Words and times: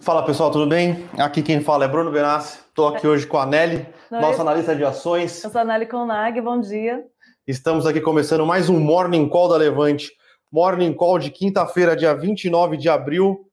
Fala 0.00 0.24
pessoal, 0.24 0.50
tudo 0.50 0.66
bem? 0.66 1.06
Aqui 1.18 1.42
quem 1.42 1.60
fala 1.60 1.84
é 1.84 1.88
Bruno 1.88 2.10
Benassi. 2.10 2.58
Estou 2.60 2.88
aqui 2.88 3.06
hoje 3.06 3.26
com 3.26 3.36
a 3.36 3.44
Nelly, 3.44 3.86
Não, 4.10 4.22
nossa 4.22 4.40
analista 4.40 4.74
de 4.74 4.82
ações. 4.82 5.44
Eu 5.44 5.50
sou 5.50 5.60
a 5.60 5.64
Nelly 5.64 5.84
Conag, 5.84 6.40
bom 6.40 6.58
dia. 6.58 7.04
Estamos 7.46 7.84
aqui 7.84 8.00
começando 8.00 8.46
mais 8.46 8.70
um 8.70 8.80
Morning 8.80 9.28
Call 9.28 9.50
da 9.50 9.58
Levante. 9.58 10.10
Morning 10.50 10.94
Call 10.94 11.18
de 11.18 11.30
quinta-feira, 11.30 11.94
dia 11.94 12.14
29 12.14 12.78
de 12.78 12.88
abril. 12.88 13.46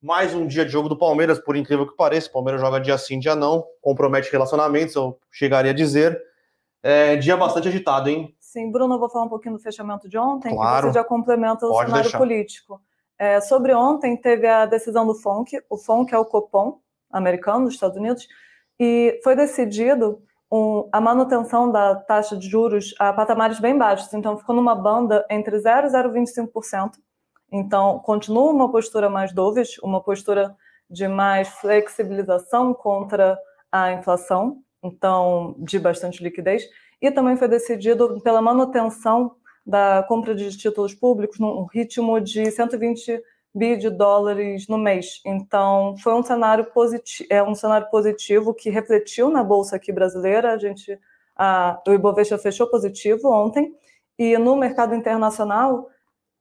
Mais 0.00 0.32
um 0.32 0.46
dia 0.46 0.64
de 0.64 0.70
jogo 0.70 0.88
do 0.88 0.96
Palmeiras, 0.96 1.40
por 1.40 1.56
incrível 1.56 1.84
que 1.84 1.96
pareça. 1.96 2.28
O 2.28 2.32
Palmeiras 2.34 2.60
joga 2.60 2.78
dia 2.78 2.96
sim, 2.96 3.18
dia 3.18 3.34
não. 3.34 3.64
Compromete 3.82 4.30
relacionamentos, 4.30 4.94
eu 4.94 5.18
chegaria 5.28 5.72
a 5.72 5.74
dizer. 5.74 6.16
É, 6.84 7.16
dia 7.16 7.36
bastante 7.36 7.66
agitado, 7.66 8.08
hein? 8.08 8.32
Sim, 8.38 8.70
Bruno, 8.70 8.94
eu 8.94 8.98
vou 9.00 9.10
falar 9.10 9.24
um 9.24 9.28
pouquinho 9.28 9.56
do 9.56 9.60
fechamento 9.60 10.08
de 10.08 10.16
ontem, 10.16 10.54
claro. 10.54 10.86
que 10.86 10.92
você 10.92 11.00
já 11.00 11.04
complementa 11.04 11.66
o 11.66 11.70
Pode 11.70 11.86
cenário 11.86 12.04
deixar. 12.04 12.18
político. 12.18 12.80
É, 13.20 13.38
sobre 13.38 13.74
ontem, 13.74 14.16
teve 14.16 14.46
a 14.46 14.64
decisão 14.64 15.06
do 15.06 15.14
FONC, 15.14 15.62
o 15.68 15.76
FONC 15.76 16.14
é 16.14 16.18
o 16.18 16.24
Copom 16.24 16.80
americano 17.10 17.66
dos 17.66 17.74
Estados 17.74 17.98
Unidos, 17.98 18.26
e 18.78 19.20
foi 19.22 19.36
decidido 19.36 20.22
um, 20.50 20.88
a 20.90 21.02
manutenção 21.02 21.70
da 21.70 21.94
taxa 21.96 22.34
de 22.34 22.48
juros 22.48 22.94
a 22.98 23.12
patamares 23.12 23.60
bem 23.60 23.76
baixos, 23.76 24.10
então 24.14 24.38
ficou 24.38 24.56
numa 24.56 24.74
banda 24.74 25.26
entre 25.28 25.58
0 25.58 25.88
e 25.88 25.90
0,25%. 25.90 26.92
Então, 27.52 27.98
continua 27.98 28.50
uma 28.50 28.72
postura 28.72 29.10
mais 29.10 29.34
dovish, 29.34 29.78
uma 29.82 30.02
postura 30.02 30.56
de 30.88 31.06
mais 31.06 31.46
flexibilização 31.48 32.72
contra 32.72 33.38
a 33.70 33.92
inflação, 33.92 34.62
então 34.82 35.54
de 35.58 35.78
bastante 35.78 36.24
liquidez, 36.24 36.62
e 37.02 37.10
também 37.10 37.36
foi 37.36 37.48
decidido 37.48 38.18
pela 38.22 38.40
manutenção 38.40 39.36
da 39.70 40.04
compra 40.08 40.34
de 40.34 40.50
títulos 40.56 40.94
públicos 40.94 41.38
num 41.38 41.64
ritmo 41.64 42.20
de 42.20 42.50
120 42.50 43.22
bi 43.54 43.76
de 43.76 43.88
dólares 43.88 44.66
no 44.68 44.76
mês. 44.76 45.20
Então, 45.24 45.94
foi 46.02 46.12
um 46.14 46.22
cenário 46.22 46.64
positivo, 46.72 47.28
é 47.30 47.42
um 47.42 47.54
cenário 47.54 47.88
positivo 47.90 48.52
que 48.52 48.68
refletiu 48.70 49.30
na 49.30 49.42
bolsa 49.42 49.76
aqui 49.76 49.92
brasileira. 49.92 50.52
A 50.52 50.58
gente, 50.58 50.98
a, 51.36 51.80
o 51.86 51.92
Ibovespa 51.92 52.38
fechou 52.38 52.68
positivo 52.68 53.28
ontem 53.28 53.72
e 54.18 54.36
no 54.36 54.56
mercado 54.56 54.94
internacional 54.94 55.88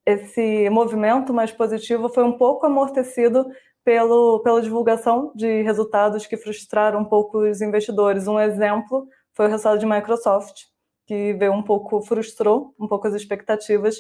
esse 0.06 0.70
movimento 0.72 1.32
mais 1.34 1.52
positivo 1.52 2.10
foi 2.10 2.24
um 2.24 2.38
pouco 2.38 2.66
amortecido 2.66 3.46
pelo, 3.84 4.40
pela 4.40 4.62
divulgação 4.62 5.32
de 5.36 5.62
resultados 5.62 6.26
que 6.26 6.38
frustraram 6.38 7.02
um 7.02 7.06
pouco 7.06 7.40
os 7.40 7.62
investidores. 7.62 8.28
Um 8.28 8.40
exemplo 8.40 9.08
foi 9.34 9.46
o 9.46 9.50
resultado 9.50 9.80
de 9.80 9.86
Microsoft, 9.86 10.64
que 11.10 11.34
veio 11.34 11.52
um 11.54 11.64
pouco, 11.64 12.04
frustrou 12.04 12.76
um 12.80 12.88
pouco 12.88 13.08
as 13.08 13.16
expectativas, 13.16 13.96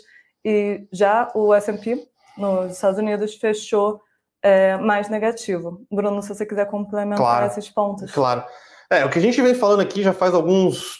e 0.46 0.88
já 0.94 1.28
o 1.34 1.52
S&P 1.56 2.08
nos 2.38 2.74
Estados 2.74 3.00
Unidos 3.00 3.34
fechou 3.34 4.00
é, 4.44 4.78
mais 4.78 5.10
negativo. 5.10 5.82
Bruno, 5.92 6.22
se 6.22 6.30
você 6.30 6.46
quiser 6.46 6.68
complementar 6.68 7.18
Claro. 7.18 7.46
esses 7.48 7.68
pontos. 7.68 8.12
Claro. 8.12 8.44
É, 8.92 9.04
o 9.06 9.10
que 9.10 9.18
a 9.18 9.22
gente 9.24 9.42
vem 9.42 9.56
falando 9.56 9.80
aqui 9.82 10.04
já 10.04 10.14
faz 10.14 10.36
alguns 10.36 10.98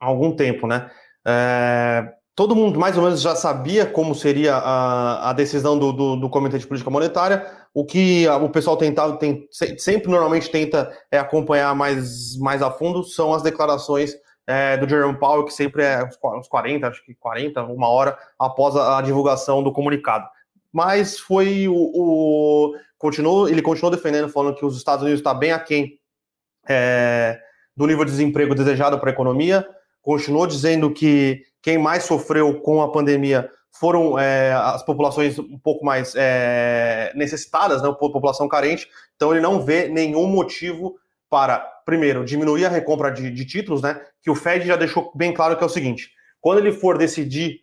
algum 0.00 0.34
tempo, 0.34 0.66
né? 0.66 0.90
É, 1.26 2.14
todo 2.34 2.56
mundo 2.56 2.80
mais 2.80 2.96
ou 2.96 3.02
menos 3.04 3.20
já 3.20 3.36
sabia 3.36 3.84
como 3.84 4.14
seria 4.14 4.56
a, 4.56 5.28
a 5.28 5.32
decisão 5.34 5.78
do, 5.78 5.92
do, 5.92 6.16
do 6.16 6.30
Comitê 6.30 6.56
de 6.58 6.66
Política 6.66 6.90
Monetária. 6.90 7.46
O 7.74 7.84
que 7.84 8.26
o 8.26 8.48
pessoal 8.48 8.78
tentava, 8.78 9.18
tem, 9.18 9.46
se- 9.50 9.78
sempre 9.78 10.10
normalmente 10.10 10.50
tenta 10.50 10.90
é, 11.12 11.18
acompanhar 11.18 11.74
mais, 11.74 12.38
mais 12.38 12.62
a 12.62 12.70
fundo 12.70 13.04
são 13.04 13.34
as 13.34 13.42
declarações 13.42 14.14
é, 14.46 14.76
do 14.76 14.88
Jerome 14.88 15.18
Powell, 15.18 15.44
que 15.44 15.52
sempre 15.52 15.82
é 15.82 16.04
uns 16.04 16.16
qua- 16.16 16.38
uns 16.38 16.48
40, 16.48 16.86
acho 16.86 17.04
que 17.04 17.14
40, 17.14 17.64
uma 17.64 17.88
hora 17.88 18.16
após 18.38 18.76
a, 18.76 18.98
a 18.98 19.02
divulgação 19.02 19.62
do 19.62 19.72
comunicado. 19.72 20.26
Mas 20.72 21.18
foi 21.18 21.66
o, 21.68 21.74
o 21.74 22.74
continuou, 22.98 23.48
ele 23.48 23.62
continuou 23.62 23.90
defendendo, 23.90 24.28
falando 24.28 24.54
que 24.54 24.64
os 24.64 24.76
Estados 24.76 25.02
Unidos 25.02 25.20
está 25.20 25.34
bem 25.34 25.52
aquém 25.52 25.98
é, 26.68 27.38
do 27.76 27.86
nível 27.86 28.04
de 28.04 28.10
desemprego 28.10 28.54
desejado 28.54 28.98
para 28.98 29.10
a 29.10 29.12
economia. 29.12 29.66
Continuou 30.02 30.46
dizendo 30.46 30.92
que 30.92 31.42
quem 31.60 31.78
mais 31.78 32.04
sofreu 32.04 32.60
com 32.60 32.80
a 32.82 32.92
pandemia 32.92 33.50
foram 33.72 34.18
é, 34.18 34.52
as 34.52 34.82
populações 34.82 35.38
um 35.38 35.58
pouco 35.58 35.84
mais 35.84 36.14
é, 36.16 37.12
necessitadas, 37.14 37.82
né, 37.82 37.92
população 37.98 38.48
carente. 38.48 38.88
Então 39.16 39.32
ele 39.32 39.40
não 39.40 39.60
vê 39.60 39.88
nenhum 39.88 40.26
motivo 40.26 40.96
para, 41.28 41.66
primeiro, 41.86 42.24
diminuir 42.24 42.66
a 42.66 42.68
recompra 42.68 43.10
de, 43.10 43.30
de 43.30 43.46
títulos, 43.46 43.80
né? 43.80 43.98
Que 44.20 44.28
o 44.28 44.34
Fed 44.34 44.66
já 44.66 44.76
deixou 44.76 45.12
bem 45.14 45.32
claro 45.32 45.56
que 45.56 45.62
é 45.62 45.66
o 45.66 45.70
seguinte: 45.70 46.10
quando 46.40 46.58
ele 46.58 46.72
for 46.72 46.98
decidir 46.98 47.60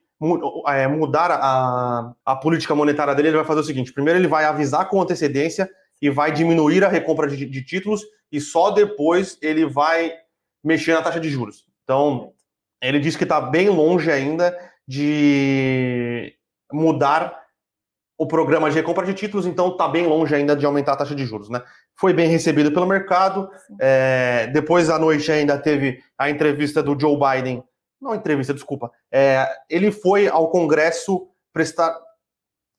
é, 0.68 0.88
mudar 0.88 1.30
a, 1.30 2.14
a 2.26 2.36
política 2.38 2.74
monetária 2.74 3.14
dele, 3.14 3.28
ele 3.28 3.38
vai 3.38 3.46
fazer 3.46 3.60
o 3.60 3.66
seguinte: 3.66 3.94
primeiro 3.94 4.18
ele 4.18 4.28
vai 4.28 4.46
avisar 4.46 4.90
com 4.90 5.02
antecedência 5.02 5.70
e 6.02 6.10
vai 6.10 6.32
diminuir 6.32 6.84
a 6.84 6.90
recompra 6.90 7.28
de, 7.28 7.46
de 7.46 7.64
títulos 7.64 8.02
e 8.32 8.40
só 8.40 8.72
depois 8.72 9.38
ele 9.42 9.66
vai 9.66 10.12
mexer 10.64 10.94
na 10.94 11.02
taxa 11.02 11.20
de 11.20 11.30
juros. 11.30 11.66
Então, 11.84 12.32
ele 12.82 13.00
diz 13.00 13.16
que 13.16 13.24
está 13.24 13.40
bem 13.42 13.70
longe 13.70 14.10
ainda 14.10 14.58
de 14.88 16.34
mudar 16.72 17.44
o 18.18 18.26
programa 18.26 18.70
de 18.70 18.76
recompra 18.76 19.06
de 19.06 19.14
títulos, 19.14 19.46
então 19.46 19.70
está 19.70 19.88
bem 19.88 20.08
longe 20.08 20.34
ainda 20.34 20.56
de 20.56 20.66
aumentar 20.66 20.94
a 20.94 20.98
taxa 20.98 21.16
de 21.16 21.26
juros, 21.26 21.50
né? 21.50 21.62
Foi 21.96 22.14
bem 22.14 22.28
recebido 22.28 22.72
pelo 22.72 22.86
mercado. 22.86 23.50
É, 23.80 24.48
depois 24.54 24.90
à 24.90 24.98
noite 24.98 25.32
ainda 25.32 25.58
teve 25.58 26.02
a 26.18 26.30
entrevista 26.30 26.82
do 26.82 27.00
Joe 27.00 27.18
Biden, 27.18 27.64
não 28.02 28.14
entrevista, 28.14 28.54
desculpa. 28.54 28.92
É, 29.12 29.48
ele 29.70 29.92
foi 29.92 30.28
ao 30.28 30.50
Congresso 30.50 31.28
prestar 31.54 31.98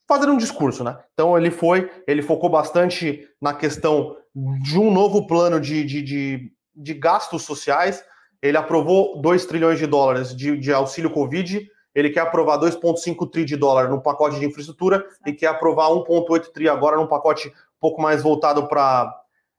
fazer 0.07 0.29
um 0.29 0.37
discurso, 0.37 0.85
né? 0.85 0.99
Então 1.15 1.37
ele 1.37 1.51
foi, 1.51 1.91
ele 2.07 2.23
focou 2.23 2.51
bastante 2.51 3.27
na 3.41 3.55
questão 3.55 4.17
de 4.63 4.79
um 4.79 4.93
novo 4.93 5.27
plano 5.27 5.61
de, 5.61 5.85
de, 5.85 6.03
de, 6.03 6.53
de 6.75 6.95
gastos 6.95 7.43
sociais. 7.43 8.05
Ele 8.43 8.57
aprovou 8.57 9.21
2 9.21 9.47
trilhões 9.47 9.79
de 9.79 9.87
dólares 9.87 10.37
de, 10.37 10.59
de 10.59 10.73
auxílio 10.73 11.11
Covid. 11.11 11.67
Ele 11.95 12.11
quer 12.11 12.21
aprovar 12.21 12.59
2,5 12.59 13.31
tri 13.31 13.45
de 13.45 13.57
dólar 13.57 13.89
no 13.89 14.03
pacote 14.03 14.39
de 14.39 14.45
infraestrutura 14.45 15.07
e 15.25 15.33
quer 15.33 15.47
aprovar 15.47 15.89
1,8 15.89 16.53
tri 16.53 16.69
agora 16.69 16.97
num 16.97 17.07
pacote 17.07 17.53
pouco 17.84 18.00
mais 18.00 18.22
voltado 18.22 18.67
para 18.67 19.15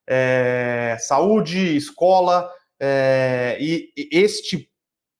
é, 0.09 0.97
saúde, 0.99 1.77
escola, 1.77 2.49
é, 2.79 3.55
e, 3.59 3.93
este, 4.11 4.67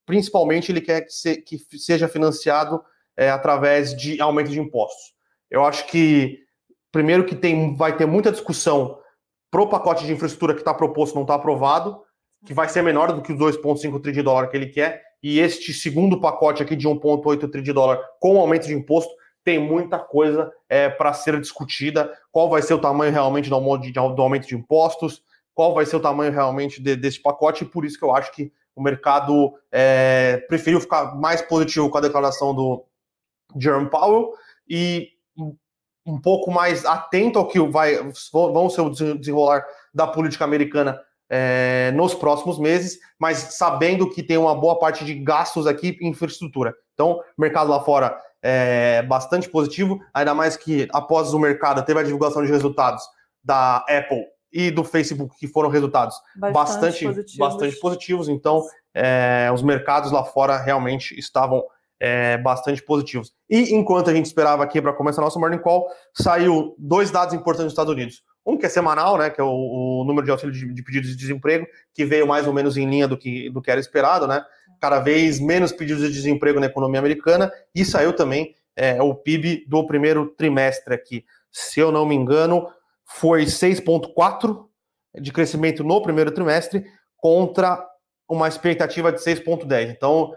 principalmente, 0.04 0.72
ele 0.72 0.80
quer 0.80 1.02
que, 1.02 1.12
se- 1.12 1.40
que 1.40 1.56
seja 1.78 2.08
financiado 2.08 2.82
é, 3.16 3.30
através 3.30 3.96
de 3.96 4.20
aumento 4.20 4.50
de 4.50 4.58
impostos. 4.58 5.14
Eu 5.48 5.64
acho 5.64 5.86
que, 5.86 6.40
primeiro, 6.90 7.24
que 7.24 7.36
tem, 7.36 7.76
vai 7.76 7.96
ter 7.96 8.06
muita 8.06 8.32
discussão 8.32 8.98
pro 9.52 9.68
pacote 9.68 10.04
de 10.04 10.12
infraestrutura 10.12 10.52
que 10.54 10.62
está 10.62 10.74
proposto 10.74 11.14
não 11.14 11.22
está 11.22 11.36
aprovado, 11.36 12.02
que 12.44 12.52
vai 12.52 12.68
ser 12.68 12.82
menor 12.82 13.12
do 13.12 13.22
que 13.22 13.32
os 13.32 13.38
2,5 13.38 14.02
tri 14.02 14.10
de 14.10 14.22
dólar 14.22 14.48
que 14.48 14.56
ele 14.56 14.66
quer, 14.66 15.00
e 15.22 15.38
este 15.38 15.72
segundo 15.72 16.20
pacote 16.20 16.60
aqui 16.60 16.74
de 16.74 16.88
1,8 16.88 17.48
tri 17.52 17.62
de 17.62 17.72
dólar 17.72 18.00
com 18.18 18.40
aumento 18.40 18.66
de 18.66 18.74
imposto 18.74 19.14
tem 19.46 19.60
muita 19.60 19.96
coisa 19.96 20.52
é, 20.68 20.88
para 20.88 21.12
ser 21.12 21.40
discutida. 21.40 22.12
Qual 22.32 22.50
vai 22.50 22.60
ser 22.62 22.74
o 22.74 22.80
tamanho 22.80 23.12
realmente 23.12 23.48
do, 23.48 23.54
aumento 23.54 24.48
de- 24.48 24.56
impostos? 24.56 25.22
Qual 25.54 25.72
vai 25.72 25.86
ser 25.86 25.94
o 25.94 26.00
tamanho 26.00 26.32
realmente 26.32 26.82
de- 26.82 26.96
desse 26.96 27.22
pacote? 27.22 27.62
E 27.62 27.66
por 27.68 27.84
isso 27.84 27.96
que 27.96 28.04
eu 28.04 28.12
acho 28.12 28.32
que 28.32 28.52
o 28.74 28.82
mercado 28.82 29.54
é, 29.70 30.44
preferiu 30.48 30.80
ficar 30.80 31.14
mais 31.14 31.40
positivo 31.40 31.88
com 31.88 31.96
a 31.96 32.00
declaração 32.00 32.52
do 32.52 32.84
Jerome 33.56 33.88
Powell 33.88 34.32
e 34.68 35.10
um- 35.38 36.20
pouco 36.20 36.50
mais 36.50 36.84
atento 36.84 37.38
ao 37.38 37.46
que 37.46 37.60
vai, 37.60 38.00
vão 38.32 38.68
ser 38.68 38.80
o 38.80 38.90
desen- 38.90 39.16
desenrolar 39.16 39.64
da 39.94 40.08
política 40.08 40.44
americana 40.44 41.00
é, 41.30 41.92
nos 41.94 42.14
próximos 42.14 42.58
meses, 42.58 42.98
mas 43.16 43.38
sabendo 43.38 44.10
que 44.10 44.24
tem 44.24 44.36
uma 44.38 44.56
boa 44.56 44.76
parte 44.76 45.04
de 45.04 45.14
gastos 45.14 45.68
aqui 45.68 45.96
em 46.00 46.08
infraestrutura. 46.08 46.74
Então, 46.94 47.20
mercado 47.38 47.70
lá 47.70 47.80
fora 47.80 48.20
é 48.48 49.02
bastante 49.02 49.48
positivo, 49.48 49.98
ainda 50.14 50.32
mais 50.32 50.56
que 50.56 50.86
após 50.92 51.34
o 51.34 51.38
mercado 51.38 51.84
teve 51.84 51.98
a 51.98 52.02
divulgação 52.04 52.44
de 52.44 52.50
resultados 52.50 53.02
da 53.42 53.78
Apple 53.88 54.24
e 54.52 54.70
do 54.70 54.84
Facebook, 54.84 55.36
que 55.36 55.48
foram 55.48 55.68
resultados 55.68 56.16
bastante, 56.36 57.04
positivos. 57.04 57.36
bastante 57.36 57.80
positivos. 57.80 58.28
Então, 58.28 58.62
é, 58.94 59.50
os 59.52 59.62
mercados 59.62 60.12
lá 60.12 60.24
fora 60.24 60.56
realmente 60.56 61.18
estavam 61.18 61.64
é, 61.98 62.38
bastante 62.38 62.80
positivos. 62.82 63.32
E 63.50 63.74
enquanto 63.74 64.10
a 64.10 64.14
gente 64.14 64.26
esperava 64.26 64.62
aqui 64.62 64.80
para 64.80 64.92
começar 64.92 65.22
a 65.22 65.24
nossa 65.24 65.40
Morning 65.40 65.58
Call, 65.58 65.88
saiu 66.14 66.76
dois 66.78 67.10
dados 67.10 67.34
importantes 67.34 67.64
nos 67.64 67.72
Estados 67.72 67.92
Unidos. 67.92 68.22
Um 68.46 68.56
que 68.56 68.64
é 68.64 68.68
semanal, 68.68 69.18
né, 69.18 69.28
que 69.28 69.40
é 69.40 69.44
o, 69.44 69.48
o 69.48 70.04
número 70.04 70.24
de 70.24 70.30
auxílio 70.30 70.54
de, 70.54 70.72
de 70.72 70.82
pedidos 70.82 71.10
de 71.10 71.16
desemprego, 71.16 71.66
que 71.92 72.04
veio 72.04 72.26
mais 72.26 72.46
ou 72.46 72.52
menos 72.52 72.76
em 72.76 72.88
linha 72.88 73.08
do 73.08 73.16
que, 73.16 73.50
do 73.50 73.60
que 73.60 73.70
era 73.70 73.80
esperado, 73.80 74.26
né? 74.26 74.44
Cada 74.80 75.00
vez 75.00 75.40
menos 75.40 75.72
pedidos 75.72 76.02
de 76.02 76.12
desemprego 76.12 76.60
na 76.60 76.66
economia 76.66 77.00
americana, 77.00 77.52
e 77.74 77.84
saiu 77.84 78.12
também 78.12 78.54
é, 78.76 79.02
o 79.02 79.14
PIB 79.14 79.64
do 79.66 79.86
primeiro 79.86 80.28
trimestre 80.36 80.94
aqui. 80.94 81.24
Se 81.50 81.80
eu 81.80 81.90
não 81.90 82.06
me 82.06 82.14
engano, 82.14 82.68
foi 83.04 83.44
6,4 83.44 84.66
de 85.20 85.32
crescimento 85.32 85.82
no 85.82 86.02
primeiro 86.02 86.30
trimestre 86.30 86.84
contra 87.16 87.84
uma 88.28 88.48
expectativa 88.48 89.10
de 89.10 89.18
6,10. 89.18 89.90
Então, 89.90 90.34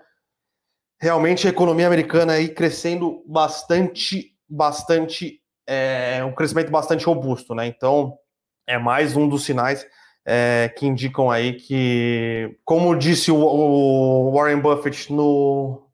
realmente 1.00 1.48
a 1.48 1.50
economia 1.50 1.88
americana 1.88 2.34
aí 2.34 2.50
crescendo 2.50 3.24
bastante, 3.28 4.36
bastante 4.48 5.39
é 5.70 6.24
um 6.26 6.34
crescimento 6.34 6.72
bastante 6.72 7.06
robusto, 7.06 7.54
né? 7.54 7.68
Então, 7.68 8.18
é 8.66 8.78
mais 8.78 9.16
um 9.16 9.28
dos 9.30 9.46
sinais 9.46 9.86
é, 10.26 10.74
que 10.76 10.86
indicam 10.86 11.30
aí 11.30 11.54
que, 11.54 12.58
como 12.66 12.96
disse 12.96 13.32
o, 13.32 13.38
o 13.38 14.32
Warren 14.32 14.60
Buffett 14.60 15.14
no 15.14 15.86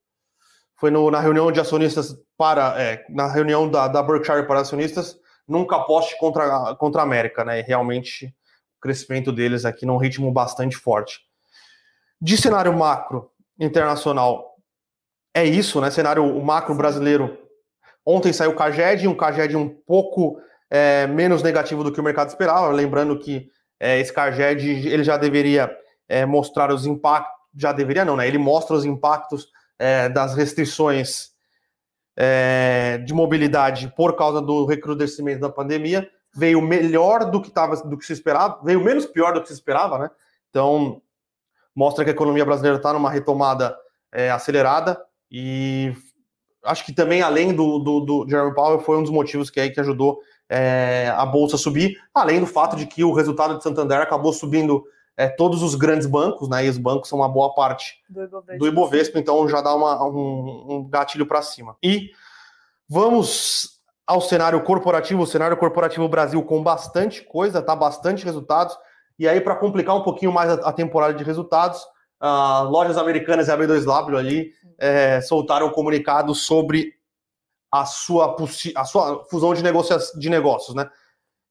foi 0.77 0.91
no, 0.91 1.09
na 1.09 1.19
reunião 1.19 1.51
de 1.51 1.59
acionistas 1.59 2.15
para 2.37 2.81
é, 2.81 3.05
na 3.09 3.27
reunião 3.27 3.69
da, 3.69 3.87
da 3.87 4.03
Berkshire 4.03 4.45
para 4.45 4.59
acionistas, 4.59 5.17
nunca 5.47 5.77
aposte 5.77 6.17
contra, 6.17 6.75
contra 6.75 7.01
a 7.01 7.03
América, 7.03 7.43
né? 7.45 7.59
E 7.59 7.63
realmente 7.63 8.27
o 8.77 8.81
crescimento 8.81 9.31
deles 9.31 9.65
aqui 9.65 9.85
num 9.85 9.97
ritmo 9.97 10.31
bastante 10.31 10.75
forte. 10.75 11.19
De 12.21 12.37
cenário 12.37 12.73
macro 12.73 13.29
internacional, 13.59 14.55
é 15.33 15.43
isso, 15.45 15.79
né? 15.81 15.91
Cenário 15.91 16.25
macro 16.41 16.75
brasileiro. 16.75 17.37
Ontem 18.05 18.31
saiu 18.31 18.51
o 18.51 18.55
Caged, 18.55 19.07
um 19.07 19.15
Caged 19.15 19.57
um 19.57 19.67
pouco 19.67 20.39
é, 20.69 21.07
menos 21.07 21.41
negativo 21.41 21.83
do 21.83 21.91
que 21.91 21.99
o 21.99 22.03
mercado 22.03 22.29
esperava. 22.29 22.67
Lembrando 22.67 23.17
que 23.17 23.49
é, 23.79 23.99
esse 23.99 24.13
Caged 24.13 24.87
ele 24.87 25.03
já 25.03 25.17
deveria 25.17 25.75
é, 26.07 26.25
mostrar 26.25 26.71
os 26.71 26.85
impactos, 26.85 27.33
já 27.55 27.71
deveria 27.71 28.05
não, 28.05 28.15
né? 28.15 28.27
Ele 28.27 28.37
mostra 28.37 28.75
os 28.75 28.85
impactos 28.85 29.47
é, 29.79 30.07
das 30.09 30.35
restrições 30.35 31.31
é, 32.15 32.99
de 32.99 33.13
mobilidade 33.13 33.91
por 33.95 34.15
causa 34.15 34.41
do 34.41 34.65
recrudescimento 34.65 35.41
da 35.41 35.49
pandemia. 35.49 36.07
Veio 36.33 36.61
melhor 36.61 37.31
do 37.31 37.41
que 37.41 37.49
tava, 37.49 37.75
do 37.77 37.97
que 37.97 38.05
se 38.05 38.13
esperava, 38.13 38.59
veio 38.63 38.83
menos 38.83 39.05
pior 39.05 39.33
do 39.33 39.41
que 39.41 39.47
se 39.47 39.53
esperava, 39.53 39.97
né? 39.97 40.11
Então 40.49 41.01
mostra 41.73 42.03
que 42.03 42.11
a 42.11 42.13
economia 42.13 42.45
brasileira 42.45 42.77
está 42.77 42.93
numa 42.93 43.09
retomada 43.09 43.75
é, 44.11 44.29
acelerada 44.29 45.01
e 45.29 45.93
acho 46.65 46.85
que 46.85 46.93
também 46.93 47.21
além 47.21 47.53
do, 47.53 47.79
do, 47.79 47.99
do 47.99 48.29
Jeremy 48.29 48.53
Powell 48.53 48.79
foi 48.79 48.97
um 48.97 49.03
dos 49.03 49.11
motivos 49.11 49.49
que 49.49 49.59
aí 49.59 49.69
que 49.69 49.79
ajudou 49.79 50.19
é, 50.49 51.11
a 51.15 51.25
bolsa 51.25 51.57
subir, 51.57 51.97
além 52.13 52.39
do 52.39 52.47
fato 52.47 52.75
de 52.75 52.85
que 52.85 53.03
o 53.03 53.13
resultado 53.13 53.57
de 53.57 53.63
Santander 53.63 53.99
acabou 53.99 54.31
subindo 54.33 54.83
é, 55.17 55.27
todos 55.27 55.63
os 55.63 55.75
grandes 55.75 56.07
bancos, 56.07 56.49
né? 56.49 56.65
E 56.65 56.69
os 56.69 56.77
bancos 56.77 57.09
são 57.09 57.19
uma 57.19 57.29
boa 57.29 57.53
parte 57.53 58.03
do 58.09 58.23
Ibovespa, 58.23 58.57
do 58.57 58.67
Ibovespa 58.67 59.19
então 59.19 59.47
já 59.47 59.61
dá 59.61 59.73
uma, 59.73 60.03
um, 60.03 60.65
um 60.69 60.89
gatilho 60.89 61.25
para 61.25 61.41
cima. 61.41 61.77
E 61.81 62.09
vamos 62.87 63.79
ao 64.05 64.21
cenário 64.21 64.61
corporativo, 64.61 65.23
o 65.23 65.27
cenário 65.27 65.57
corporativo 65.57 66.07
Brasil 66.07 66.43
com 66.43 66.61
bastante 66.61 67.23
coisa, 67.23 67.61
tá? 67.61 67.75
Bastante 67.75 68.25
resultados. 68.25 68.77
E 69.17 69.27
aí, 69.27 69.39
para 69.39 69.55
complicar 69.55 69.95
um 69.95 70.03
pouquinho 70.03 70.31
mais 70.31 70.51
a, 70.51 70.69
a 70.69 70.73
temporada 70.73 71.13
de 71.13 71.23
resultados, 71.23 71.81
uh, 72.21 72.69
lojas 72.69 72.97
americanas 72.97 73.47
e 73.47 73.51
a 73.51 73.57
B2W 73.57 74.17
ali 74.17 74.51
é, 74.77 75.21
soltaram 75.21 75.67
um 75.67 75.71
comunicado 75.71 76.33
sobre 76.33 76.93
a 77.71 77.85
sua, 77.85 78.35
a 78.75 78.85
sua 78.85 79.25
fusão 79.25 79.53
de, 79.53 79.63
negócios, 79.63 80.11
de 80.17 80.29
negócios, 80.29 80.75
né? 80.75 80.89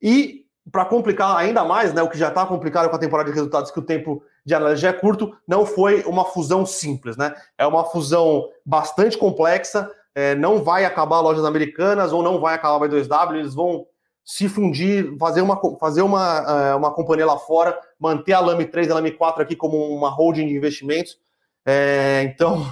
E 0.01 0.45
para 0.71 0.85
complicar 0.85 1.37
ainda 1.37 1.65
mais, 1.65 1.93
né, 1.93 2.03
o 2.03 2.09
que 2.09 2.17
já 2.17 2.29
está 2.29 2.47
complicado 2.47 2.89
com 2.89 2.97
a 2.97 2.99
temporada 2.99 3.29
de 3.29 3.35
resultados, 3.35 3.71
que 3.71 3.79
o 3.79 3.85
tempo 3.85 4.23
de 4.47 4.55
análise 4.55 4.81
já 4.81 4.89
é 4.89 4.93
curto, 4.93 5.37
não 5.47 5.67
foi 5.67 6.03
uma 6.05 6.25
fusão 6.25 6.65
simples, 6.65 7.17
né? 7.17 7.35
É 7.59 7.67
uma 7.67 7.85
fusão 7.85 8.49
bastante 8.65 9.19
complexa, 9.19 9.91
é, 10.15 10.35
não 10.35 10.63
vai 10.63 10.85
acabar 10.85 11.21
lojas 11.21 11.45
americanas 11.45 12.13
ou 12.13 12.23
não 12.23 12.41
vai 12.41 12.55
acabar 12.55 12.85
a 12.85 12.89
B2W, 12.89 13.35
eles 13.35 13.55
vão 13.55 13.87
se 14.25 14.49
fundir, 14.49 15.17
fazer 15.19 15.43
uma, 15.43 15.61
fazer 15.79 16.03
uma, 16.03 16.39
é, 16.39 16.75
uma 16.75 16.93
companhia 16.93 17.27
lá 17.27 17.39
fora, 17.39 17.79
manter 17.99 18.33
a 18.33 18.41
Lame 18.41 18.65
3 18.65 18.89
e 18.89 18.91
a 18.91 18.95
Lame 18.95 19.13
4 19.13 19.43
aqui 19.43 19.55
como 19.55 19.77
uma 19.77 20.09
holding 20.09 20.47
de 20.47 20.57
investimentos. 20.57 21.19
É, 21.67 22.23
então, 22.23 22.65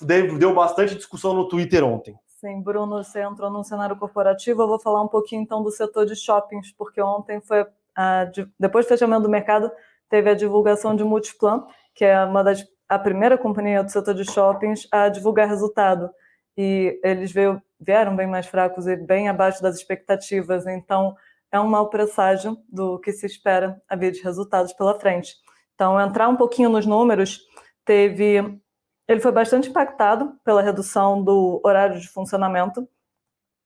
deu 0.38 0.54
bastante 0.54 0.94
discussão 0.94 1.34
no 1.34 1.48
Twitter 1.48 1.82
ontem. 1.84 2.14
Sim, 2.44 2.60
Bruno, 2.60 3.02
você 3.02 3.22
entrou 3.22 3.50
no 3.50 3.64
cenário 3.64 3.96
corporativo. 3.96 4.62
Eu 4.62 4.68
vou 4.68 4.78
falar 4.78 5.02
um 5.02 5.08
pouquinho 5.08 5.42
então 5.42 5.62
do 5.62 5.70
setor 5.70 6.06
de 6.06 6.14
shoppings, 6.14 6.72
porque 6.72 7.00
ontem 7.00 7.40
foi, 7.40 7.66
a, 7.96 8.30
depois 8.60 8.84
do 8.84 8.88
fechamento 8.90 9.22
do 9.22 9.30
mercado, 9.30 9.72
teve 10.08 10.30
a 10.30 10.34
divulgação 10.34 10.94
de 10.94 11.02
Multiplan, 11.02 11.66
que 11.94 12.04
é 12.04 12.22
uma 12.22 12.44
das, 12.44 12.64
a 12.88 12.98
primeira 12.98 13.38
companhia 13.38 13.82
do 13.82 13.90
setor 13.90 14.14
de 14.14 14.30
shoppings 14.30 14.86
a 14.92 15.08
divulgar 15.08 15.48
resultado. 15.48 16.10
E 16.56 17.00
eles 17.02 17.32
veio, 17.32 17.60
vieram 17.84 18.16
bem 18.16 18.26
mais 18.26 18.46
fracos 18.46 18.86
e 18.86 18.96
bem 18.96 19.28
abaixo 19.28 19.62
das 19.62 19.76
expectativas. 19.76 20.66
Então, 20.66 21.14
é 21.52 21.60
um 21.60 21.68
mau 21.68 21.88
presságio 21.88 22.56
do 22.68 22.98
que 22.98 23.12
se 23.12 23.26
espera 23.26 23.80
a 23.88 23.94
ver 23.94 24.10
de 24.10 24.22
resultados 24.22 24.72
pela 24.72 24.98
frente. 24.98 25.34
Então, 25.74 26.00
entrar 26.00 26.28
um 26.28 26.36
pouquinho 26.36 26.68
nos 26.68 26.86
números, 26.86 27.40
teve 27.84 28.60
ele 29.06 29.20
foi 29.20 29.32
bastante 29.32 29.68
impactado 29.68 30.32
pela 30.42 30.62
redução 30.62 31.22
do 31.22 31.60
horário 31.62 32.00
de 32.00 32.08
funcionamento. 32.08 32.88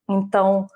Então, 0.08 0.66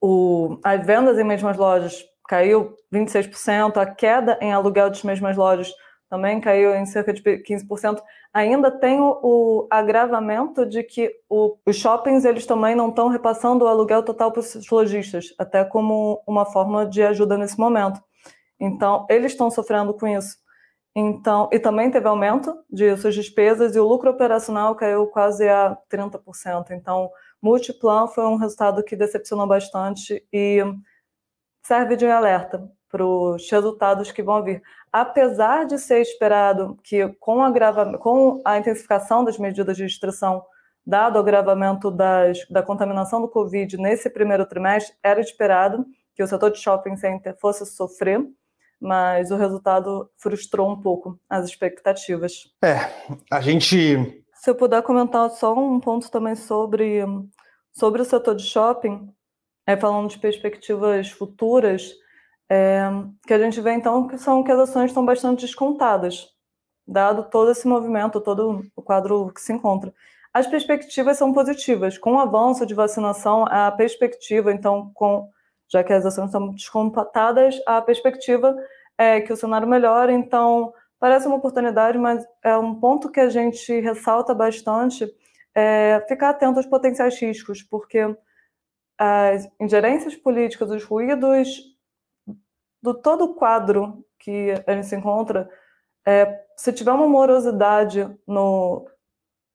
o, 0.00 0.58
as 0.62 0.84
vendas 0.86 1.18
em 1.18 1.24
mesmas 1.24 1.56
lojas 1.56 2.04
caiu 2.28 2.76
26%, 2.92 3.76
a 3.78 3.86
queda 3.86 4.38
em 4.40 4.52
aluguel 4.52 4.90
de 4.90 5.04
mesmas 5.04 5.36
lojas 5.36 5.72
também 6.12 6.42
caiu 6.42 6.74
em 6.74 6.84
cerca 6.84 7.10
de 7.10 7.22
15%. 7.22 7.98
Ainda 8.34 8.70
tem 8.70 9.00
o, 9.00 9.18
o 9.22 9.66
agravamento 9.70 10.66
de 10.66 10.82
que 10.82 11.10
o, 11.26 11.56
os 11.64 11.76
shoppings 11.76 12.26
eles 12.26 12.44
também 12.44 12.74
não 12.74 12.90
estão 12.90 13.08
repassando 13.08 13.64
o 13.64 13.68
aluguel 13.68 14.02
total 14.02 14.30
para 14.30 14.40
os 14.40 14.68
lojistas, 14.70 15.34
até 15.38 15.64
como 15.64 16.22
uma 16.26 16.44
forma 16.44 16.84
de 16.84 17.02
ajuda 17.02 17.38
nesse 17.38 17.58
momento. 17.58 17.98
Então, 18.60 19.06
eles 19.08 19.32
estão 19.32 19.50
sofrendo 19.50 19.94
com 19.94 20.06
isso. 20.06 20.36
Então, 20.94 21.48
e 21.50 21.58
também 21.58 21.90
teve 21.90 22.06
aumento 22.06 22.54
de 22.70 22.94
suas 22.98 23.14
despesas 23.14 23.74
e 23.74 23.80
o 23.80 23.88
lucro 23.88 24.10
operacional 24.10 24.74
caiu 24.74 25.06
quase 25.06 25.48
a 25.48 25.78
30%. 25.90 26.72
Então, 26.72 27.08
Multiplan 27.40 28.06
foi 28.06 28.26
um 28.26 28.36
resultado 28.36 28.84
que 28.84 28.94
decepcionou 28.94 29.46
bastante 29.46 30.22
e 30.30 30.62
serve 31.62 31.96
de 31.96 32.04
alerta 32.04 32.70
para 32.92 33.04
os 33.04 33.50
resultados 33.50 34.12
que 34.12 34.22
vão 34.22 34.44
vir. 34.44 34.62
Apesar 34.92 35.64
de 35.64 35.78
ser 35.78 36.02
esperado 36.02 36.78
que, 36.84 37.08
com, 37.18 37.42
agrava, 37.42 37.98
com 37.98 38.40
a 38.44 38.58
intensificação 38.58 39.24
das 39.24 39.38
medidas 39.38 39.76
de 39.76 39.82
restrição, 39.82 40.44
dado 40.86 41.16
o 41.16 41.20
agravamento 41.20 41.90
das, 41.90 42.46
da 42.50 42.62
contaminação 42.62 43.22
do 43.22 43.28
Covid 43.28 43.78
nesse 43.78 44.10
primeiro 44.10 44.44
trimestre, 44.44 44.94
era 45.02 45.20
esperado 45.20 45.86
que 46.14 46.22
o 46.22 46.26
setor 46.26 46.50
de 46.50 46.58
shopping 46.58 46.96
center 46.96 47.34
fosse 47.40 47.64
sofrer 47.64 48.28
mas 48.82 49.30
o 49.30 49.36
resultado 49.36 50.10
frustrou 50.16 50.68
um 50.68 50.80
pouco 50.80 51.16
as 51.30 51.44
expectativas. 51.44 52.52
É, 52.62 52.90
a 53.30 53.40
gente. 53.40 54.24
Se 54.34 54.50
eu 54.50 54.56
puder 54.56 54.82
comentar 54.82 55.30
só 55.30 55.54
um 55.54 55.78
ponto 55.78 56.10
também 56.10 56.34
sobre, 56.34 57.00
sobre 57.72 58.02
o 58.02 58.04
setor 58.04 58.34
de 58.34 58.42
shopping, 58.42 59.08
é, 59.64 59.76
falando 59.76 60.10
de 60.10 60.18
perspectivas 60.18 61.10
futuras, 61.10 61.92
é, 62.54 62.82
que 63.26 63.32
a 63.32 63.38
gente 63.38 63.58
vê 63.62 63.72
então 63.72 64.06
que 64.06 64.18
são 64.18 64.44
que 64.44 64.52
as 64.52 64.58
ações 64.58 64.90
estão 64.90 65.06
bastante 65.06 65.40
descontadas, 65.40 66.28
dado 66.86 67.22
todo 67.30 67.50
esse 67.50 67.66
movimento, 67.66 68.20
todo 68.20 68.62
o 68.76 68.82
quadro 68.82 69.32
que 69.32 69.40
se 69.40 69.54
encontra. 69.54 69.94
As 70.34 70.46
perspectivas 70.46 71.16
são 71.16 71.32
positivas. 71.32 71.96
Com 71.96 72.14
o 72.14 72.18
avanço 72.18 72.66
de 72.66 72.74
vacinação, 72.74 73.46
a 73.48 73.70
perspectiva, 73.70 74.52
então, 74.52 74.90
com 74.92 75.30
já 75.66 75.82
que 75.82 75.94
as 75.94 76.04
ações 76.04 76.26
estão 76.26 76.50
descompatadas, 76.50 77.58
a 77.66 77.80
perspectiva 77.80 78.54
é 78.98 79.22
que 79.22 79.32
o 79.32 79.36
cenário 79.36 79.66
melhora, 79.66 80.12
então 80.12 80.74
parece 81.00 81.26
uma 81.26 81.36
oportunidade, 81.36 81.96
mas 81.96 82.22
é 82.44 82.54
um 82.58 82.74
ponto 82.74 83.10
que 83.10 83.20
a 83.20 83.30
gente 83.30 83.80
ressalta 83.80 84.34
bastante, 84.34 85.10
é 85.54 86.04
ficar 86.06 86.28
atento 86.28 86.58
aos 86.58 86.66
potenciais 86.66 87.18
riscos, 87.18 87.62
porque 87.62 88.14
as 88.98 89.48
ingerências 89.58 90.14
políticas, 90.14 90.70
os 90.70 90.84
ruídos 90.84 91.71
do 92.82 92.94
todo 92.94 93.24
o 93.24 93.34
quadro 93.34 94.04
que 94.18 94.52
a 94.66 94.72
gente 94.72 94.86
se 94.86 94.96
encontra, 94.96 95.48
é, 96.06 96.40
se 96.56 96.72
tiver 96.72 96.92
uma 96.92 97.06
morosidade 97.06 98.08
no, 98.26 98.86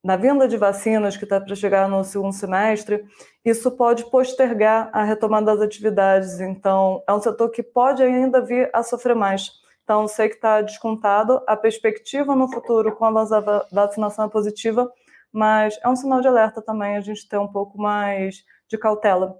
na 0.03 0.15
vinda 0.15 0.47
de 0.47 0.57
vacinas 0.57 1.17
que 1.17 1.25
está 1.25 1.39
para 1.41 1.55
chegar 1.55 1.89
no 1.89 2.03
segundo 2.03 2.33
semestre, 2.33 3.05
isso 3.43 3.71
pode 3.71 4.09
postergar 4.09 4.89
a 4.93 5.03
retomada 5.03 5.47
das 5.47 5.61
atividades. 5.61 6.39
Então, 6.39 7.03
é 7.07 7.13
um 7.13 7.21
setor 7.21 7.49
que 7.49 7.61
pode 7.61 8.01
ainda 8.01 8.41
vir 8.41 8.69
a 8.73 8.83
sofrer 8.83 9.15
mais. 9.15 9.51
Então, 9.83 10.07
sei 10.07 10.29
que 10.29 10.35
está 10.35 10.61
descontado, 10.61 11.41
a 11.47 11.55
perspectiva 11.55 12.35
no 12.35 12.51
futuro 12.51 12.95
com 12.95 13.05
a 13.05 13.65
vacinação 13.71 14.25
é 14.25 14.29
positiva, 14.29 14.91
mas 15.31 15.79
é 15.83 15.87
um 15.87 15.95
sinal 15.95 16.21
de 16.21 16.27
alerta 16.27 16.61
também 16.61 16.97
a 16.97 17.01
gente 17.01 17.27
ter 17.27 17.37
um 17.37 17.47
pouco 17.47 17.77
mais 17.77 18.43
de 18.67 18.77
cautela 18.77 19.39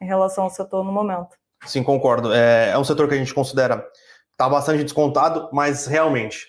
em 0.00 0.06
relação 0.06 0.44
ao 0.44 0.50
setor 0.50 0.84
no 0.84 0.92
momento. 0.92 1.36
Sim, 1.66 1.82
concordo. 1.82 2.32
É, 2.32 2.70
é 2.70 2.78
um 2.78 2.84
setor 2.84 3.08
que 3.08 3.14
a 3.14 3.18
gente 3.18 3.34
considera 3.34 3.86
está 4.32 4.48
bastante 4.48 4.84
descontado, 4.84 5.48
mas 5.52 5.86
realmente 5.86 6.46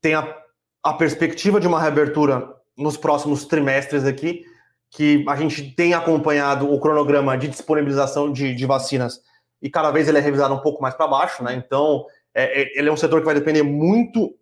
tem 0.00 0.14
a, 0.14 0.36
a 0.82 0.92
perspectiva 0.92 1.60
de 1.60 1.68
uma 1.68 1.80
reabertura 1.80 2.52
nos 2.76 2.96
próximos 2.96 3.44
trimestres 3.44 4.04
aqui, 4.04 4.44
que 4.90 5.24
a 5.28 5.36
gente 5.36 5.70
tem 5.74 5.94
acompanhado 5.94 6.70
o 6.70 6.80
cronograma 6.80 7.38
de 7.38 7.46
disponibilização 7.46 8.32
de, 8.32 8.54
de 8.54 8.66
vacinas 8.66 9.20
e 9.62 9.70
cada 9.70 9.92
vez 9.92 10.08
ele 10.08 10.18
é 10.18 10.20
revisado 10.20 10.52
um 10.52 10.60
pouco 10.60 10.82
mais 10.82 10.94
para 10.94 11.06
baixo, 11.06 11.44
né? 11.44 11.54
Então, 11.54 12.04
é, 12.34 12.62
é, 12.62 12.78
ele 12.78 12.88
é 12.88 12.92
um 12.92 12.96
setor 12.96 13.20
que 13.20 13.26
vai 13.26 13.34
depender 13.34 13.62
muito 13.62 14.36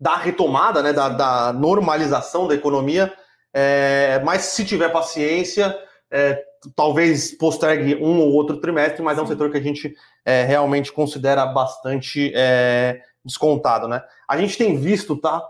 da 0.00 0.16
retomada, 0.16 0.82
né, 0.82 0.92
da, 0.92 1.08
da 1.08 1.52
normalização 1.52 2.48
da 2.48 2.54
economia, 2.54 3.12
é, 3.52 4.20
mas 4.24 4.42
se 4.42 4.64
tiver 4.64 4.88
paciência, 4.90 5.76
é, 6.10 6.42
talvez 6.76 7.32
postergue 7.32 7.96
um 7.96 8.20
ou 8.20 8.32
outro 8.32 8.58
trimestre, 8.58 9.02
mas 9.02 9.18
é 9.18 9.22
um 9.22 9.26
setor 9.26 9.50
que 9.50 9.56
a 9.56 9.62
gente 9.62 9.94
é, 10.24 10.44
realmente 10.44 10.92
considera 10.92 11.44
bastante 11.46 12.32
é, 12.34 13.00
descontado, 13.24 13.88
né? 13.88 14.02
A 14.28 14.36
gente 14.36 14.56
tem 14.56 14.76
visto, 14.76 15.16
tá? 15.16 15.42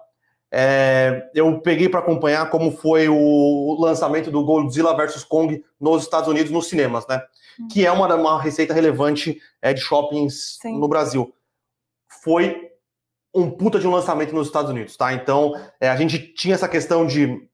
É, 0.50 1.30
eu 1.34 1.60
peguei 1.60 1.88
para 1.88 2.00
acompanhar 2.00 2.50
como 2.50 2.70
foi 2.70 3.08
o 3.08 3.76
lançamento 3.80 4.30
do 4.30 4.44
Godzilla 4.44 4.94
vs 4.94 5.24
Kong 5.24 5.64
nos 5.80 6.02
Estados 6.02 6.28
Unidos 6.28 6.50
nos 6.50 6.68
cinemas, 6.68 7.06
né? 7.06 7.22
Hum. 7.58 7.68
Que 7.68 7.86
é 7.86 7.92
uma, 7.92 8.14
uma 8.14 8.40
receita 8.40 8.74
relevante 8.74 9.40
é, 9.60 9.72
de 9.72 9.80
shoppings 9.80 10.58
Sim. 10.60 10.78
no 10.78 10.88
Brasil. 10.88 11.34
Foi 12.22 12.70
um 13.34 13.50
puta 13.50 13.78
de 13.78 13.86
um 13.86 13.90
lançamento 13.90 14.34
nos 14.34 14.46
Estados 14.46 14.70
Unidos, 14.70 14.96
tá? 14.96 15.14
Então, 15.14 15.54
é, 15.80 15.88
a 15.88 15.96
gente 15.96 16.18
tinha 16.34 16.54
essa 16.54 16.68
questão 16.68 17.06
de 17.06 17.48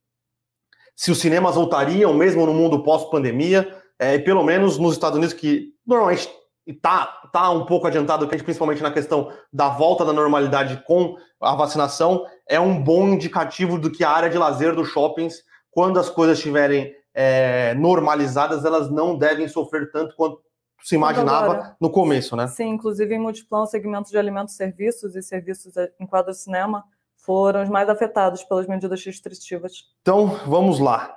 se 0.99 1.13
os 1.13 1.21
cinemas 1.21 1.55
voltariam 1.55 2.13
mesmo 2.13 2.45
no 2.45 2.53
mundo 2.53 2.83
pós-pandemia, 2.83 3.73
é, 4.01 4.17
e 4.17 4.19
pelo 4.19 4.43
menos 4.43 4.79
nos 4.79 4.95
Estados 4.95 5.17
Unidos, 5.17 5.33
que 5.33 5.73
normalmente 5.87 6.29
está 6.67 7.07
tá 7.33 7.51
um 7.53 7.65
pouco 7.65 7.87
adiantado, 7.87 8.27
principalmente 8.27 8.83
na 8.83 8.91
questão 8.91 9.31
da 9.53 9.69
volta 9.69 10.05
da 10.05 10.13
normalidade 10.13 10.83
com 10.85 11.17
a 11.41 11.55
vacinação, 11.55 12.27
é 12.49 12.59
um 12.59 12.83
bom 12.83 13.11
indicativo 13.11 13.79
do 13.79 13.93
que 13.93 14.03
a 14.03 14.11
área 14.11 14.29
de 14.29 14.37
lazer 14.37 14.75
dos 14.75 14.89
shoppings, 14.89 15.45
quando 15.71 16.01
as 16.01 16.11
coisas 16.11 16.37
estiverem 16.37 16.93
é, 17.15 17.75
normalizadas, 17.75 18.65
elas 18.65 18.91
não 18.91 19.17
devem 19.17 19.47
sofrer 19.47 19.93
tanto 19.93 20.17
quanto 20.17 20.41
se 20.83 20.97
imaginava 20.97 21.53
Agora, 21.53 21.77
no 21.81 21.91
começo, 21.91 22.35
né? 22.35 22.49
Sim, 22.49 22.71
inclusive 22.71 23.15
em 23.15 23.21
Multiplan, 23.21 23.67
segmentos 23.67 24.11
de 24.11 24.19
alimentos 24.19 24.55
e 24.55 24.57
serviços 24.57 25.15
e 25.15 25.23
serviços 25.23 25.75
em 26.01 26.07
quadro 26.09 26.33
de 26.33 26.39
cinema 26.39 26.85
foram 27.29 27.63
os 27.63 27.69
mais 27.69 27.87
afetados 27.91 28.43
pelas 28.43 28.67
medidas 28.67 29.05
restritivas. 29.05 29.85
Então, 30.01 30.41
vamos 30.47 30.79
lá. 30.79 31.15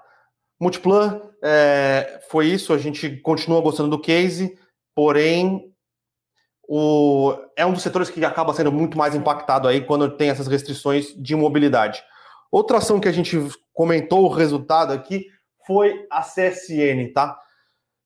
Multiplan 0.59 1.21
é, 1.41 2.19
foi 2.29 2.47
isso, 2.47 2.73
a 2.73 2.77
gente 2.77 3.15
continua 3.21 3.61
gostando 3.61 3.89
do 3.89 4.01
case, 4.01 4.59
porém 4.93 5.73
o, 6.67 7.33
é 7.55 7.65
um 7.65 7.71
dos 7.71 7.81
setores 7.81 8.09
que 8.09 8.23
acaba 8.25 8.53
sendo 8.53 8.73
muito 8.73 8.97
mais 8.97 9.15
impactado 9.15 9.69
aí 9.69 9.85
quando 9.85 10.17
tem 10.17 10.29
essas 10.29 10.47
restrições 10.47 11.15
de 11.15 11.33
mobilidade. 11.33 12.03
Outra 12.51 12.79
ação 12.79 12.99
que 12.99 13.07
a 13.07 13.13
gente 13.13 13.37
comentou 13.73 14.25
o 14.25 14.33
resultado 14.33 14.91
aqui 14.91 15.27
foi 15.65 16.05
a 16.11 16.21
CSN, 16.21 17.13
tá? 17.13 17.39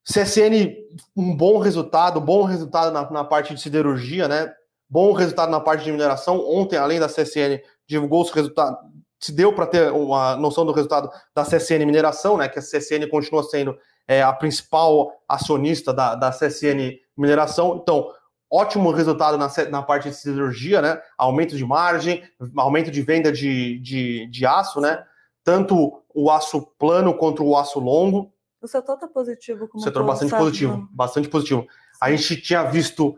CSN, 0.07 0.75
um 1.17 1.35
bom 1.35 1.57
resultado, 1.57 2.21
bom 2.21 2.43
resultado 2.43 2.93
na, 2.93 3.09
na 3.09 3.23
parte 3.23 3.55
de 3.55 3.61
siderurgia, 3.61 4.27
né? 4.27 4.53
Bom 4.87 5.11
resultado 5.11 5.49
na 5.49 5.59
parte 5.59 5.83
de 5.83 5.91
mineração. 5.91 6.39
Ontem, 6.47 6.77
além 6.77 6.99
da 6.99 7.07
CSN, 7.07 7.59
divulgou 7.87 8.21
os 8.21 8.31
resultados, 8.31 8.79
se 9.19 9.31
deu 9.31 9.53
para 9.53 9.65
ter 9.65 9.91
uma 9.91 10.35
noção 10.35 10.65
do 10.65 10.71
resultado 10.71 11.09
da 11.33 11.43
CSN 11.43 11.85
Mineração, 11.85 12.37
né? 12.37 12.47
Que 12.47 12.59
a 12.59 12.61
CSN 12.61 13.07
continua 13.09 13.43
sendo 13.43 13.75
é, 14.07 14.21
a 14.21 14.31
principal 14.33 15.11
acionista 15.27 15.93
da, 15.93 16.15
da 16.15 16.31
CSN 16.31 16.99
Mineração. 17.17 17.79
Então, 17.81 18.11
ótimo 18.51 18.91
resultado 18.91 19.37
na, 19.37 19.49
na 19.69 19.81
parte 19.81 20.09
de 20.09 20.15
siderurgia, 20.15 20.81
né? 20.81 21.01
Aumento 21.17 21.55
de 21.55 21.65
margem, 21.65 22.23
aumento 22.57 22.91
de 22.91 23.01
venda 23.01 23.31
de, 23.31 23.79
de, 23.79 24.27
de 24.27 24.45
aço, 24.45 24.79
né? 24.79 25.03
Tanto 25.43 26.01
o 26.13 26.29
aço 26.29 26.61
plano 26.77 27.13
quanto 27.13 27.43
o 27.43 27.57
aço 27.57 27.79
longo. 27.79 28.31
O 28.61 28.67
setor 28.67 28.95
está 28.95 29.07
positivo. 29.07 29.67
Como 29.67 29.81
o 29.81 29.83
setor 29.83 30.03
bastante 30.03 30.35
positivo, 30.35 30.87
bastante 30.91 31.29
positivo. 31.29 31.67
A 32.01 32.11
gente 32.11 32.41
tinha 32.41 32.63
visto 32.63 33.15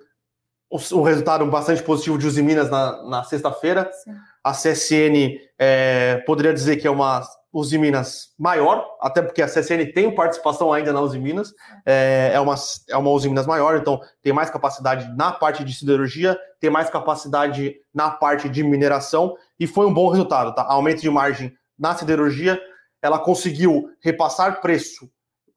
o, 0.69 1.01
resultado 1.01 1.45
bastante 1.45 1.81
positivo 1.81 2.17
de 2.17 2.27
Uzi 2.27 2.41
Minas 2.41 2.69
na, 2.69 3.03
na 3.03 3.23
sexta-feira. 3.23 3.89
A 4.43 4.51
CSN 4.51 5.39
é, 5.57 6.17
poderia 6.25 6.53
dizer 6.53 6.77
que 6.77 6.87
é 6.87 6.91
uma 6.91 7.21
Uzi 7.51 7.77
Minas 7.77 8.33
maior, 8.37 8.85
até 9.01 9.21
porque 9.21 9.41
a 9.41 9.47
CSN 9.47 9.91
tem 9.93 10.13
participação 10.13 10.71
ainda 10.71 10.91
na 10.91 11.01
Uzi 11.01 11.19
Minas, 11.19 11.53
é, 11.85 12.31
é, 12.33 12.39
uma, 12.39 12.55
é 12.89 12.97
uma 12.97 13.09
Uzi 13.09 13.29
Minas 13.29 13.47
maior, 13.47 13.77
então 13.77 13.99
tem 14.21 14.33
mais 14.33 14.49
capacidade 14.49 15.09
na 15.15 15.31
parte 15.31 15.63
de 15.63 15.73
siderurgia, 15.73 16.37
tem 16.59 16.69
mais 16.69 16.89
capacidade 16.89 17.75
na 17.93 18.11
parte 18.11 18.49
de 18.49 18.63
mineração, 18.63 19.35
e 19.59 19.65
foi 19.65 19.85
um 19.87 19.93
bom 19.93 20.09
resultado, 20.09 20.53
tá? 20.53 20.65
Aumento 20.67 21.01
de 21.01 21.09
margem 21.09 21.51
na 21.79 21.95
siderurgia, 21.95 22.59
ela 23.01 23.19
conseguiu 23.19 23.89
repassar 24.01 24.61
preço 24.61 25.09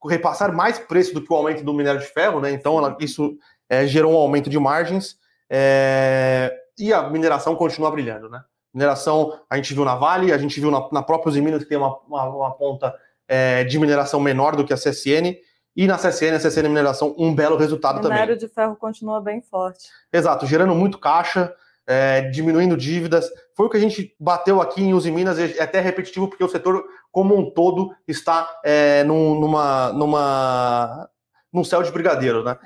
repassar 0.09 0.53
mais 0.53 0.79
preço 0.79 1.13
do 1.13 1.21
que 1.21 1.31
o 1.31 1.35
aumento 1.35 1.63
do 1.63 1.73
minério 1.73 1.99
de 1.99 2.07
ferro, 2.07 2.39
né? 2.39 2.51
Então 2.51 2.77
ela, 2.77 2.97
isso 2.99 3.37
é, 3.71 3.87
gerou 3.87 4.11
um 4.11 4.17
aumento 4.17 4.49
de 4.49 4.59
margens 4.59 5.15
é, 5.49 6.53
e 6.77 6.93
a 6.93 7.09
mineração 7.09 7.55
continua 7.55 7.89
brilhando, 7.89 8.29
né? 8.29 8.43
Mineração 8.73 9.39
a 9.49 9.55
gente 9.55 9.73
viu 9.73 9.85
na 9.85 9.95
Vale, 9.95 10.33
a 10.33 10.37
gente 10.37 10.59
viu 10.59 10.69
na, 10.69 10.89
na 10.91 11.01
própria 11.01 11.29
Usiminas 11.29 11.63
que 11.63 11.69
tem 11.69 11.77
uma, 11.77 11.97
uma, 11.99 12.25
uma 12.25 12.51
ponta 12.51 12.93
é, 13.29 13.63
de 13.63 13.79
mineração 13.79 14.19
menor 14.19 14.57
do 14.57 14.65
que 14.65 14.73
a 14.73 14.77
CSN, 14.77 15.37
e 15.73 15.87
na 15.87 15.97
CSN, 15.97 16.35
a 16.35 16.37
CSN 16.37 16.67
Mineração, 16.67 17.15
um 17.17 17.33
belo 17.33 17.55
resultado 17.55 17.99
o 17.99 18.01
também. 18.01 18.17
O 18.17 18.21
minério 18.21 18.37
de 18.37 18.49
ferro 18.49 18.75
continua 18.75 19.21
bem 19.21 19.41
forte. 19.41 19.87
Exato, 20.11 20.45
gerando 20.45 20.75
muito 20.75 20.99
caixa, 20.99 21.53
é, 21.87 22.23
diminuindo 22.29 22.75
dívidas. 22.75 23.29
Foi 23.55 23.67
o 23.67 23.69
que 23.69 23.77
a 23.77 23.79
gente 23.79 24.13
bateu 24.19 24.61
aqui 24.61 24.81
em 24.81 24.93
Uzi 24.93 25.11
Minas, 25.11 25.39
é 25.39 25.63
até 25.63 25.79
repetitivo, 25.79 26.27
porque 26.27 26.43
o 26.43 26.49
setor 26.49 26.83
como 27.09 27.37
um 27.37 27.49
todo 27.49 27.95
está 28.05 28.49
é, 28.65 29.05
num, 29.05 29.39
numa, 29.39 29.93
numa, 29.93 31.09
num 31.53 31.63
céu 31.63 31.81
de 31.83 31.91
brigadeiro, 31.91 32.43
né? 32.43 32.57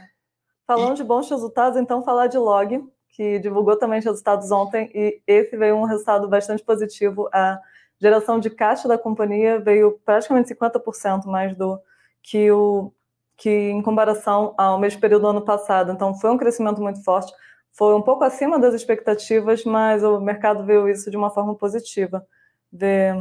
Falando 0.67 0.93
e... 0.93 0.97
de 0.97 1.03
bons 1.03 1.29
resultados, 1.29 1.79
então 1.79 2.03
falar 2.03 2.27
de 2.27 2.37
Log, 2.37 2.83
que 3.09 3.39
divulgou 3.39 3.77
também 3.77 3.99
os 3.99 4.05
resultados 4.05 4.51
ontem, 4.51 4.89
e 4.93 5.21
esse 5.25 5.55
veio 5.55 5.75
um 5.75 5.85
resultado 5.85 6.27
bastante 6.27 6.63
positivo. 6.63 7.29
A 7.33 7.59
geração 7.99 8.39
de 8.39 8.49
caixa 8.49 8.87
da 8.87 8.97
companhia 8.97 9.59
veio 9.59 9.99
praticamente 10.05 10.53
50% 10.53 11.25
mais 11.25 11.55
do 11.55 11.79
que 12.21 12.51
o 12.51 12.91
que 13.37 13.49
em 13.49 13.81
comparação 13.81 14.53
ao 14.57 14.79
mesmo 14.79 15.01
período 15.01 15.23
do 15.23 15.27
ano 15.27 15.41
passado. 15.41 15.91
Então 15.91 16.13
foi 16.13 16.31
um 16.31 16.37
crescimento 16.37 16.81
muito 16.81 17.03
forte 17.03 17.33
foi 17.75 17.93
um 17.93 18.01
pouco 18.01 18.23
acima 18.23 18.57
das 18.57 18.73
expectativas, 18.73 19.65
mas 19.65 20.01
o 20.01 20.19
mercado 20.21 20.63
viu 20.63 20.87
isso 20.87 21.11
de 21.11 21.17
uma 21.17 21.29
forma 21.29 21.53
positiva. 21.55 22.25
Ver 22.71 23.13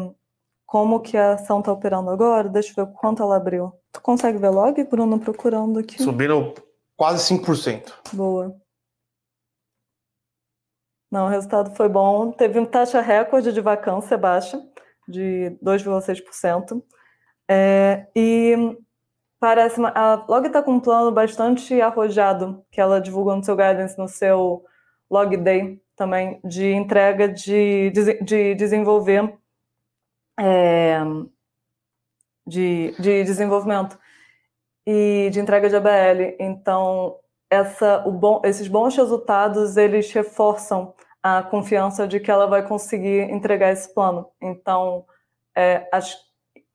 como 0.64 1.00
que 1.00 1.16
a 1.16 1.32
ação 1.32 1.58
está 1.58 1.72
operando 1.72 2.08
agora, 2.08 2.48
deixa 2.48 2.72
eu 2.76 2.86
ver 2.86 2.92
quanto 2.92 3.20
ela 3.20 3.36
abriu. 3.36 3.72
Tu 3.90 4.00
consegue 4.00 4.38
ver 4.38 4.50
logo, 4.50 4.84
Bruno, 4.84 5.18
procurando 5.18 5.80
aqui? 5.80 6.00
Subindo 6.00 6.54
quase 6.96 7.34
5%. 7.34 7.92
Boa. 8.12 8.56
Não, 11.10 11.26
o 11.26 11.28
resultado 11.28 11.74
foi 11.76 11.88
bom. 11.88 12.32
Teve 12.32 12.58
uma 12.58 12.66
taxa 12.66 13.00
recorde 13.00 13.52
de 13.52 13.60
vacância 13.60 14.18
baixa, 14.18 14.60
de 15.06 15.56
2,6%. 15.62 16.82
É, 17.48 18.08
e 18.16 18.76
parece 19.38 19.80
a 19.80 20.24
Log 20.28 20.46
está 20.46 20.62
com 20.62 20.72
um 20.72 20.80
plano 20.80 21.12
bastante 21.12 21.80
arrojado 21.80 22.64
que 22.70 22.80
ela 22.80 23.00
divulgou 23.00 23.36
no 23.36 23.44
seu 23.44 23.54
guidance, 23.54 23.98
no 23.98 24.08
seu 24.08 24.64
Log 25.10 25.36
Day 25.36 25.80
também, 25.94 26.40
de 26.44 26.72
entrega 26.72 27.28
de, 27.28 27.90
de, 27.90 28.22
de 28.24 28.54
desenvolver 28.54 29.38
é, 30.40 30.98
de, 32.46 32.94
de 32.98 33.24
desenvolvimento 33.24 33.98
e 34.86 35.30
de 35.32 35.40
entrega 35.40 35.68
de 35.68 35.76
ABL. 35.76 36.36
Então, 36.38 37.18
essa, 37.50 37.98
bom, 37.98 38.40
esses 38.44 38.68
bons 38.68 38.96
resultados 38.96 39.76
eles 39.76 40.12
reforçam 40.12 40.94
a 41.22 41.42
confiança 41.42 42.06
de 42.06 42.20
que 42.20 42.30
ela 42.30 42.46
vai 42.46 42.66
conseguir 42.66 43.30
entregar 43.30 43.72
esse 43.72 43.92
plano. 43.94 44.28
Então, 44.42 45.06
é, 45.56 45.88
acho 45.92 46.16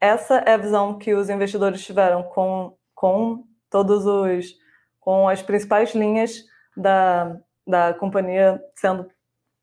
essa 0.02 0.38
é 0.40 0.54
a 0.54 0.58
visão 0.58 0.98
que 0.98 1.14
os 1.14 1.30
investidores 1.30 1.84
tiveram 1.86 2.24
com, 2.24 2.76
com 2.96 3.44
todos 3.70 4.06
os 4.06 4.58
com 5.00 5.28
as 5.28 5.42
principais 5.42 5.94
linhas 5.94 6.44
da, 6.76 7.38
da 7.68 7.94
companhia 7.94 8.62
sendo 8.76 9.10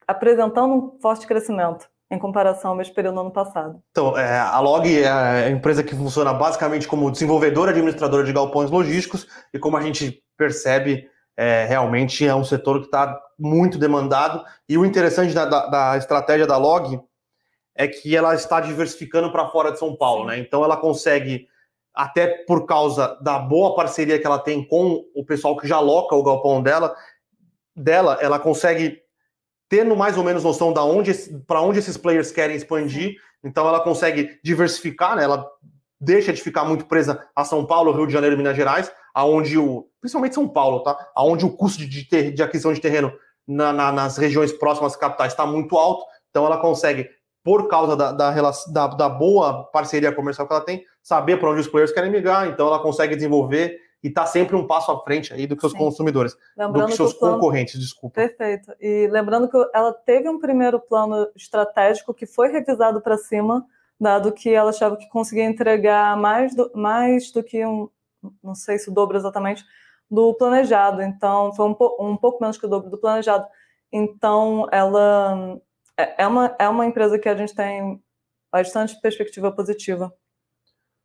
apresentando 0.06 0.74
um 0.74 1.00
forte 1.00 1.26
crescimento 1.26 1.88
em 2.10 2.18
comparação 2.18 2.70
ao 2.70 2.76
mesmo 2.76 2.94
período 2.94 3.14
do 3.16 3.20
ano 3.22 3.32
passado. 3.32 3.82
Então, 3.90 4.16
é, 4.16 4.38
a 4.38 4.60
Log 4.60 4.86
é 4.86 5.08
a 5.08 5.50
empresa 5.50 5.82
que 5.82 5.94
funciona 5.94 6.32
basicamente 6.32 6.86
como 6.86 7.10
desenvolvedora 7.10 7.72
administradora 7.72 8.24
de 8.24 8.32
galpões 8.32 8.70
logísticos 8.70 9.26
e 9.52 9.58
como 9.58 9.76
a 9.76 9.82
gente 9.82 10.22
percebe, 10.36 11.08
é, 11.36 11.64
realmente 11.64 12.26
é 12.26 12.34
um 12.34 12.44
setor 12.44 12.80
que 12.80 12.86
está 12.86 13.20
muito 13.38 13.78
demandado 13.78 14.44
e 14.68 14.78
o 14.78 14.84
interessante 14.84 15.34
da, 15.34 15.44
da, 15.44 15.66
da 15.66 15.96
estratégia 15.96 16.46
da 16.46 16.56
Log 16.56 17.00
é 17.74 17.86
que 17.86 18.16
ela 18.16 18.34
está 18.34 18.60
diversificando 18.60 19.30
para 19.30 19.48
fora 19.48 19.70
de 19.70 19.78
São 19.78 19.94
Paulo, 19.94 20.26
né? 20.26 20.38
Então 20.38 20.64
ela 20.64 20.76
consegue, 20.76 21.46
até 21.94 22.26
por 22.44 22.64
causa 22.64 23.18
da 23.20 23.38
boa 23.38 23.74
parceria 23.74 24.18
que 24.18 24.26
ela 24.26 24.38
tem 24.38 24.66
com 24.66 25.04
o 25.14 25.24
pessoal 25.24 25.56
que 25.56 25.68
já 25.68 25.78
loca 25.78 26.14
o 26.14 26.22
galpão 26.22 26.62
dela, 26.62 26.96
dela, 27.74 28.16
ela 28.22 28.38
consegue 28.38 29.02
tendo 29.68 29.96
mais 29.96 30.16
ou 30.16 30.24
menos 30.24 30.44
noção 30.44 30.72
da 30.72 30.84
onde 30.84 31.12
para 31.46 31.60
onde 31.60 31.78
esses 31.78 31.96
players 31.96 32.30
querem 32.30 32.56
expandir, 32.56 33.16
então 33.42 33.68
ela 33.68 33.80
consegue 33.80 34.38
diversificar, 34.42 35.16
né? 35.16 35.24
Ela 35.24 35.46
deixa 36.00 36.32
de 36.32 36.42
ficar 36.42 36.64
muito 36.64 36.86
presa 36.86 37.26
a 37.34 37.44
São 37.44 37.64
Paulo, 37.64 37.92
Rio 37.92 38.06
de 38.06 38.12
Janeiro 38.12 38.36
Minas 38.36 38.56
Gerais, 38.56 38.90
aonde 39.14 39.58
o 39.58 39.88
principalmente 40.00 40.34
São 40.34 40.48
Paulo, 40.48 40.82
tá? 40.82 40.96
Aonde 41.14 41.44
o 41.44 41.50
custo 41.50 41.86
de, 41.86 42.04
ter, 42.08 42.32
de 42.32 42.42
aquisição 42.42 42.72
de 42.72 42.80
terreno 42.80 43.12
na, 43.46 43.72
na, 43.72 43.92
nas 43.92 44.16
regiões 44.16 44.52
próximas 44.52 44.92
às 44.92 44.98
capitais 44.98 45.32
está 45.32 45.46
muito 45.46 45.76
alto, 45.76 46.04
então 46.30 46.44
ela 46.44 46.58
consegue 46.58 47.08
por 47.42 47.68
causa 47.68 47.96
da, 47.96 48.10
da, 48.10 48.32
da, 48.72 48.86
da 48.88 49.08
boa 49.08 49.64
parceria 49.70 50.12
comercial 50.12 50.48
que 50.48 50.52
ela 50.52 50.64
tem, 50.64 50.84
saber 51.00 51.38
para 51.38 51.50
onde 51.50 51.60
os 51.60 51.68
players 51.68 51.92
querem 51.92 52.10
migrar, 52.10 52.48
então 52.48 52.66
ela 52.66 52.80
consegue 52.80 53.14
desenvolver 53.14 53.78
e 54.02 54.08
está 54.08 54.26
sempre 54.26 54.54
um 54.56 54.66
passo 54.66 54.92
à 54.92 55.02
frente 55.02 55.32
aí 55.32 55.46
do 55.46 55.56
que 55.56 55.66
os 55.66 55.72
Sim. 55.72 55.78
consumidores, 55.78 56.36
lembrando 56.56 56.86
do 56.86 56.90
que 56.90 56.96
seus 56.96 57.12
que 57.12 57.18
plano... 57.18 57.36
concorrentes, 57.36 57.80
desculpa. 57.80 58.14
Perfeito. 58.14 58.72
E 58.80 59.08
lembrando 59.08 59.48
que 59.48 59.56
ela 59.74 59.92
teve 59.92 60.28
um 60.28 60.38
primeiro 60.38 60.78
plano 60.80 61.28
estratégico 61.34 62.14
que 62.14 62.26
foi 62.26 62.48
revisado 62.48 63.00
para 63.00 63.18
cima, 63.18 63.66
dado 63.98 64.32
que 64.32 64.50
ela 64.50 64.70
achava 64.70 64.96
que 64.96 65.08
conseguia 65.08 65.44
entregar 65.44 66.16
mais 66.16 66.54
do, 66.54 66.70
mais 66.74 67.32
do 67.32 67.42
que 67.42 67.64
um, 67.64 67.88
não 68.42 68.54
sei 68.54 68.78
se 68.78 68.90
o 68.90 68.92
dobro 68.92 69.16
exatamente, 69.16 69.64
do 70.10 70.34
planejado. 70.34 71.02
Então, 71.02 71.52
foi 71.54 71.66
um, 71.66 71.74
po 71.74 71.96
um 72.00 72.16
pouco 72.16 72.40
menos 72.40 72.58
que 72.58 72.66
o 72.66 72.68
dobro 72.68 72.90
do 72.90 72.98
planejado. 72.98 73.46
Então, 73.92 74.68
ela 74.70 75.58
é, 75.96 76.22
é 76.22 76.26
uma, 76.26 76.56
é 76.58 76.68
uma 76.68 76.86
empresa 76.86 77.18
que 77.18 77.28
a 77.28 77.34
gente 77.34 77.54
tem 77.54 78.00
bastante 78.52 79.00
perspectiva 79.00 79.50
positiva. 79.50 80.12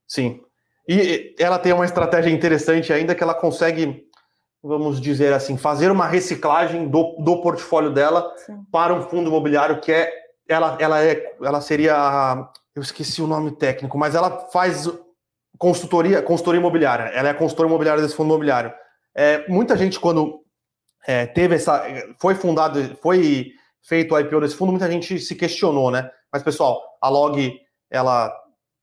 Sim. 0.08 0.44
E 0.88 1.36
ela 1.40 1.60
tem 1.60 1.74
uma 1.74 1.86
estratégia 1.86 2.32
interessante 2.32 2.92
ainda 2.92 3.16
que 3.16 3.24
ela 3.24 3.34
consegue, 3.34 4.06
vamos 4.64 5.00
dizer 5.00 5.34
assim, 5.34 5.58
fazer 5.58 5.92
uma 5.92 6.08
reciclagem 6.08 6.88
do, 6.88 7.16
do 7.20 7.42
portfólio 7.42 7.92
dela 7.92 8.32
Sim. 8.38 8.64
para 8.72 8.94
um 8.94 9.02
fundo 9.04 9.30
imobiliário 9.30 9.80
que 9.80 9.92
é 9.92 10.12
ela, 10.48 10.78
ela 10.80 11.04
é 11.04 11.36
ela 11.42 11.62
seria 11.62 12.50
eu 12.76 12.82
esqueci 12.82 13.22
o 13.22 13.28
nome 13.28 13.52
técnico, 13.52 13.98
mas 13.98 14.16
ela 14.16 14.50
faz 14.52 14.90
consultoria, 15.58 16.22
consultoria 16.22 16.60
imobiliária. 16.60 17.04
Ela 17.14 17.30
é 17.30 17.32
a 17.32 17.36
consultora 17.36 17.68
imobiliária 17.68 18.02
desse 18.02 18.16
fundo 18.16 18.30
imobiliário. 18.30 18.74
É, 19.14 19.48
muita 19.50 19.78
gente 19.78 20.00
quando 20.00 20.42
é, 21.06 21.26
teve 21.26 21.56
essa, 21.56 21.84
foi 22.20 22.34
fundado, 22.34 22.98
foi 23.02 23.52
feito 23.84 24.14
o 24.14 24.20
IPO 24.20 24.42
desse 24.42 24.56
fundo, 24.56 24.72
muita 24.72 24.90
gente 24.90 25.20
se 25.20 25.36
questionou, 25.36 25.92
né? 25.92 26.10
Mas 26.32 26.44
pessoal, 26.44 26.82
a 27.02 27.10
Log 27.10 27.54
ela 27.90 28.34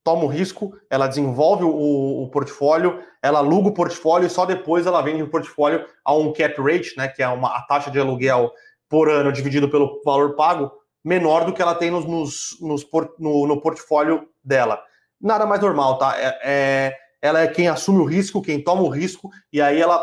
toma 0.08 0.24
o 0.24 0.26
risco, 0.26 0.72
ela 0.88 1.06
desenvolve 1.06 1.64
o, 1.64 2.22
o, 2.22 2.30
portfólio, 2.30 2.98
ela 3.22 3.40
aluga 3.40 3.68
o 3.68 3.74
portfólio 3.74 4.26
e 4.26 4.30
só 4.30 4.46
depois 4.46 4.86
ela 4.86 5.02
vende 5.02 5.22
o 5.22 5.28
portfólio 5.28 5.84
a 6.02 6.14
um 6.14 6.32
cap 6.32 6.58
rate, 6.62 6.96
né, 6.96 7.08
que 7.08 7.22
é 7.22 7.28
uma, 7.28 7.54
a 7.54 7.60
taxa 7.60 7.90
de 7.90 8.00
aluguel 8.00 8.50
por 8.88 9.10
ano 9.10 9.30
dividido 9.30 9.68
pelo 9.68 10.00
valor 10.02 10.34
pago, 10.34 10.72
menor 11.04 11.44
do 11.44 11.52
que 11.52 11.60
ela 11.60 11.74
tem 11.74 11.90
nos, 11.90 12.06
nos, 12.06 12.56
nos 12.58 12.86
no, 13.18 13.46
no, 13.46 13.60
portfólio 13.60 14.26
dela. 14.42 14.82
Nada 15.20 15.44
mais 15.44 15.60
normal, 15.60 15.98
tá? 15.98 16.16
É, 16.18 16.38
é, 16.42 16.96
ela 17.20 17.42
é 17.42 17.46
quem 17.46 17.68
assume 17.68 17.98
o 17.98 18.06
risco, 18.06 18.40
quem 18.40 18.64
toma 18.64 18.80
o 18.80 18.88
risco, 18.88 19.28
e 19.52 19.60
aí 19.60 19.78
ela 19.78 20.02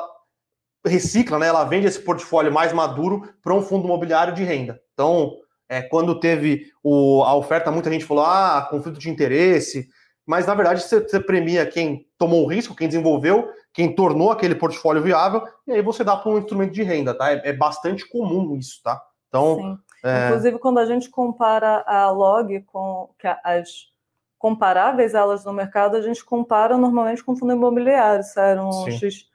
recicla, 0.86 1.40
né? 1.40 1.48
Ela 1.48 1.64
vende 1.64 1.88
esse 1.88 2.00
portfólio 2.00 2.54
mais 2.54 2.72
maduro 2.72 3.28
para 3.42 3.56
um 3.56 3.62
fundo 3.64 3.86
imobiliário 3.86 4.36
de 4.36 4.44
renda. 4.44 4.80
Então, 4.94 5.36
é, 5.68 5.82
quando 5.82 6.20
teve 6.20 6.72
o, 6.84 7.24
a 7.24 7.36
oferta, 7.36 7.72
muita 7.72 7.92
gente 7.92 8.06
falou: 8.06 8.26
ah, 8.26 8.68
conflito 8.70 9.00
de 9.00 9.10
interesse. 9.10 9.90
Mas, 10.26 10.48
na 10.48 10.56
verdade, 10.56 10.82
você, 10.82 11.00
você 11.00 11.20
premia 11.20 11.66
quem 11.66 12.08
tomou 12.18 12.44
o 12.44 12.48
risco, 12.48 12.76
quem 12.76 12.88
desenvolveu, 12.88 13.48
quem 13.72 13.94
tornou 13.94 14.32
aquele 14.32 14.56
portfólio 14.56 15.04
viável, 15.04 15.44
e 15.68 15.74
aí 15.74 15.82
você 15.82 16.04
dá 16.04 16.16
para 16.16 16.32
um 16.32 16.40
instrumento 16.40 16.74
de 16.74 16.82
renda, 16.82 17.14
tá? 17.14 17.32
É, 17.32 17.50
é, 17.50 17.54
bastante 17.54 18.08
comum 18.08 18.56
isso, 18.58 18.82
tá? 18.84 19.00
Então. 19.28 19.78
É... 20.04 20.28
Inclusive, 20.28 20.60
quando 20.60 20.80
a 20.80 20.86
gente 20.86 21.10
compara 21.10 21.84
a 21.86 22.10
log 22.10 22.62
com 22.62 23.10
as 23.44 23.94
comparáveis 24.38 25.14
elas 25.16 25.44
no 25.46 25.54
mercado, 25.54 25.98
a 25.98 26.02
gente 26.02 26.24
compara 26.24 26.78
normalmente 26.78 27.24
com 27.24 27.36
fundo 27.36 27.54
imobiliário, 27.54 28.24
sério, 28.24 28.64
um 28.64 28.92
X, 28.92 29.28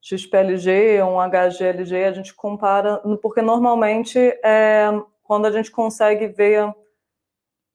XPLG, 0.00 1.02
um 1.02 1.18
HGLG, 1.20 2.04
a 2.04 2.12
gente 2.12 2.34
compara, 2.34 2.96
porque 3.22 3.40
normalmente 3.42 4.18
é, 4.42 4.90
quando 5.30 5.46
a 5.46 5.52
gente 5.52 5.70
consegue 5.70 6.26
ver, 6.26 6.74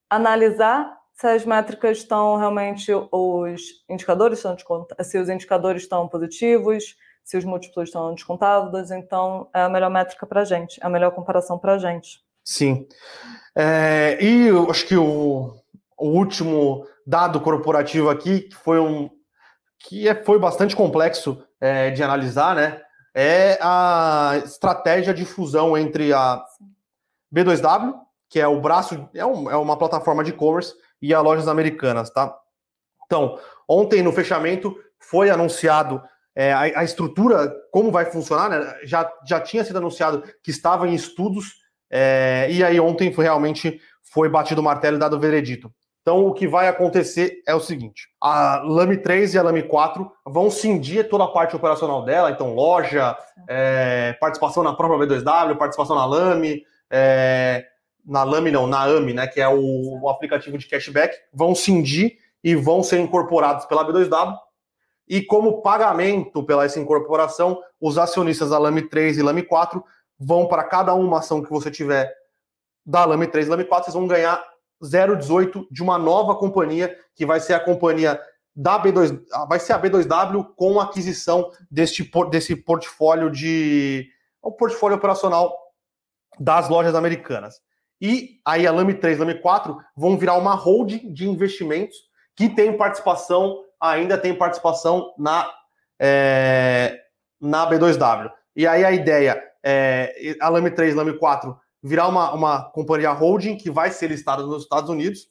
analisar 0.10 0.94
se 1.14 1.26
as 1.26 1.46
métricas 1.46 2.00
estão 2.00 2.36
realmente, 2.36 2.92
os 3.10 3.62
indicadores 3.90 4.40
estão 4.40 4.58
se 5.02 5.18
os 5.18 5.30
indicadores 5.30 5.84
estão 5.84 6.06
positivos, 6.06 6.98
se 7.24 7.38
os 7.38 7.46
múltiplos 7.46 7.88
estão 7.88 8.14
descontados, 8.14 8.92
então 8.92 9.50
é 9.54 9.62
a 9.62 9.70
melhor 9.70 9.90
métrica 9.90 10.26
para 10.26 10.42
a 10.42 10.44
gente, 10.44 10.84
é 10.84 10.86
a 10.86 10.90
melhor 10.90 11.12
comparação 11.12 11.58
para 11.58 11.76
a 11.76 11.78
gente. 11.78 12.20
Sim. 12.44 12.86
É, 13.56 14.18
e 14.20 14.48
eu 14.48 14.70
acho 14.70 14.86
que 14.86 14.98
o, 14.98 15.56
o 15.98 16.10
último 16.10 16.86
dado 17.08 17.40
corporativo 17.40 18.10
aqui, 18.10 18.42
que 18.42 18.56
foi 18.58 18.82
um 18.82 19.10
que 19.80 20.10
é, 20.10 20.26
foi 20.26 20.38
bastante 20.40 20.76
complexo 20.76 21.42
é, 21.62 21.90
de 21.90 22.04
analisar, 22.04 22.54
né? 22.54 22.82
É 23.14 23.58
a 23.62 24.42
estratégia 24.44 25.14
de 25.14 25.24
fusão 25.24 25.78
entre 25.78 26.12
a 26.12 26.44
B2W, 27.36 27.94
que 28.30 28.40
é 28.40 28.48
o 28.48 28.62
braço, 28.62 29.10
é, 29.14 29.26
um, 29.26 29.50
é 29.50 29.58
uma 29.58 29.78
plataforma 29.78 30.24
de 30.24 30.32
e-commerce, 30.32 30.74
e 31.02 31.14
a 31.14 31.22
Lojas 31.22 31.48
Americanas, 31.48 32.10
tá? 32.10 32.36
Então, 33.06 33.38
ontem 33.68 34.02
no 34.02 34.14
fechamento 34.14 34.76
foi 35.00 35.30
anunciado 35.30 36.02
é, 36.36 36.52
a, 36.52 36.62
a, 36.62 36.84
estrutura, 36.84 37.54
como 37.72 37.92
vai 37.92 38.06
funcionar, 38.06 38.50
né? 38.50 38.76
Já, 38.84 39.12
já 39.28 39.40
tinha 39.40 39.64
sido 39.64 39.78
anunciado 39.78 40.24
que 40.44 40.52
estava 40.52 40.88
em 40.88 40.94
estudos, 40.94 41.56
é, 41.90 42.48
e 42.50 42.64
aí 42.64 42.80
ontem 42.80 43.14
foi, 43.14 43.26
realmente 43.26 43.80
foi 44.02 44.30
batido 44.30 44.62
o 44.62 44.64
martelo 44.64 44.98
e 44.98 45.00
dado 45.00 45.16
o 45.16 45.20
veredito. 45.20 45.72
Então, 46.02 46.26
o 46.28 46.34
que 46.34 46.48
vai 46.48 46.68
acontecer 46.68 47.42
é 47.48 47.56
o 47.56 47.60
seguinte: 47.60 48.10
a 48.22 48.62
Lame 48.64 48.98
3 48.98 49.34
e 49.34 49.40
a 49.40 49.44
Lame 49.44 49.64
4 49.64 50.12
vão 50.26 50.52
cindir 50.52 51.10
toda 51.10 51.24
a 51.24 51.30
parte 51.30 51.56
operacional 51.56 52.04
dela, 52.06 52.30
então, 52.30 52.54
loja, 52.54 53.18
é, 53.48 54.14
participação 54.20 54.64
na 54.64 54.74
própria 54.74 55.08
B2W, 55.08 55.58
participação 55.58 55.96
na 55.96 56.06
Lame, 56.06 56.64
é, 56.92 57.66
na 58.06 58.24
Lame 58.24 58.52
não, 58.52 58.68
na 58.68 58.84
AMI, 58.84 59.14
né, 59.14 59.28
que 59.28 59.42
é 59.42 59.48
o, 59.48 60.02
o, 60.02 60.10
aplicativo 60.10 60.58
de 60.58 60.68
cashback, 60.68 61.16
vão 61.34 61.56
cindir 61.56 62.18
e 62.44 62.56
vão 62.56 62.84
ser 62.84 63.00
incorporados 63.00 63.66
pela 63.66 63.86
B2W. 63.86 64.38
E 65.08 65.22
como 65.22 65.62
pagamento 65.62 66.44
pela 66.44 66.66
essa 66.66 66.80
incorporação, 66.80 67.62
os 67.80 67.98
acionistas 67.98 68.50
da 68.50 68.58
Lame 68.58 68.84
3 68.84 69.18
e 69.18 69.22
Lame 69.22 69.44
4 69.44 69.84
vão 70.20 70.48
para 70.48 70.64
cada 70.64 70.94
uma 70.94 71.20
ação 71.20 71.44
que 71.44 71.50
você 71.50 71.70
tiver 71.70 72.12
da 72.86 73.04
Lame 73.06 73.28
3 73.28 73.48
e 73.48 73.50
Lame 73.50 73.66
4, 73.66 73.86
vocês 73.86 73.96
vão 73.96 74.08
ganhar 74.08 74.44
018 74.82 75.68
de 75.72 75.82
uma 75.82 75.98
nova 75.98 76.36
companhia, 76.36 76.96
que 77.16 77.26
vai 77.26 77.40
ser 77.40 77.54
a 77.54 77.60
companhia 77.60 78.20
da 78.56 78.82
B2, 78.82 79.20
vai 79.50 79.60
ser 79.60 79.74
a 79.74 79.82
B2W 79.82 80.54
com 80.56 80.80
a 80.80 80.84
aquisição 80.84 81.52
deste, 81.70 82.10
desse 82.30 82.56
portfólio 82.56 83.30
de 83.30 84.08
o 84.42 84.52
portfólio 84.52 84.98
operacional 84.98 85.65
das 86.40 86.70
lojas 86.70 86.96
americanas. 86.96 87.62
E 88.02 88.40
aí 88.46 88.68
a 88.68 88.72
Lame 88.72 88.94
3 88.94 89.18
e 89.18 89.20
Lame 89.20 89.42
4 89.42 89.78
vão 89.96 90.18
virar 90.18 90.36
uma 90.36 90.54
holding 90.54 91.14
de 91.14 91.28
investimentos 91.28 91.96
que 92.36 92.50
tem 92.50 92.76
participação, 92.76 93.64
ainda 93.80 94.18
tem 94.18 94.36
participação 94.36 95.14
na, 95.18 95.50
é, 96.00 97.00
na 97.40 97.70
B2W. 97.70 98.32
E 98.56 98.68
aí 98.68 98.84
a 98.84 98.92
ideia 98.92 99.42
é 99.64 100.36
a 100.42 100.50
Lame 100.50 100.72
3 100.72 100.94
e 100.94 100.98
Lame 100.98 101.18
4 101.18 101.58
virar 101.82 102.08
uma, 102.08 102.34
uma 102.34 102.64
companhia 102.72 103.12
holding 103.12 103.58
que 103.58 103.70
vai 103.70 103.92
ser 103.92 104.08
listada 104.08 104.44
nos 104.44 104.64
Estados 104.64 104.90
Unidos. 104.90 105.28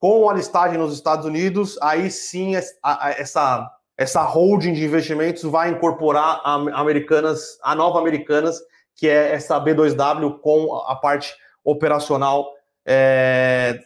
Com 0.00 0.28
a 0.28 0.34
listagem 0.34 0.78
nos 0.78 0.92
Estados 0.92 1.24
Unidos, 1.24 1.78
aí 1.80 2.10
sim 2.10 2.56
essa, 2.56 3.70
essa 3.96 4.22
holding 4.22 4.72
de 4.72 4.84
investimentos 4.84 5.42
vai 5.42 5.70
incorporar 5.70 6.40
a 6.44 6.54
Americanas, 6.80 7.58
a 7.62 7.74
nova 7.74 7.98
Americanas, 7.98 8.60
que 8.96 9.08
é 9.08 9.32
essa 9.32 9.60
B2W 9.60 10.40
com 10.40 10.76
a 10.86 10.94
parte 10.96 11.34
operacional 11.64 12.52
é, 12.86 13.80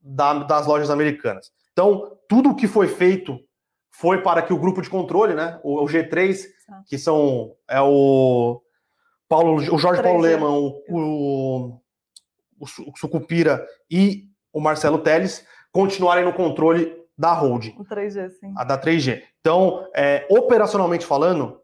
da, 0.00 0.34
das 0.34 0.66
lojas 0.66 0.90
americanas. 0.90 1.50
Então, 1.72 2.18
tudo 2.28 2.50
o 2.50 2.54
que 2.54 2.68
foi 2.68 2.88
feito 2.88 3.38
foi 3.90 4.22
para 4.22 4.42
que 4.42 4.52
o 4.52 4.58
grupo 4.58 4.82
de 4.82 4.90
controle, 4.90 5.34
né, 5.34 5.60
o, 5.62 5.82
o 5.82 5.86
G3, 5.86 6.44
que 6.86 6.98
são 6.98 7.54
é 7.68 7.80
o 7.80 8.60
Paulo, 9.28 9.56
o 9.56 9.78
Jorge 9.78 10.02
Paulo 10.02 10.20
Leman, 10.20 10.50
o, 10.50 10.82
o, 10.88 11.80
o 12.58 12.96
Sucupira 12.96 13.66
e 13.90 14.24
o 14.52 14.60
Marcelo 14.60 14.98
Teles 14.98 15.46
continuarem 15.72 16.24
no 16.24 16.34
controle 16.34 16.94
da 17.16 17.32
holding. 17.32 17.74
O 17.78 17.84
3G, 17.84 18.30
sim. 18.30 18.52
A 18.56 18.64
da 18.64 18.78
3G. 18.78 19.22
Então, 19.40 19.88
é, 19.94 20.26
operacionalmente 20.30 21.06
falando, 21.06 21.60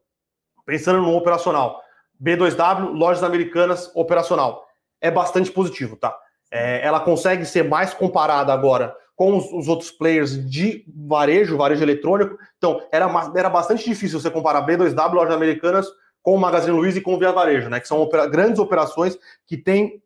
pensando 0.64 1.02
no 1.02 1.14
operacional, 1.14 1.80
B2W, 2.22 2.92
lojas 2.92 3.22
americanas, 3.22 3.90
operacional, 3.94 4.66
é 5.00 5.10
bastante 5.10 5.50
positivo, 5.50 5.96
tá? 5.96 6.16
É, 6.50 6.84
ela 6.84 7.00
consegue 7.00 7.44
ser 7.44 7.62
mais 7.62 7.92
comparada 7.92 8.52
agora 8.52 8.96
com 9.14 9.36
os, 9.36 9.52
os, 9.52 9.68
outros 9.68 9.90
players 9.90 10.48
de 10.48 10.84
varejo, 10.96 11.56
varejo 11.56 11.82
eletrônico. 11.82 12.38
Então, 12.56 12.80
era, 12.92 13.10
era 13.34 13.50
bastante 13.50 13.84
difícil 13.84 14.20
você 14.20 14.30
comparar 14.30 14.64
B2W, 14.64 15.12
lojas 15.12 15.34
americanas, 15.34 15.86
com 16.22 16.34
o 16.34 16.38
Magazine 16.38 16.76
Luiza 16.76 16.98
e 16.98 17.00
com 17.00 17.14
o 17.14 17.18
Via 17.18 17.32
Varejo, 17.32 17.68
né? 17.68 17.80
Que 17.80 17.88
são 17.88 18.00
opera 18.00 18.26
grandes 18.26 18.58
operações 18.58 19.18
que 19.46 19.56
têm 19.56 20.02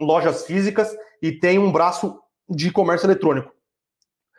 lojas 0.00 0.44
físicas 0.44 0.94
e 1.22 1.32
tem 1.32 1.58
um 1.58 1.70
braço 1.70 2.18
de 2.48 2.70
comércio 2.70 3.06
eletrônico. 3.06 3.52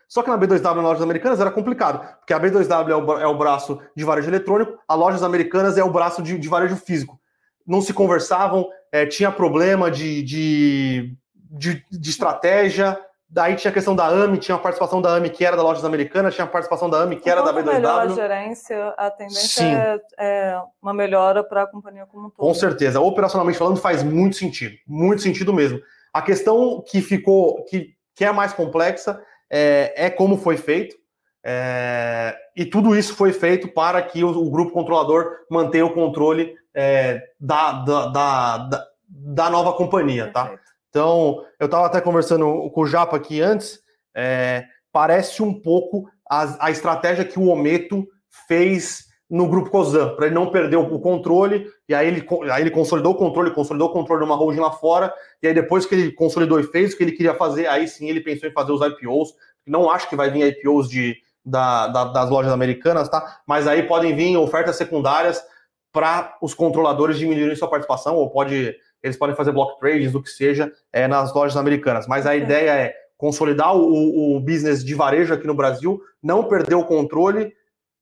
Só 0.09 0.23
que 0.23 0.29
na 0.29 0.37
B2W 0.37 0.75
nas 0.75 0.83
lojas 0.83 1.03
americanas 1.03 1.39
era 1.39 1.51
complicado, 1.51 2.05
porque 2.17 2.33
a 2.33 2.39
B2W 2.39 2.89
é 2.89 2.95
o, 2.95 3.19
é 3.19 3.27
o 3.27 3.37
braço 3.37 3.79
de 3.95 4.03
varejo 4.03 4.29
eletrônico, 4.29 4.77
a 4.87 4.95
lojas 4.95 5.23
americanas 5.23 5.77
é 5.77 5.83
o 5.83 5.91
braço 5.91 6.21
de, 6.21 6.37
de 6.37 6.49
varejo 6.49 6.75
físico. 6.75 7.19
Não 7.65 7.79
se 7.79 7.93
conversavam, 7.93 8.67
é, 8.91 9.05
tinha 9.05 9.31
problema 9.31 9.91
de, 9.91 10.23
de, 10.23 11.15
de, 11.35 11.85
de 11.91 12.09
estratégia, 12.09 12.99
Daí 13.31 13.55
tinha 13.55 13.69
a 13.69 13.73
questão 13.73 13.95
da 13.95 14.07
AMI, 14.07 14.39
tinha 14.39 14.55
a 14.55 14.59
participação 14.59 14.99
da 14.99 15.13
AMI 15.13 15.29
que 15.29 15.45
era 15.45 15.55
da 15.55 15.61
Lojas 15.61 15.85
Americanas, 15.85 16.33
tinha 16.33 16.45
a 16.45 16.47
participação 16.47 16.89
da 16.89 17.03
AMI 17.03 17.17
que 17.17 17.29
era 17.29 17.43
da 17.43 17.53
B2W. 17.53 17.73
melhor 17.73 17.99
a 18.01 18.07
gerência, 18.07 18.87
a 18.97 19.11
tendência 19.11 19.63
é, 19.63 19.99
é, 20.17 20.61
uma 20.81 20.95
melhora 20.95 21.43
para 21.43 21.61
a 21.61 21.67
companhia 21.67 22.07
como 22.07 22.25
um 22.25 22.29
todo. 22.31 22.43
Com 22.43 22.53
certeza. 22.55 22.99
Operacionalmente 22.99 23.59
falando, 23.59 23.77
faz 23.77 24.01
muito 24.01 24.35
sentido. 24.35 24.75
Muito 24.87 25.21
sentido 25.21 25.53
mesmo. 25.53 25.79
A 26.11 26.23
questão 26.23 26.83
que 26.83 27.01
ficou, 27.01 27.63
que, 27.65 27.93
que 28.15 28.25
é 28.25 28.31
mais 28.31 28.51
complexa, 28.51 29.21
é, 29.49 29.93
é 30.05 30.09
como 30.09 30.37
foi 30.37 30.57
feito. 30.57 30.95
É, 31.43 32.35
e 32.55 32.65
tudo 32.65 32.95
isso 32.95 33.15
foi 33.15 33.31
feito 33.31 33.67
para 33.69 34.01
que 34.01 34.23
o, 34.23 34.29
o 34.29 34.51
grupo 34.51 34.73
controlador 34.73 35.37
mantenha 35.49 35.85
o 35.85 35.93
controle 35.93 36.53
é, 36.73 37.21
da, 37.39 37.71
da, 37.71 38.07
da, 38.07 38.87
da, 39.07 39.49
nova 39.49 39.73
companhia, 39.73 40.31
tá? 40.31 40.45
Perfeito. 40.45 40.69
Então, 40.89 41.45
eu 41.59 41.65
estava 41.65 41.85
até 41.85 42.01
conversando 42.01 42.69
com 42.71 42.81
o 42.81 42.85
Japa 42.85 43.15
aqui 43.15 43.41
antes, 43.41 43.79
é, 44.15 44.65
parece 44.91 45.41
um 45.41 45.53
pouco 45.53 46.09
a, 46.29 46.65
a, 46.65 46.71
estratégia 46.71 47.23
que 47.23 47.39
o 47.39 47.47
Ometo 47.47 48.07
fez 48.47 49.05
no 49.29 49.47
grupo 49.47 49.69
Cozan, 49.69 50.15
para 50.15 50.25
ele 50.25 50.35
não 50.35 50.49
perder 50.49 50.77
o, 50.77 50.99
controle, 50.99 51.67
e 51.87 51.93
aí 51.93 52.07
ele, 52.07 52.25
aí 52.51 52.63
ele 52.63 52.71
consolidou 52.71 53.11
o 53.13 53.15
controle, 53.15 53.51
consolidou 53.51 53.89
o 53.89 53.93
controle 53.93 54.23
de 54.23 54.25
uma 54.25 54.35
holding 54.35 54.59
lá 54.59 54.71
fora, 54.71 55.13
e 55.41 55.47
aí 55.47 55.53
depois 55.53 55.85
que 55.85 55.93
ele 55.93 56.11
consolidou 56.11 56.59
e 56.59 56.63
fez 56.63 56.93
o 56.93 56.97
que 56.97 57.03
ele 57.03 57.11
queria 57.11 57.35
fazer, 57.35 57.67
aí 57.67 57.87
sim 57.87 58.09
ele 58.09 58.21
pensou 58.21 58.49
em 58.49 58.53
fazer 58.53 58.71
os 58.71 58.81
IPOs. 58.81 59.35
Não 59.67 59.91
acho 59.91 60.09
que 60.09 60.15
vai 60.15 60.31
vir 60.31 60.47
IPOs 60.47 60.89
de, 60.89 61.15
da, 61.45 61.87
da, 61.87 62.05
das 62.05 62.29
lojas 62.29 62.51
americanas, 62.51 63.07
tá? 63.07 63.39
Mas 63.45 63.67
aí 63.67 63.83
podem 63.83 64.15
vir 64.15 64.35
ofertas 64.35 64.77
secundárias 64.77 65.43
para 65.91 66.35
os 66.41 66.55
controladores 66.55 67.19
diminuírem 67.19 67.55
sua 67.55 67.69
participação, 67.69 68.15
ou 68.15 68.31
pode 68.31 68.75
eles 69.01 69.17
podem 69.17 69.35
fazer 69.35 69.51
block 69.51 69.79
trades, 69.79 70.13
o 70.13 70.21
que 70.21 70.29
seja, 70.29 70.71
é, 70.91 71.07
nas 71.07 71.33
lojas 71.33 71.55
americanas. 71.55 72.05
Mas 72.05 72.25
a 72.25 72.35
ideia 72.35 72.71
é 72.71 72.95
consolidar 73.17 73.75
o, 73.75 74.35
o 74.35 74.39
business 74.39 74.83
de 74.83 74.93
varejo 74.93 75.33
aqui 75.33 75.47
no 75.47 75.53
Brasil, 75.53 76.01
não 76.21 76.43
perder 76.43 76.75
o 76.75 76.85
controle, 76.85 77.53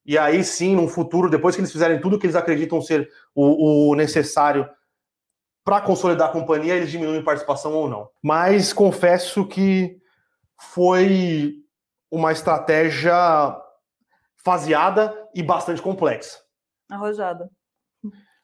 e 0.07 0.17
aí 0.17 0.41
sim, 0.41 0.73
no 0.73 0.87
futuro, 0.87 1.29
depois 1.29 1.53
que 1.53 1.59
eles 1.59 1.71
fizerem 1.71 1.99
tudo 1.99 2.17
que 2.17 2.25
eles 2.25 2.35
acreditam 2.35 2.81
ser 2.81 3.11
o, 3.35 3.91
o 3.91 3.95
necessário 3.95 4.67
para 5.65 5.81
consolidar 5.81 6.29
a 6.29 6.31
companhia, 6.31 6.75
eles 6.75 6.89
diminuem 6.89 7.21
participação 7.21 7.73
ou 7.73 7.89
não. 7.89 8.09
Mas 8.23 8.71
confesso 8.71 9.45
que 9.45 10.01
foi 10.71 11.55
uma 12.09 12.31
estratégia 12.31 13.13
faseada 14.37 15.13
e 15.35 15.43
bastante 15.43 15.81
complexa. 15.81 16.39
Arrojada. 16.89 17.49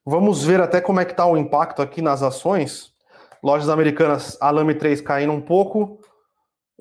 Vamos 0.06 0.44
ver 0.44 0.60
até 0.60 0.82
como 0.82 1.00
é 1.00 1.06
que 1.06 1.12
está 1.12 1.26
o 1.26 1.38
impacto 1.38 1.82
aqui 1.82 2.02
nas 2.02 2.22
ações. 2.22 2.94
Lojas 3.42 3.70
americanas, 3.70 4.38
a 4.42 4.52
Lame 4.52 4.76
3 4.76 5.00
caindo 5.00 5.32
um 5.32 5.40
pouco, 5.40 6.02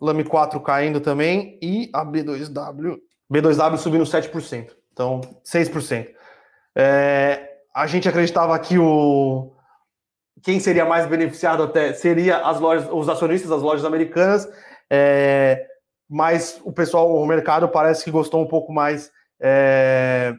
Lame 0.01 0.25
4 0.25 0.61
caindo 0.61 1.01
também 1.01 1.57
e 1.63 1.89
a 1.93 2.05
B2W, 2.05 2.99
B2W 3.33 3.77
subindo 3.79 4.05
7%. 4.05 4.71
Então, 4.93 5.21
6%. 5.45 6.09
É, 6.77 7.49
a 7.75 7.87
gente 7.87 8.09
acreditava 8.09 8.59
que 8.59 8.79
o 8.79 9.53
quem 10.43 10.59
seria 10.59 10.85
mais 10.85 11.07
beneficiado 11.07 11.63
até 11.63 11.93
seria 11.93 12.39
as 12.39 12.59
lojas, 12.59 12.89
os 12.91 13.09
acionistas 13.09 13.49
das 13.49 13.63
lojas 13.63 13.85
americanas, 13.85 14.49
é, 14.91 15.65
mas 16.11 16.61
o 16.65 16.73
pessoal, 16.73 17.15
o 17.15 17.25
mercado 17.25 17.69
parece 17.69 18.03
que 18.03 18.11
gostou 18.11 18.43
um 18.43 18.49
pouco 18.49 18.73
mais 18.73 19.13
é, 19.41 20.35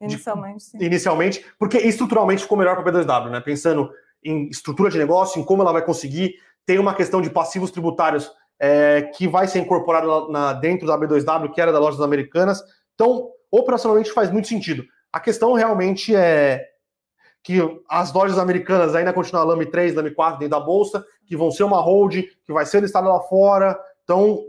Inicialmente, 0.00 0.64
sim. 0.64 0.78
Inicialmente, 0.80 1.46
porque 1.58 1.78
estruturalmente 1.78 2.42
ficou 2.42 2.58
melhor 2.58 2.76
para 2.76 2.98
a 2.98 3.04
B2W, 3.04 3.30
né? 3.30 3.40
Pensando 3.40 3.90
em 4.22 4.48
estrutura 4.48 4.90
de 4.90 4.98
negócio, 4.98 5.40
em 5.40 5.44
como 5.44 5.62
ela 5.62 5.72
vai 5.72 5.84
conseguir. 5.84 6.34
Tem 6.66 6.78
uma 6.78 6.94
questão 6.94 7.20
de 7.20 7.30
passivos 7.30 7.70
tributários 7.70 8.30
é, 8.58 9.02
que 9.14 9.26
vai 9.26 9.46
ser 9.46 9.60
incorporado 9.60 10.30
na, 10.30 10.52
dentro 10.52 10.86
da 10.86 10.98
B2W, 10.98 11.52
que 11.52 11.60
era 11.60 11.72
das 11.72 11.80
lojas 11.80 12.00
americanas. 12.00 12.62
Então, 12.94 13.30
operacionalmente 13.50 14.12
faz 14.12 14.30
muito 14.30 14.48
sentido. 14.48 14.84
A 15.12 15.20
questão 15.20 15.52
realmente 15.52 16.14
é 16.14 16.64
que 17.42 17.60
as 17.88 18.12
lojas 18.12 18.38
americanas 18.38 18.94
ainda 18.94 19.12
continuam 19.12 19.44
a 19.44 19.48
Lame 19.48 19.66
3, 19.66 19.94
Lame 19.94 20.12
4 20.12 20.38
dentro 20.38 20.58
da 20.58 20.64
bolsa, 20.64 21.04
que 21.26 21.36
vão 21.36 21.50
ser 21.50 21.64
uma 21.64 21.80
hold, 21.80 22.22
que 22.44 22.52
vai 22.52 22.64
ser 22.64 22.80
listada 22.80 23.08
lá 23.08 23.20
fora. 23.20 23.78
Então, 24.02 24.40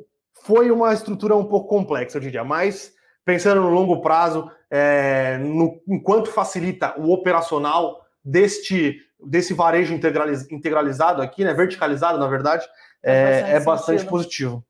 foi 0.44 0.72
uma 0.72 0.94
estrutura 0.94 1.36
um 1.36 1.46
pouco 1.46 1.68
complexa, 1.68 2.18
eu 2.18 2.22
diria, 2.22 2.44
mas 2.44 2.94
pensando 3.26 3.62
no 3.62 3.70
longo 3.70 4.02
prazo, 4.02 4.50
é, 4.70 5.38
no, 5.40 5.82
enquanto 5.88 6.30
facilita 6.30 6.94
o 6.98 7.12
operacional 7.12 8.02
deste 8.24 9.02
desse 9.28 9.54
varejo 9.54 9.94
integraliz, 9.94 10.50
integralizado 10.52 11.22
aqui, 11.22 11.44
né, 11.44 11.54
verticalizado, 11.54 12.20
na 12.20 12.28
verdade, 12.28 12.66
é, 13.06 13.52
é 13.56 13.60
bastante 13.60 14.04
positivo. 14.06 14.66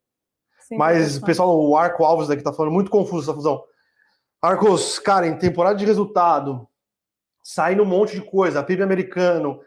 Sim, 0.68 0.78
Mas, 0.78 1.20
pessoal, 1.20 1.58
o 1.58 1.78
Arco 1.78 2.04
Alves 2.04 2.30
aqui 2.30 2.44
tá 2.44 2.52
falando 2.52 2.74
muito 2.74 2.92
confuso 2.92 3.24
essa 3.24 3.34
fusão. 3.34 3.64
Arcos, 4.42 5.00
cara, 5.00 5.26
em 5.28 5.38
temporada 5.38 5.78
de 5.78 5.86
resultado, 5.86 6.68
saindo 7.42 7.84
um 7.84 7.86
monte 7.86 8.14
de 8.14 8.22
coisa, 8.22 8.64
PIB 8.64 8.84
americano, 8.84 9.60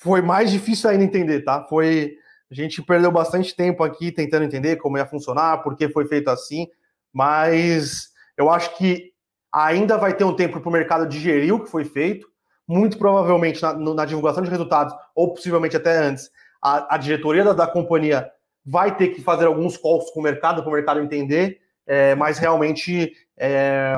foi 0.00 0.22
mais 0.22 0.50
difícil 0.50 0.88
ainda 0.88 1.04
entender, 1.04 1.42
tá? 1.42 1.64
Foi. 1.68 2.16
A 2.50 2.54
gente 2.54 2.80
perdeu 2.80 3.12
bastante 3.12 3.54
tempo 3.54 3.84
aqui 3.84 4.10
tentando 4.10 4.44
entender 4.44 4.76
como 4.76 4.96
ia 4.96 5.04
funcionar, 5.04 5.62
por 5.62 5.76
que 5.76 5.86
foi 5.88 6.06
feito 6.06 6.28
assim, 6.30 6.66
mas 7.12 8.08
eu 8.38 8.48
acho 8.50 8.74
que 8.78 9.12
ainda 9.52 9.98
vai 9.98 10.14
ter 10.14 10.24
um 10.24 10.34
tempo 10.34 10.58
para 10.60 10.68
o 10.68 10.72
mercado 10.72 11.06
digerir 11.06 11.54
o 11.54 11.62
que 11.62 11.70
foi 11.70 11.84
feito. 11.84 12.26
Muito 12.66 12.96
provavelmente 12.98 13.60
na, 13.62 13.74
na 13.74 14.04
divulgação 14.04 14.42
de 14.42 14.50
resultados, 14.50 14.94
ou 15.14 15.32
possivelmente 15.32 15.76
até 15.76 15.96
antes, 15.96 16.30
a, 16.62 16.94
a 16.94 16.98
diretoria 16.98 17.44
da, 17.44 17.52
da, 17.52 17.66
companhia 17.66 18.30
vai 18.64 18.96
ter 18.96 19.08
que 19.08 19.22
fazer 19.22 19.46
alguns 19.46 19.76
calls 19.76 20.10
com 20.10 20.20
o 20.20 20.22
mercado, 20.22 20.62
para 20.62 20.70
o 20.70 20.74
mercado 20.74 21.00
entender, 21.00 21.60
é, 21.86 22.14
mas 22.14 22.38
realmente 22.38 23.12
é, 23.36 23.94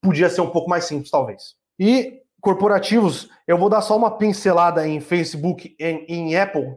podia 0.00 0.28
ser 0.28 0.40
um 0.40 0.50
pouco 0.50 0.70
mais 0.70 0.84
simples, 0.84 1.10
talvez. 1.10 1.56
E 1.78 2.22
corporativos, 2.40 3.28
eu 3.46 3.58
vou 3.58 3.68
dar 3.68 3.80
só 3.80 3.96
uma 3.96 4.16
pincelada 4.16 4.86
em 4.86 5.00
Facebook 5.00 5.74
e 5.78 5.84
em, 6.08 6.36
Apple, 6.36 6.76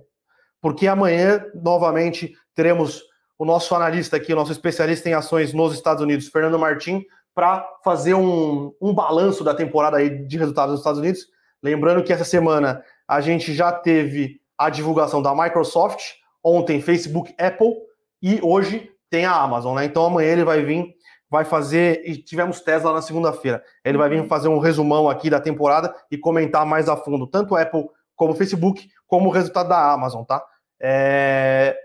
porque 0.60 0.88
amanhã, 0.88 1.46
novamente, 1.54 2.34
teremos 2.56 3.04
o 3.38 3.46
nosso 3.46 3.74
analista 3.76 4.18
aqui, 4.18 4.34
o 4.34 4.36
nosso 4.36 4.52
especialista 4.52 5.10
em 5.10 5.14
ações 5.14 5.54
nos 5.54 5.74
Estados 5.74 6.02
Unidos, 6.02 6.28
Fernando 6.28 6.60
Martim, 6.60 7.04
para 7.34 7.68
fazer 7.84 8.14
um, 8.14 8.74
um 8.82 8.94
balanço 8.94 9.44
da 9.44 9.54
temporada 9.54 9.98
aí 9.98 10.26
de 10.26 10.38
resultados 10.38 10.72
nos 10.72 10.80
Estados 10.82 11.00
Unidos. 11.00 11.28
Lembrando 11.64 12.04
que 12.04 12.12
essa 12.12 12.26
semana 12.26 12.84
a 13.08 13.22
gente 13.22 13.54
já 13.54 13.72
teve 13.72 14.41
a 14.66 14.70
divulgação 14.70 15.22
da 15.22 15.34
Microsoft, 15.36 16.14
ontem 16.44 16.82
Facebook, 16.82 17.34
Apple 17.40 17.76
e 18.22 18.40
hoje 18.44 18.92
tem 19.10 19.26
a 19.26 19.36
Amazon, 19.36 19.76
né? 19.76 19.86
Então 19.86 20.06
amanhã 20.06 20.32
ele 20.32 20.44
vai 20.44 20.64
vir, 20.64 20.94
vai 21.30 21.44
fazer 21.44 22.02
e 22.06 22.16
tivemos 22.16 22.62
Tesla 22.62 22.94
na 22.94 23.02
segunda-feira. 23.02 23.64
Ele 23.84 23.98
vai 23.98 24.10
vir 24.10 24.22
uhum. 24.22 24.28
fazer 24.28 24.48
um 24.48 24.60
resumão 24.60 25.10
aqui 25.10 25.30
da 25.30 25.40
temporada 25.40 25.94
e 26.12 26.18
comentar 26.18 26.66
mais 26.66 26.88
a 26.88 26.96
fundo 26.96 27.26
tanto 27.28 27.56
Apple 27.56 27.86
como 28.16 28.36
Facebook, 28.36 28.88
como 29.08 29.30
o 29.30 29.32
resultado 29.32 29.70
da 29.70 29.92
Amazon, 29.92 30.24
tá? 30.24 30.44
É... 30.80 31.76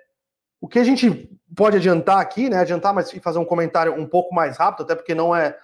O 0.60 0.68
que 0.68 0.78
a 0.78 0.84
gente 0.84 1.30
pode 1.56 1.76
adiantar 1.76 2.18
aqui, 2.18 2.50
né? 2.50 2.58
Adiantar, 2.58 2.92
mas 2.92 3.10
fazer 3.10 3.38
um 3.38 3.44
comentário 3.44 3.94
um 3.94 4.06
pouco 4.06 4.34
mais 4.34 4.56
rápido, 4.56 4.82
até 4.82 4.94
porque 4.94 5.14
não 5.14 5.34
é 5.34 5.56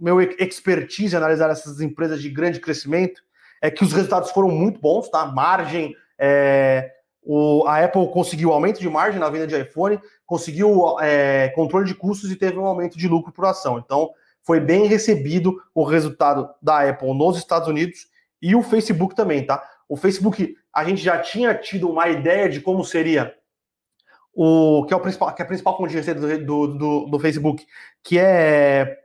meu 0.00 0.20
expertise 0.20 1.16
analisar 1.16 1.50
essas 1.50 1.80
empresas 1.80 2.20
de 2.20 2.28
grande 2.28 2.60
crescimento, 2.60 3.22
é 3.62 3.70
que 3.70 3.82
os 3.82 3.92
resultados 3.92 4.30
foram 4.30 4.48
muito 4.48 4.78
bons, 4.80 5.08
tá? 5.08 5.24
Margem, 5.24 5.96
é, 6.18 6.90
o, 7.22 7.64
a 7.66 7.82
Apple 7.82 8.08
conseguiu 8.12 8.52
aumento 8.52 8.80
de 8.80 8.88
margem 8.88 9.18
na 9.18 9.30
venda 9.30 9.46
de 9.46 9.58
iPhone, 9.58 9.98
conseguiu 10.26 10.98
é, 11.00 11.48
controle 11.50 11.86
de 11.86 11.94
custos 11.94 12.30
e 12.30 12.36
teve 12.36 12.58
um 12.58 12.66
aumento 12.66 12.98
de 12.98 13.08
lucro 13.08 13.32
por 13.32 13.46
ação. 13.46 13.78
Então, 13.78 14.10
foi 14.42 14.60
bem 14.60 14.86
recebido 14.86 15.60
o 15.74 15.84
resultado 15.84 16.50
da 16.62 16.88
Apple 16.88 17.14
nos 17.14 17.38
Estados 17.38 17.66
Unidos 17.66 18.06
e 18.40 18.54
o 18.54 18.62
Facebook 18.62 19.14
também, 19.14 19.44
tá? 19.44 19.62
O 19.88 19.96
Facebook, 19.96 20.54
a 20.72 20.84
gente 20.84 21.02
já 21.02 21.18
tinha 21.18 21.54
tido 21.54 21.88
uma 21.88 22.08
ideia 22.08 22.48
de 22.48 22.60
como 22.60 22.84
seria 22.84 23.34
o 24.34 24.84
que 24.86 24.92
é 24.92 24.96
o 24.96 25.00
principal, 25.00 25.34
que 25.34 25.40
é 25.40 25.44
a 25.44 25.48
principal 25.48 25.76
fonte 25.76 25.90
de 25.90 25.96
receita 25.96 26.20
do, 26.20 26.66
do, 26.66 27.06
do 27.06 27.18
Facebook, 27.18 27.64
que 28.02 28.18
é, 28.18 28.98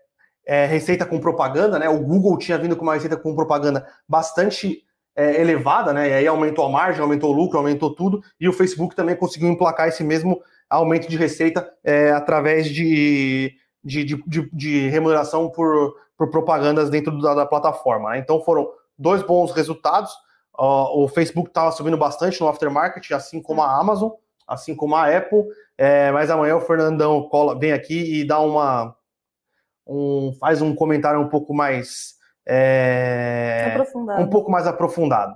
é, 0.46 0.66
receita 0.66 1.06
com 1.06 1.20
propaganda, 1.20 1.78
né? 1.80 1.88
O 1.88 2.00
Google 2.00 2.38
tinha 2.38 2.58
vindo 2.58 2.76
com 2.76 2.84
uma 2.84 2.96
receita 2.96 3.16
com 3.16 3.36
propaganda 3.36 3.88
bastante 4.08 4.84
é, 5.20 5.42
elevada, 5.42 5.94
né? 5.94 6.10
E 6.10 6.14
aí 6.14 6.28
aumentou 6.28 6.66
a 6.66 6.70
margem, 6.70 7.02
aumentou 7.02 7.32
o 7.32 7.36
lucro, 7.36 7.58
aumentou 7.58 7.94
tudo, 7.94 8.22
e 8.40 8.48
o 8.48 8.54
Facebook 8.54 8.96
também 8.96 9.16
conseguiu 9.16 9.50
emplacar 9.50 9.88
esse 9.88 10.04
mesmo 10.04 10.42
aumento 10.70 11.08
de 11.10 11.18
receita 11.18 11.70
é, 11.84 12.12
através 12.12 12.68
de, 12.68 13.54
de, 13.84 14.04
de, 14.04 14.50
de, 14.54 14.88
remuneração 14.90 15.50
por, 15.50 15.96
por 16.18 16.30
propagandas 16.30 16.90
dentro 16.90 17.20
da, 17.20 17.34
da 17.34 17.46
plataforma. 17.46 18.12
Né? 18.12 18.20
Então 18.20 18.42
foram 18.42 18.70
dois 18.98 19.24
bons 19.24 19.52
resultados. 19.52 20.12
Uh, 20.58 21.04
o 21.04 21.08
Facebook 21.08 21.50
estava 21.50 21.72
subindo 21.72 21.98
bastante 21.98 22.40
no 22.42 22.48
aftermarket, 22.48 23.12
assim 23.12 23.42
como 23.42 23.62
a 23.62 23.80
Amazon 23.80 24.12
assim 24.50 24.76
como 24.76 24.96
a 24.96 25.16
Apple. 25.16 25.46
É, 25.78 26.12
mas 26.12 26.30
amanhã 26.30 26.56
o 26.58 26.62
Fernandão 26.62 27.30
cola, 27.30 27.58
vem 27.58 27.72
aqui 27.72 28.20
e 28.20 28.26
dá 28.26 28.40
uma. 28.40 28.96
Um, 29.88 30.34
faz 30.40 30.62
um 30.62 30.76
comentário 30.76 31.20
um 31.20 31.30
pouco 31.30 31.54
mais. 31.54 32.16
É, 32.50 33.78
um 34.20 34.28
pouco 34.28 34.52
mais 34.52 34.66
aprofundado. 34.66 35.36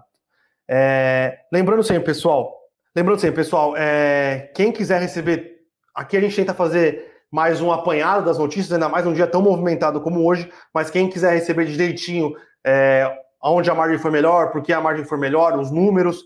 É, 0.67 1.39
lembrando 1.51 1.83
sempre, 1.83 2.05
pessoal, 2.05 2.63
Lembrando 2.95 3.19
sempre, 3.19 3.37
pessoal, 3.37 3.75
é, 3.75 4.51
quem 4.53 4.71
quiser 4.71 5.01
receber, 5.01 5.61
aqui 5.95 6.15
a 6.15 6.21
gente 6.21 6.35
tenta 6.35 6.53
fazer 6.53 7.11
mais 7.31 7.59
um 7.59 7.71
apanhado 7.71 8.23
das 8.23 8.37
notícias, 8.37 8.71
ainda 8.71 8.87
mais 8.87 9.03
um 9.07 9.13
dia 9.13 9.25
tão 9.25 9.41
movimentado 9.41 9.99
como 9.99 10.23
hoje, 10.23 10.47
mas 10.71 10.91
quem 10.91 11.09
quiser 11.09 11.33
receber 11.33 11.65
direitinho 11.65 12.35
é, 12.63 13.11
onde 13.41 13.67
a 13.71 13.73
margem 13.73 13.97
foi 13.97 14.11
melhor, 14.11 14.51
por 14.51 14.61
que 14.61 14.71
a 14.71 14.79
margem 14.79 15.03
foi 15.05 15.17
melhor, 15.17 15.57
os 15.57 15.71
números, 15.71 16.23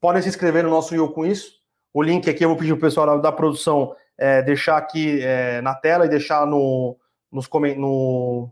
podem 0.00 0.22
se 0.22 0.30
inscrever 0.30 0.64
no 0.64 0.70
nosso 0.70 0.94
Eu 0.94 1.12
Com 1.12 1.26
Isso. 1.26 1.60
O 1.92 2.02
link 2.02 2.30
aqui 2.30 2.46
eu 2.46 2.48
vou 2.48 2.56
pedir 2.56 2.70
para 2.70 2.78
o 2.78 2.80
pessoal 2.80 3.06
da, 3.06 3.16
da 3.16 3.32
produção 3.32 3.94
é, 4.16 4.40
deixar 4.40 4.78
aqui 4.78 5.20
é, 5.22 5.60
na 5.60 5.74
tela 5.74 6.06
e 6.06 6.08
deixar 6.08 6.46
no, 6.46 6.96
nos 7.30 7.46
no, 7.76 8.50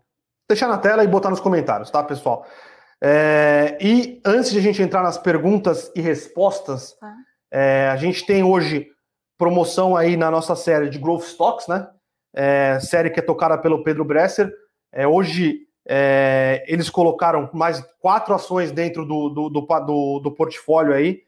deixar 0.48 0.68
na 0.68 0.78
tela 0.78 1.04
e 1.04 1.08
botar 1.08 1.30
nos 1.30 1.40
comentários, 1.40 1.90
tá, 1.90 2.02
pessoal? 2.02 2.46
É, 3.00 3.78
e 3.80 4.20
antes 4.24 4.50
de 4.50 4.58
a 4.58 4.62
gente 4.62 4.82
entrar 4.82 5.02
nas 5.02 5.18
perguntas 5.18 5.92
e 5.94 6.00
respostas, 6.00 6.96
tá. 6.98 7.14
é, 7.50 7.88
a 7.92 7.96
gente 7.96 8.26
tem 8.26 8.42
hoje 8.42 8.88
promoção 9.36 9.96
aí 9.96 10.16
na 10.16 10.30
nossa 10.30 10.56
série 10.56 10.88
de 10.88 10.98
Growth 10.98 11.22
Stocks, 11.22 11.68
né? 11.68 11.88
É, 12.34 12.78
série 12.80 13.10
que 13.10 13.20
é 13.20 13.22
tocada 13.22 13.56
pelo 13.56 13.84
Pedro 13.84 14.04
Bresser. 14.04 14.52
É, 14.92 15.06
hoje 15.06 15.60
é, 15.88 16.64
eles 16.66 16.90
colocaram 16.90 17.48
mais 17.52 17.82
quatro 18.00 18.34
ações 18.34 18.72
dentro 18.72 19.06
do, 19.06 19.28
do, 19.30 19.48
do, 19.48 19.60
do, 19.60 20.20
do 20.20 20.30
portfólio 20.32 20.92
aí. 20.92 21.22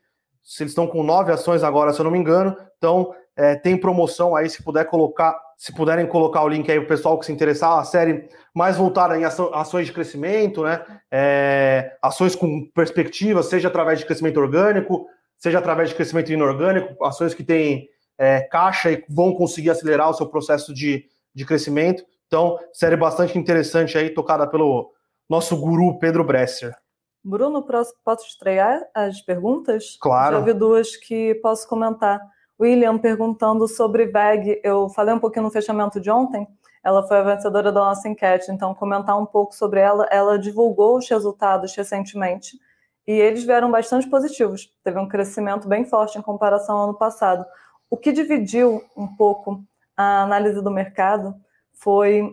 Eles 0.59 0.73
estão 0.73 0.87
com 0.87 1.03
nove 1.03 1.33
ações 1.33 1.63
agora, 1.63 1.93
se 1.93 2.01
eu 2.01 2.05
não 2.05 2.11
me 2.11 2.19
engano. 2.19 2.57
Então, 2.77 3.15
é, 3.37 3.55
tem 3.55 3.77
promoção 3.77 4.35
aí, 4.35 4.51
se 4.51 4.63
puder 4.63 4.85
colocar, 4.87 5.39
se 5.61 5.75
puderem 5.75 6.07
colocar 6.07 6.42
o 6.42 6.49
link 6.49 6.70
aí 6.70 6.79
para 6.79 6.87
o 6.87 6.88
pessoal 6.88 7.18
que 7.18 7.27
se 7.27 7.33
interessar, 7.33 7.79
a 7.79 7.85
série 7.85 8.31
mais 8.55 8.79
voltada 8.79 9.18
em 9.18 9.25
ações 9.27 9.87
de 9.87 9.92
crescimento, 9.92 10.62
né? 10.62 10.83
É, 11.11 11.99
ações 12.01 12.35
com 12.35 12.66
perspectiva, 12.75 13.42
seja 13.42 13.68
através 13.68 13.99
de 13.99 14.07
crescimento 14.07 14.40
orgânico, 14.40 15.07
seja 15.37 15.59
através 15.59 15.90
de 15.90 15.94
crescimento 15.94 16.33
inorgânico, 16.33 17.05
ações 17.05 17.35
que 17.35 17.44
têm 17.44 17.90
é, 18.16 18.40
caixa 18.40 18.90
e 18.90 19.05
vão 19.07 19.35
conseguir 19.35 19.68
acelerar 19.68 20.09
o 20.09 20.14
seu 20.14 20.27
processo 20.27 20.73
de, 20.73 21.05
de 21.35 21.44
crescimento. 21.44 22.07
Então, 22.27 22.59
série 22.73 22.96
bastante 22.96 23.38
interessante 23.38 23.99
aí, 23.99 24.09
tocada 24.09 24.46
pelo 24.46 24.90
nosso 25.29 25.55
guru 25.59 25.99
Pedro 25.99 26.25
Bresser. 26.25 26.75
Bruno, 27.23 27.62
posso 28.03 28.27
estrear 28.27 28.81
as 28.94 29.20
perguntas? 29.20 29.99
Claro. 30.01 30.38
Já 30.38 30.42
vi 30.42 30.55
duas 30.55 30.96
que 30.96 31.35
posso 31.42 31.68
comentar. 31.68 32.18
William 32.61 32.99
perguntando 32.99 33.66
sobre 33.66 34.07
VEG. 34.07 34.61
Eu 34.62 34.90
falei 34.90 35.14
um 35.14 35.18
pouquinho 35.18 35.44
no 35.44 35.51
fechamento 35.51 35.99
de 35.99 36.11
ontem. 36.11 36.46
Ela 36.85 37.07
foi 37.07 37.18
a 37.18 37.23
vencedora 37.23 37.73
da 37.73 37.81
nossa 37.81 38.09
enquete, 38.09 38.51
então 38.51 38.75
comentar 38.75 39.18
um 39.18 39.25
pouco 39.25 39.55
sobre 39.55 39.81
ela. 39.81 40.07
Ela 40.11 40.38
divulgou 40.38 40.99
os 40.99 41.09
resultados 41.09 41.75
recentemente 41.75 42.59
e 43.07 43.12
eles 43.12 43.44
vieram 43.44 43.70
bastante 43.70 44.09
positivos. 44.09 44.73
Teve 44.85 44.99
um 44.99 45.09
crescimento 45.09 45.66
bem 45.66 45.85
forte 45.85 46.18
em 46.18 46.23
comparação 46.23 46.77
ao 46.77 46.85
ano 46.85 46.99
passado. 46.99 47.44
O 47.88 47.96
que 47.96 48.12
dividiu 48.12 48.83
um 48.96 49.07
pouco 49.07 49.64
a 49.96 50.23
análise 50.23 50.62
do 50.62 50.70
mercado 50.70 51.35
foi 51.73 52.31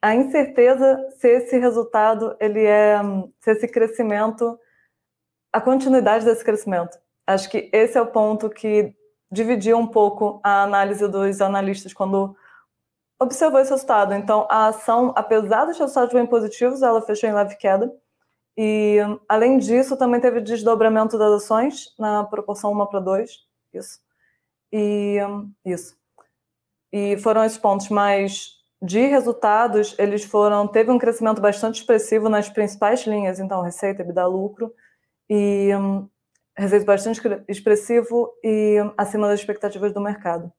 a 0.00 0.14
incerteza 0.14 0.98
se 1.18 1.28
esse 1.28 1.58
resultado 1.58 2.36
ele 2.40 2.64
é 2.64 2.98
se 3.40 3.50
esse 3.50 3.68
crescimento 3.68 4.58
a 5.52 5.60
continuidade 5.60 6.24
desse 6.24 6.44
crescimento. 6.44 6.98
Acho 7.26 7.50
que 7.50 7.68
esse 7.72 7.98
é 7.98 8.00
o 8.00 8.06
ponto 8.06 8.48
que 8.48 8.94
dividiu 9.30 9.76
um 9.78 9.86
pouco 9.86 10.40
a 10.42 10.62
análise 10.62 11.06
dos 11.08 11.40
analistas 11.40 11.92
quando 11.92 12.34
observou 13.20 13.60
esse 13.60 13.70
resultado. 13.70 14.14
Então, 14.14 14.46
a 14.50 14.68
ação, 14.68 15.12
apesar 15.16 15.64
dos 15.64 15.78
resultados 15.78 16.14
bem 16.14 16.26
positivos, 16.26 16.82
ela 16.82 17.02
fechou 17.02 17.28
em 17.28 17.34
leve 17.34 17.56
queda. 17.56 17.92
E, 18.56 18.98
além 19.28 19.58
disso, 19.58 19.96
também 19.96 20.20
teve 20.20 20.40
desdobramento 20.40 21.18
das 21.18 21.44
ações 21.44 21.94
na 21.98 22.24
proporção 22.24 22.72
1 22.72 22.86
para 22.86 23.00
2. 23.00 23.30
Isso. 23.72 24.00
E 24.72 25.18
isso. 25.64 25.96
E 26.92 27.16
foram 27.18 27.44
esses 27.44 27.58
pontos 27.58 27.88
mais 27.88 28.58
de 28.80 29.06
resultados, 29.06 29.94
eles 29.98 30.24
foram 30.24 30.66
teve 30.66 30.90
um 30.90 30.98
crescimento 30.98 31.40
bastante 31.40 31.80
expressivo 31.80 32.28
nas 32.28 32.48
principais 32.48 33.04
linhas, 33.06 33.40
então 33.40 33.60
receita, 33.60 34.02
EBITDA, 34.02 34.26
lucro 34.26 34.72
e 35.28 35.70
receita 36.58 36.84
bastante 36.84 37.20
expressivo 37.48 38.30
e 38.42 38.76
acima 38.96 39.28
das 39.28 39.40
expectativas 39.40 39.92
do 39.92 40.00
mercado. 40.00 40.52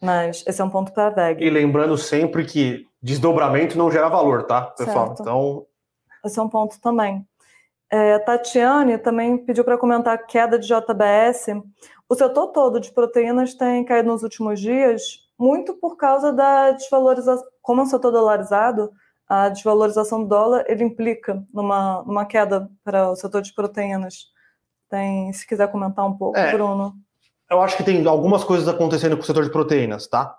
Mas 0.00 0.42
esse 0.46 0.60
é 0.60 0.64
um 0.64 0.70
ponto 0.70 0.92
para 0.92 1.06
a 1.06 1.10
VEG. 1.10 1.44
E 1.44 1.50
lembrando 1.50 1.96
sempre 1.96 2.44
que 2.44 2.86
desdobramento 3.00 3.78
não 3.78 3.90
gera 3.90 4.08
valor, 4.08 4.44
tá, 4.44 4.62
pessoal? 4.62 5.08
Certo. 5.08 5.22
Então 5.22 5.66
esse 6.24 6.38
é 6.38 6.42
um 6.42 6.48
ponto 6.48 6.80
também. 6.80 7.26
É, 7.90 8.18
Tatiane 8.20 8.96
também 8.96 9.36
pediu 9.36 9.64
para 9.64 9.76
comentar 9.76 10.14
a 10.14 10.18
queda 10.18 10.58
de 10.58 10.66
JBS. 10.66 11.46
O 12.08 12.14
setor 12.14 12.48
todo 12.48 12.80
de 12.80 12.90
proteínas 12.92 13.54
tem 13.54 13.84
caído 13.84 14.08
nos 14.08 14.22
últimos 14.22 14.60
dias, 14.60 15.20
muito 15.38 15.74
por 15.74 15.96
causa 15.96 16.32
da 16.32 16.70
desvalorização, 16.70 17.44
como 17.60 17.80
é 17.80 17.84
um 17.84 17.86
setor 17.86 18.10
dolarizado, 18.10 18.90
a 19.28 19.48
desvalorização 19.48 20.22
do 20.22 20.28
dólar 20.28 20.64
ele 20.68 20.84
implica 20.84 21.44
numa, 21.52 22.02
numa 22.02 22.24
queda 22.24 22.70
para 22.84 23.10
o 23.10 23.16
setor 23.16 23.42
de 23.42 23.52
proteínas. 23.54 24.31
Tem, 24.92 25.32
se 25.32 25.46
quiser 25.46 25.72
comentar 25.72 26.06
um 26.06 26.12
pouco, 26.12 26.38
é, 26.38 26.52
Bruno. 26.52 26.92
Eu 27.50 27.62
acho 27.62 27.78
que 27.78 27.82
tem 27.82 28.06
algumas 28.06 28.44
coisas 28.44 28.68
acontecendo 28.68 29.16
com 29.16 29.22
o 29.22 29.24
setor 29.24 29.42
de 29.42 29.50
proteínas, 29.50 30.06
tá? 30.06 30.36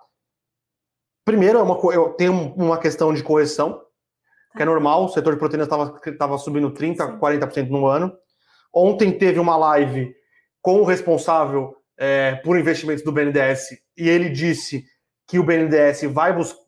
Primeiro, 1.26 1.58
é 1.58 1.64
uma, 1.64 1.76
eu 1.92 2.10
tenho 2.10 2.54
uma 2.54 2.78
questão 2.78 3.12
de 3.12 3.24
correção, 3.24 3.82
que 4.56 4.62
é 4.62 4.66
normal, 4.66 5.06
o 5.06 5.10
setor 5.10 5.34
de 5.34 5.40
proteínas 5.40 5.68
estava 6.06 6.38
subindo 6.38 6.70
30%, 6.72 6.98
Sim. 6.98 7.18
40% 7.18 7.70
no 7.70 7.88
ano. 7.88 8.16
Ontem 8.72 9.12
teve 9.18 9.40
uma 9.40 9.58
live 9.58 10.14
com 10.62 10.82
o 10.82 10.86
responsável 10.86 11.76
é, 11.98 12.36
por 12.36 12.56
investimentos 12.56 13.04
do 13.04 13.12
BNDES 13.12 13.70
e 13.98 14.08
ele 14.08 14.30
disse 14.30 14.86
que 15.28 15.40
o 15.40 15.44
BNDES 15.44 16.04
vai 16.12 16.32
buscar. 16.32 16.62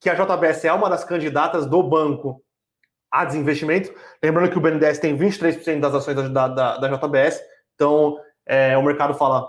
que 0.00 0.10
a 0.10 0.14
JBS 0.14 0.64
é 0.64 0.72
uma 0.72 0.90
das 0.90 1.04
candidatas 1.04 1.66
do 1.66 1.84
banco 1.84 2.42
a 3.10 3.24
desinvestimento. 3.24 3.92
Lembrando 4.22 4.50
que 4.50 4.58
o 4.58 4.60
BNDES 4.60 4.98
tem 4.98 5.16
23% 5.16 5.80
das 5.80 5.94
ações 5.94 6.16
da, 6.30 6.48
da, 6.48 6.78
da 6.78 6.88
JBS, 6.88 7.40
então 7.74 8.18
é, 8.46 8.76
o 8.76 8.82
mercado 8.82 9.14
fala: 9.14 9.48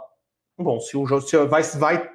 bom, 0.58 0.80
se 0.80 0.98
o 0.98 1.22
se 1.22 1.38
vai, 1.46 1.64
vai 1.64 2.10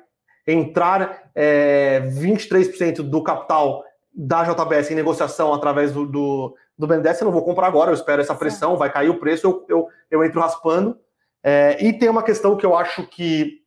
entrar 0.46 1.30
é, 1.34 2.00
23% 2.00 3.02
do 3.02 3.22
capital 3.22 3.84
da 4.14 4.44
JBS 4.44 4.90
em 4.90 4.94
negociação 4.94 5.52
através 5.52 5.92
do, 5.92 6.06
do, 6.06 6.56
do 6.78 6.86
BNDES, 6.86 7.20
eu 7.20 7.24
não 7.26 7.32
vou 7.32 7.44
comprar 7.44 7.66
agora, 7.66 7.90
eu 7.90 7.94
espero 7.94 8.22
essa 8.22 8.34
pressão, 8.34 8.76
vai 8.76 8.92
cair 8.92 9.10
o 9.10 9.18
preço, 9.18 9.46
eu, 9.46 9.66
eu, 9.68 9.88
eu 10.10 10.24
entro 10.24 10.40
raspando. 10.40 10.98
É, 11.42 11.76
e 11.84 11.92
tem 11.92 12.08
uma 12.08 12.22
questão 12.22 12.56
que 12.56 12.64
eu 12.64 12.76
acho 12.76 13.06
que 13.08 13.64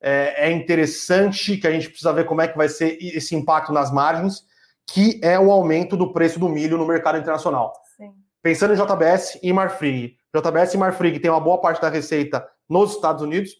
é, 0.00 0.48
é, 0.48 0.52
interessante, 0.52 1.56
que 1.56 1.66
a 1.66 1.70
gente 1.70 1.88
precisa 1.88 2.12
ver 2.12 2.26
como 2.26 2.42
é 2.42 2.48
que 2.48 2.56
vai 2.56 2.68
ser 2.68 2.98
esse 3.00 3.34
impacto 3.34 3.72
nas 3.72 3.90
margens, 3.90 4.44
que 4.86 5.20
é 5.22 5.38
o 5.38 5.50
aumento 5.50 5.96
do 5.96 6.12
preço 6.12 6.38
do 6.38 6.48
milho 6.48 6.76
no 6.76 6.86
mercado 6.86 7.18
internacional. 7.18 7.72
Sim. 7.96 8.12
Pensando 8.42 8.74
em 8.74 8.76
JBS 8.76 9.38
e 9.42 9.52
Marfrig. 9.52 10.16
JBS 10.34 10.74
e 10.74 10.78
Marfrig 10.78 11.18
tem 11.18 11.30
uma 11.30 11.40
boa 11.40 11.60
parte 11.60 11.80
da 11.80 11.88
receita 11.88 12.46
nos 12.68 12.94
Estados 12.94 13.22
Unidos, 13.22 13.52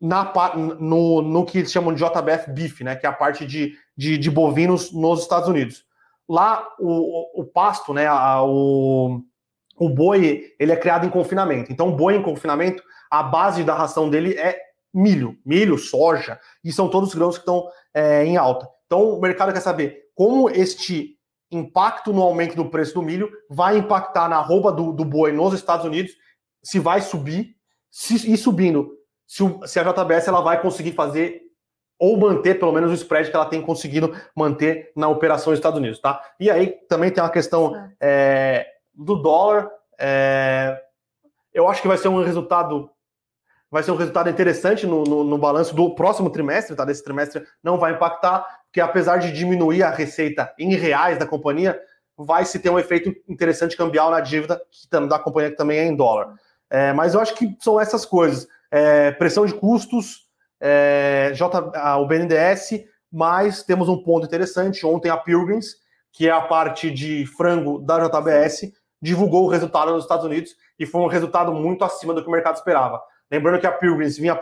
na, 0.00 0.32
no, 0.80 1.22
no 1.22 1.44
que 1.44 1.58
eles 1.58 1.72
chamam 1.72 1.94
de 1.94 2.02
JBF 2.02 2.50
Beef, 2.50 2.80
né, 2.80 2.96
que 2.96 3.06
é 3.06 3.08
a 3.08 3.12
parte 3.12 3.46
de, 3.46 3.74
de, 3.96 4.18
de 4.18 4.30
bovinos 4.30 4.92
nos 4.92 5.22
Estados 5.22 5.48
Unidos. 5.48 5.84
Lá, 6.28 6.66
o, 6.78 7.42
o 7.42 7.44
pasto, 7.44 7.92
né, 7.94 8.06
a, 8.06 8.42
o, 8.42 9.20
o 9.78 9.88
boi, 9.88 10.54
ele 10.58 10.72
é 10.72 10.76
criado 10.76 11.06
em 11.06 11.10
confinamento. 11.10 11.72
Então, 11.72 11.88
o 11.88 11.96
boi 11.96 12.16
em 12.16 12.22
confinamento, 12.22 12.82
a 13.10 13.22
base 13.22 13.62
da 13.62 13.74
ração 13.74 14.10
dele 14.10 14.34
é 14.38 14.58
milho, 14.92 15.36
milho, 15.44 15.76
soja, 15.76 16.38
e 16.62 16.72
são 16.72 16.88
todos 16.88 17.10
os 17.10 17.14
grãos 17.14 17.36
que 17.36 17.42
estão 17.42 17.68
é, 17.92 18.24
em 18.24 18.36
alta. 18.36 18.68
Então, 18.86 19.10
o 19.10 19.20
mercado 19.20 19.52
quer 19.52 19.60
saber 19.60 20.03
como 20.14 20.48
este 20.48 21.18
impacto 21.50 22.12
no 22.12 22.22
aumento 22.22 22.56
do 22.56 22.68
preço 22.68 22.94
do 22.94 23.02
milho 23.02 23.30
vai 23.48 23.78
impactar 23.78 24.28
na 24.28 24.36
arroba 24.36 24.72
do, 24.72 24.92
do 24.92 25.04
boi 25.04 25.32
nos 25.32 25.54
Estados 25.54 25.86
Unidos, 25.86 26.12
se 26.62 26.78
vai 26.78 27.00
subir, 27.00 27.56
se 27.90 28.32
e 28.32 28.36
subindo, 28.36 28.92
se, 29.26 29.42
o, 29.42 29.66
se 29.66 29.78
a 29.78 29.84
JBS 29.84 30.28
ela 30.28 30.40
vai 30.40 30.60
conseguir 30.60 30.92
fazer 30.92 31.42
ou 31.98 32.16
manter 32.16 32.58
pelo 32.58 32.72
menos 32.72 32.90
o 32.90 32.94
spread 32.94 33.30
que 33.30 33.36
ela 33.36 33.46
tem 33.46 33.62
conseguido 33.62 34.14
manter 34.34 34.92
na 34.96 35.08
operação 35.08 35.52
dos 35.52 35.58
Estados 35.58 35.78
Unidos, 35.78 36.00
tá? 36.00 36.20
E 36.40 36.50
aí 36.50 36.68
também 36.88 37.10
tem 37.10 37.22
uma 37.22 37.30
questão 37.30 37.72
é, 38.00 38.66
do 38.92 39.16
dólar. 39.16 39.70
É, 39.98 40.80
eu 41.52 41.68
acho 41.68 41.80
que 41.80 41.88
vai 41.88 41.96
ser 41.96 42.08
um 42.08 42.22
resultado 42.22 42.90
vai 43.74 43.82
ser 43.82 43.90
um 43.90 43.96
resultado 43.96 44.30
interessante 44.30 44.86
no, 44.86 45.02
no, 45.02 45.24
no, 45.24 45.36
balanço 45.36 45.74
do 45.74 45.96
próximo 45.96 46.30
trimestre, 46.30 46.76
tá? 46.76 46.84
Desse 46.84 47.02
trimestre 47.02 47.42
não 47.60 47.76
vai 47.76 47.92
impactar, 47.92 48.46
porque 48.66 48.80
apesar 48.80 49.16
de 49.16 49.32
diminuir 49.32 49.82
a 49.82 49.90
receita 49.90 50.54
em 50.56 50.76
reais 50.76 51.18
da 51.18 51.26
companhia, 51.26 51.76
vai 52.16 52.44
se 52.44 52.60
ter 52.60 52.70
um 52.70 52.78
efeito 52.78 53.12
interessante 53.28 53.76
cambial 53.76 54.12
na 54.12 54.20
dívida 54.20 54.62
da 55.08 55.18
companhia 55.18 55.50
que 55.50 55.56
também 55.56 55.80
é 55.80 55.86
em 55.86 55.96
dólar. 55.96 56.34
É, 56.70 56.92
mas 56.92 57.14
eu 57.14 57.20
acho 57.20 57.34
que 57.34 57.52
são 57.58 57.80
essas 57.80 58.06
coisas: 58.06 58.46
é, 58.70 59.10
pressão 59.10 59.44
de 59.44 59.54
custos, 59.54 60.28
é, 60.60 61.32
J, 61.34 61.72
a, 61.74 61.98
o 61.98 62.06
BNDES, 62.06 62.84
mas 63.10 63.64
temos 63.64 63.88
um 63.88 64.00
ponto 64.04 64.24
interessante. 64.24 64.86
Ontem 64.86 65.08
a 65.08 65.16
Pilgrims, 65.16 65.78
que 66.12 66.28
é 66.28 66.30
a 66.30 66.42
parte 66.42 66.92
de 66.92 67.26
frango 67.26 67.80
da 67.80 67.98
JBS, 67.98 68.72
divulgou 69.02 69.46
o 69.46 69.48
resultado 69.48 69.90
nos 69.90 70.04
Estados 70.04 70.24
Unidos 70.24 70.52
e 70.78 70.86
foi 70.86 71.00
um 71.00 71.08
resultado 71.08 71.52
muito 71.52 71.84
acima 71.84 72.14
do 72.14 72.22
que 72.22 72.28
o 72.28 72.32
mercado 72.32 72.54
esperava. 72.54 73.02
Lembrando 73.34 73.58
que 73.58 73.66
a 73.66 73.72
Pilgrims 73.72 74.16
vinha, 74.16 74.38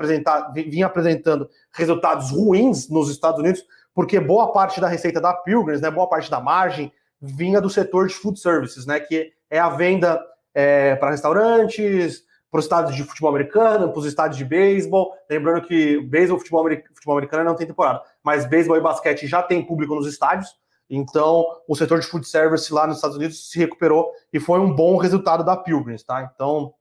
vinha 0.52 0.84
apresentando 0.84 1.48
resultados 1.72 2.30
ruins 2.30 2.90
nos 2.90 3.10
Estados 3.10 3.40
Unidos, 3.40 3.64
porque 3.94 4.20
boa 4.20 4.52
parte 4.52 4.82
da 4.82 4.86
receita 4.86 5.18
da 5.18 5.32
Pilgrims, 5.32 5.80
né, 5.80 5.90
boa 5.90 6.06
parte 6.06 6.30
da 6.30 6.40
margem, 6.40 6.92
vinha 7.18 7.58
do 7.58 7.70
setor 7.70 8.06
de 8.06 8.14
food 8.14 8.38
services, 8.38 8.84
né, 8.84 9.00
que 9.00 9.32
é 9.48 9.58
a 9.58 9.70
venda 9.70 10.22
é, 10.52 10.94
para 10.96 11.12
restaurantes, 11.12 12.22
para 12.50 12.58
os 12.58 12.66
estádios 12.66 12.94
de 12.94 13.02
futebol 13.02 13.30
americano, 13.30 13.90
para 13.90 13.98
os 13.98 14.04
estádios 14.04 14.36
de 14.36 14.44
beisebol. 14.44 15.10
Lembrando 15.30 15.66
que 15.66 15.98
beisebol, 16.02 16.38
futebol, 16.38 16.68
futebol 16.92 17.16
americano 17.16 17.44
não 17.44 17.56
tem 17.56 17.66
temporada, 17.66 18.02
mas 18.22 18.44
beisebol 18.44 18.76
e 18.76 18.80
basquete 18.82 19.26
já 19.26 19.42
tem 19.42 19.64
público 19.64 19.94
nos 19.94 20.06
estádios. 20.06 20.50
Então, 20.90 21.46
o 21.66 21.74
setor 21.74 21.98
de 22.00 22.06
food 22.06 22.28
service 22.28 22.70
lá 22.70 22.86
nos 22.86 22.96
Estados 22.96 23.16
Unidos 23.16 23.50
se 23.50 23.58
recuperou 23.58 24.12
e 24.30 24.38
foi 24.38 24.60
um 24.60 24.70
bom 24.70 24.98
resultado 24.98 25.42
da 25.42 25.56
Pilgrims, 25.56 26.02
tá? 26.02 26.30
Então, 26.34 26.74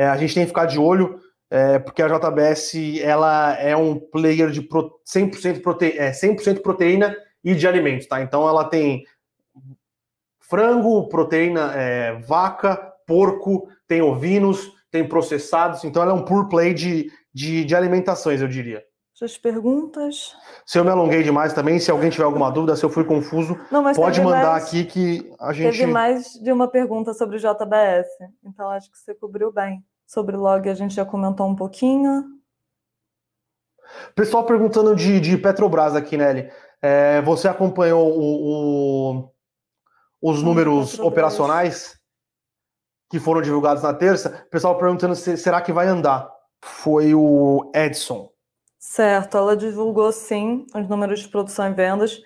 é, 0.00 0.06
a 0.06 0.16
gente 0.16 0.32
tem 0.32 0.44
que 0.44 0.48
ficar 0.48 0.64
de 0.64 0.78
olho, 0.78 1.20
é, 1.50 1.78
porque 1.78 2.00
a 2.02 2.08
JBS 2.08 2.72
ela 3.02 3.54
é 3.60 3.76
um 3.76 3.98
player 3.98 4.48
de 4.48 4.62
pro, 4.62 4.98
100%, 5.06 5.60
prote, 5.60 5.92
é, 5.98 6.10
100 6.10 6.36
proteína 6.62 7.14
e 7.44 7.54
de 7.54 7.68
alimentos, 7.68 8.06
tá? 8.06 8.22
Então, 8.22 8.48
ela 8.48 8.64
tem 8.64 9.04
frango, 10.38 11.06
proteína 11.10 11.74
é, 11.74 12.14
vaca, 12.20 12.76
porco, 13.06 13.68
tem 13.86 14.00
ovinos, 14.00 14.72
tem 14.90 15.06
processados, 15.06 15.84
então 15.84 16.02
ela 16.02 16.12
é 16.12 16.14
um 16.14 16.24
pure 16.24 16.48
play 16.48 16.72
de, 16.72 17.12
de, 17.34 17.62
de 17.66 17.76
alimentações, 17.76 18.40
eu 18.40 18.48
diria. 18.48 18.82
As 19.22 19.36
perguntas. 19.36 20.34
Se 20.64 20.78
eu 20.78 20.84
me 20.84 20.90
alonguei 20.90 21.22
demais 21.22 21.52
também, 21.52 21.78
se 21.78 21.90
alguém 21.90 22.08
tiver 22.08 22.24
alguma 22.24 22.50
dúvida, 22.50 22.74
se 22.74 22.82
eu 22.82 22.88
fui 22.88 23.04
confuso, 23.04 23.58
Não, 23.70 23.92
pode 23.92 24.18
mandar 24.18 24.52
mais, 24.52 24.64
aqui 24.64 24.84
que 24.86 25.30
a 25.38 25.52
gente. 25.52 25.76
Teve 25.76 25.92
mais 25.92 26.32
de 26.42 26.50
uma 26.50 26.66
pergunta 26.66 27.12
sobre 27.12 27.36
o 27.36 27.38
JBS, 27.38 28.08
então 28.42 28.70
acho 28.70 28.90
que 28.90 28.96
você 28.96 29.14
cobriu 29.14 29.52
bem. 29.52 29.84
Sobre 30.10 30.36
log 30.36 30.68
a 30.68 30.74
gente 30.74 30.92
já 30.92 31.04
comentou 31.04 31.46
um 31.46 31.54
pouquinho. 31.54 32.24
Pessoal 34.12 34.44
perguntando 34.44 34.96
de, 34.96 35.20
de 35.20 35.38
Petrobras 35.38 35.94
aqui, 35.94 36.16
Nelly. 36.16 36.50
É, 36.82 37.22
você 37.22 37.46
acompanhou 37.46 38.10
o, 38.18 39.20
o, 39.20 39.32
os 40.20 40.42
números 40.42 40.90
Petrobras. 40.90 41.12
operacionais 41.12 42.00
que 43.08 43.20
foram 43.20 43.40
divulgados 43.40 43.84
na 43.84 43.94
terça? 43.94 44.48
Pessoal 44.50 44.76
perguntando 44.76 45.14
se 45.14 45.36
será 45.36 45.60
que 45.60 45.72
vai 45.72 45.86
andar. 45.86 46.28
Foi 46.60 47.14
o 47.14 47.70
Edson. 47.72 48.32
Certo, 48.80 49.36
ela 49.36 49.56
divulgou 49.56 50.10
sim 50.10 50.66
os 50.74 50.88
números 50.88 51.20
de 51.20 51.28
produção 51.28 51.70
e 51.70 51.72
vendas. 51.72 52.20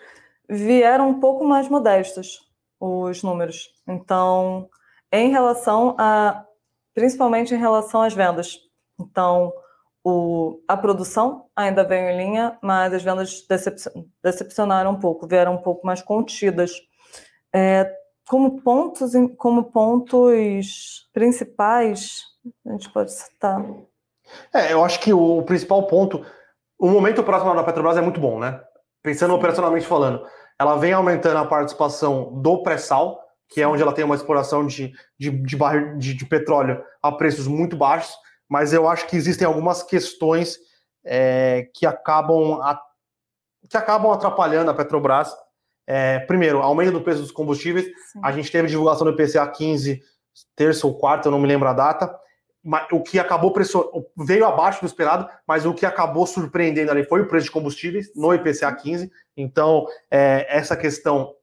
Vieram 0.48 1.10
um 1.10 1.20
pouco 1.20 1.44
mais 1.44 1.68
modestos 1.68 2.50
os 2.80 3.22
números. 3.22 3.74
Então, 3.86 4.70
em 5.12 5.30
relação 5.30 5.94
a. 5.98 6.46
principalmente 6.94 7.54
em 7.54 7.59
relação 7.59 8.02
às 8.02 8.14
vendas. 8.14 8.59
Então, 8.98 9.52
o, 10.02 10.61
a 10.68 10.76
produção 10.76 11.46
ainda 11.57 11.83
veio 11.83 12.11
em 12.11 12.16
linha, 12.16 12.59
mas 12.62 12.92
as 12.92 13.02
vendas 13.02 13.46
decepcionaram 14.22 14.92
um 14.92 15.00
pouco, 15.00 15.26
vieram 15.26 15.54
um 15.54 15.62
pouco 15.62 15.87
mais 15.87 16.00
contidas. 16.00 16.72
É, 17.52 17.90
como 18.28 18.62
pontos, 18.62 19.12
como 19.37 19.64
pontos 19.64 21.09
principais, 21.12 22.22
a 22.66 22.72
gente 22.72 22.90
pode 22.92 23.12
citar. 23.12 23.64
É, 24.52 24.72
eu 24.72 24.85
acho 24.85 25.00
que 25.00 25.12
o 25.12 25.42
principal 25.42 25.87
ponto 25.87 26.24
o 26.78 26.88
momento 26.88 27.22
próximo 27.22 27.54
da 27.54 27.64
Petrobras 27.64 27.96
é 27.96 28.00
muito 28.00 28.20
bom, 28.20 28.38
né? 28.38 28.61
Pensando 29.02 29.33
Sim. 29.33 29.38
operacionalmente 29.38 29.87
falando. 29.87 30.26
Ela 30.59 30.76
vem 30.76 30.92
aumentando 30.92 31.38
a 31.38 31.46
participação 31.46 32.40
do 32.42 32.62
pré-sal, 32.62 33.23
que 33.48 33.61
é 33.61 33.68
onde 33.68 33.83
ela 33.83 33.92
tem 33.92 34.04
uma 34.04 34.14
exploração 34.14 34.66
de, 34.66 34.92
de, 35.18 35.30
de, 35.30 35.57
de, 35.98 36.14
de 36.14 36.26
petróleo 36.26 36.83
a 37.02 37.12
preços 37.12 37.46
muito 37.46 37.76
baixos, 37.76 38.14
mas 38.48 38.72
eu 38.72 38.88
acho 38.88 39.07
que 39.07 39.16
existem 39.16 39.46
algumas 39.46 39.83
questões 39.83 40.59
é, 41.04 41.68
que, 41.74 41.87
acabam 41.87 42.61
a, 42.62 42.80
que 43.68 43.76
acabam 43.76 44.12
atrapalhando 44.12 44.70
a 44.70 44.74
Petrobras. 44.74 45.35
É, 45.87 46.20
primeiro, 46.20 46.62
aumento 46.62 46.92
do 46.92 47.00
preço 47.02 47.20
dos 47.20 47.30
combustíveis. 47.30 47.85
Sim. 47.85 48.20
A 48.22 48.33
gente 48.33 48.50
teve 48.50 48.68
divulgação 48.68 49.07
do 49.07 49.12
IPCA 49.12 49.46
15, 49.46 50.02
terça 50.57 50.87
ou 50.87 50.96
quarta, 50.96 51.28
eu 51.28 51.33
não 51.33 51.38
me 51.38 51.46
lembro 51.48 51.68
a 51.68 51.72
data 51.72 52.18
o 52.90 53.02
que 53.02 53.18
acabou 53.18 53.52
veio 54.16 54.46
abaixo 54.46 54.80
do 54.80 54.87
esperado, 54.87 55.28
mas 55.46 55.66
o 55.66 55.74
que 55.74 55.85
acabou 55.85 56.26
surpreendendo 56.26 56.90
ali 56.90 57.04
foi 57.04 57.20
o 57.20 57.28
preço 57.28 57.46
de 57.46 57.52
combustíveis 57.52 58.11
no 58.16 58.33
IPCA 58.35 58.74
15. 58.74 59.11
Então, 59.37 59.87
é, 60.11 60.46
essa 60.48 60.76
questão 60.76 61.35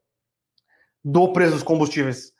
do 1.03 1.31
preço 1.33 1.53
dos 1.53 1.63
combustíveis 1.63 2.33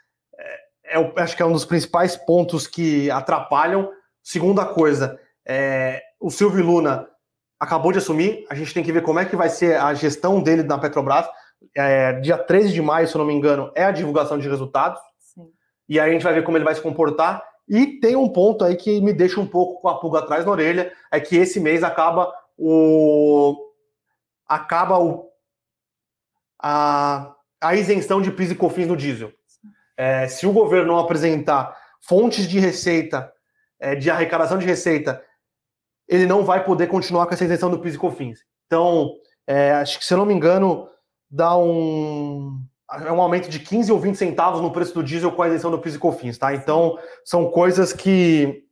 é, 0.92 1.00
é, 1.00 1.22
acho 1.22 1.36
que 1.36 1.42
é 1.42 1.46
um 1.46 1.54
dos 1.54 1.66
principais 1.66 2.18
pontos 2.18 2.68
que 2.68 3.10
atrapalham. 3.10 3.90
Segunda 4.22 4.66
coisa, 4.66 5.20
é, 5.46 6.02
o 6.20 6.30
Silvio 6.30 6.64
Luna 6.64 7.08
acabou 7.60 7.92
de 7.92 8.00
assumir, 8.00 8.46
a 8.50 8.56
gente 8.56 8.74
tem 8.74 8.84
que 8.84 8.92
ver 8.92 9.04
como 9.04 9.20
é 9.20 9.26
que 9.26 9.36
vai 9.36 9.50
ser 9.50 9.80
a 9.80 9.94
gestão 9.94 10.42
dele 10.42 10.64
na 10.64 10.78
Petrobras. 10.78 11.28
É, 11.76 12.14
dia 12.20 12.38
13 12.38 12.74
de 12.74 12.82
maio, 12.82 13.08
se 13.08 13.16
eu 13.16 13.20
não 13.20 13.26
me 13.26 13.34
engano, 13.34 13.72
é 13.76 13.84
a 13.84 13.92
divulgação 13.92 14.38
de 14.38 14.50
resultados. 14.50 15.00
Sim. 15.20 15.48
E 15.88 16.00
aí 16.00 16.10
a 16.10 16.14
gente 16.14 16.24
vai 16.24 16.34
ver 16.34 16.44
como 16.44 16.58
ele 16.58 16.66
vai 16.66 16.76
se 16.76 16.82
comportar 16.82 17.44
e 17.68 18.00
tem 18.00 18.16
um 18.16 18.28
ponto 18.28 18.66
aí 18.66 18.76
que 18.76 19.00
me 19.00 19.14
deixa 19.14 19.40
um 19.40 19.48
pouco 19.48 19.80
com 19.80 19.88
a 19.88 20.00
pulga 20.00 20.20
atrás 20.20 20.46
na 20.46 20.52
orelha, 20.52 20.92
é 21.12 21.20
que 21.20 21.38
esse 21.38 21.60
mês 21.60 21.84
acaba 21.84 22.34
o 22.58 23.56
acaba 24.48 25.00
o 25.00 25.30
a, 26.62 27.34
a 27.62 27.76
isenção 27.76 28.22
de 28.22 28.32
PIS 28.32 28.52
e 28.52 28.56
COFINS 28.56 28.88
no 28.88 28.98
diesel. 28.98 29.32
É, 29.96 30.28
se 30.28 30.48
o 30.48 30.52
governo 30.52 30.94
não 30.94 31.00
apresentar 31.00 31.78
fontes 32.02 32.48
de 32.48 32.60
receita, 32.60 33.32
é, 33.80 33.96
de 33.96 34.10
arrecadação 34.10 34.58
de 34.58 34.66
receita, 34.66 35.24
ele 36.08 36.26
não 36.26 36.44
vai 36.44 36.64
poder 36.64 36.88
continuar 36.88 37.28
com 37.28 37.34
essa 37.34 37.46
isenção 37.46 37.70
do 37.70 37.80
PIS 37.80 37.96
e 37.96 37.98
COFINS. 38.00 38.40
Então, 38.66 39.14
é, 39.46 39.74
acho 39.74 40.00
que 40.00 40.06
se 40.06 40.14
eu 40.14 40.18
não 40.18 40.26
me 40.26 40.34
engano, 40.34 40.90
dá 41.30 41.56
um 41.56 42.60
é 43.06 43.12
um 43.12 43.22
aumento 43.22 43.48
de 43.48 43.60
15 43.60 43.90
ou 43.90 44.00
20 44.00 44.16
centavos 44.16 44.60
no 44.60 44.72
preço 44.72 44.94
do 44.94 45.04
diesel 45.04 45.32
com 45.32 45.42
a 45.42 45.48
isenção 45.48 45.72
do 45.72 45.80
PIS 45.80 45.96
e 45.96 46.00
COFINS, 46.00 46.38
tá? 46.38 46.54
Então, 46.54 47.00
são 47.24 47.50
coisas 47.50 47.94
que, 47.94 48.66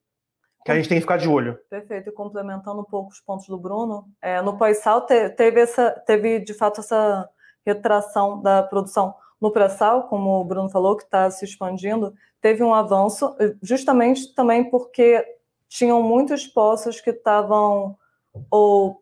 que 0.66 0.72
a 0.72 0.76
gente 0.76 0.90
tem 0.90 0.98
que 0.98 1.04
ficar 1.04 1.16
de 1.16 1.30
olho. 1.30 1.58
Perfeito. 1.70 2.10
E 2.10 2.12
complementando 2.12 2.82
um 2.82 2.86
pouco 2.86 3.12
os 3.12 3.22
pontos 3.22 3.48
do 3.48 3.58
Bruno, 3.58 4.10
é, 4.22 4.42
no 4.42 4.58
pós-sal 4.58 5.06
te, 5.06 5.30
teve, 5.30 5.62
essa, 5.62 5.92
teve, 6.06 6.40
de 6.40 6.54
fato, 6.54 6.82
essa 6.82 7.30
retração 7.66 8.42
da 8.42 8.64
produção. 8.64 9.14
No 9.40 9.52
pré-sal, 9.52 10.04
como 10.04 10.40
o 10.40 10.44
Bruno 10.44 10.70
falou, 10.70 10.98
que 10.98 11.04
está 11.04 11.30
se 11.32 11.46
expandindo, 11.46 12.14
teve 12.42 12.64
um 12.64 12.74
avanço, 12.74 13.36
justamente 13.62 14.34
também 14.34 14.70
porque 14.70 15.26
tinham 15.68 16.02
muitos 16.02 16.48
poços 16.48 17.00
que 17.00 17.12
estavam 17.12 17.98
ou 18.50 19.02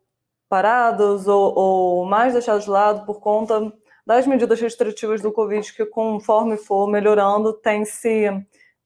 parados 0.49 1.27
ou, 1.27 1.57
ou 1.57 2.05
mais 2.05 2.33
deixados 2.33 2.65
de 2.65 2.69
lado 2.69 3.05
por 3.05 3.19
conta 3.19 3.71
das 4.05 4.25
medidas 4.25 4.61
restritivas 4.61 5.21
do 5.21 5.33
Covid, 5.33 5.73
que 5.73 5.85
conforme 5.85 6.55
for 6.55 6.87
melhorando, 6.87 7.51
tem, 7.51 7.83
se, 7.83 8.29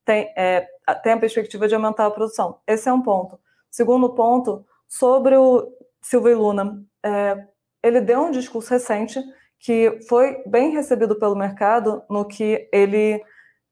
tem, 0.04 0.32
é, 0.36 0.66
tem 1.02 1.12
a 1.12 1.18
perspectiva 1.18 1.68
de 1.68 1.74
aumentar 1.74 2.06
a 2.06 2.10
produção. 2.10 2.58
Esse 2.66 2.88
é 2.88 2.92
um 2.92 3.02
ponto. 3.02 3.38
Segundo 3.70 4.10
ponto, 4.14 4.66
sobre 4.88 5.36
o 5.36 5.72
Silvio 6.00 6.38
Luna, 6.38 6.84
é, 7.04 7.46
ele 7.82 8.00
deu 8.00 8.20
um 8.20 8.30
discurso 8.32 8.70
recente 8.70 9.22
que 9.62 10.00
foi 10.08 10.42
bem 10.44 10.72
recebido 10.72 11.14
pelo 11.16 11.36
mercado, 11.36 12.02
no 12.10 12.24
que 12.24 12.68
ele 12.72 13.22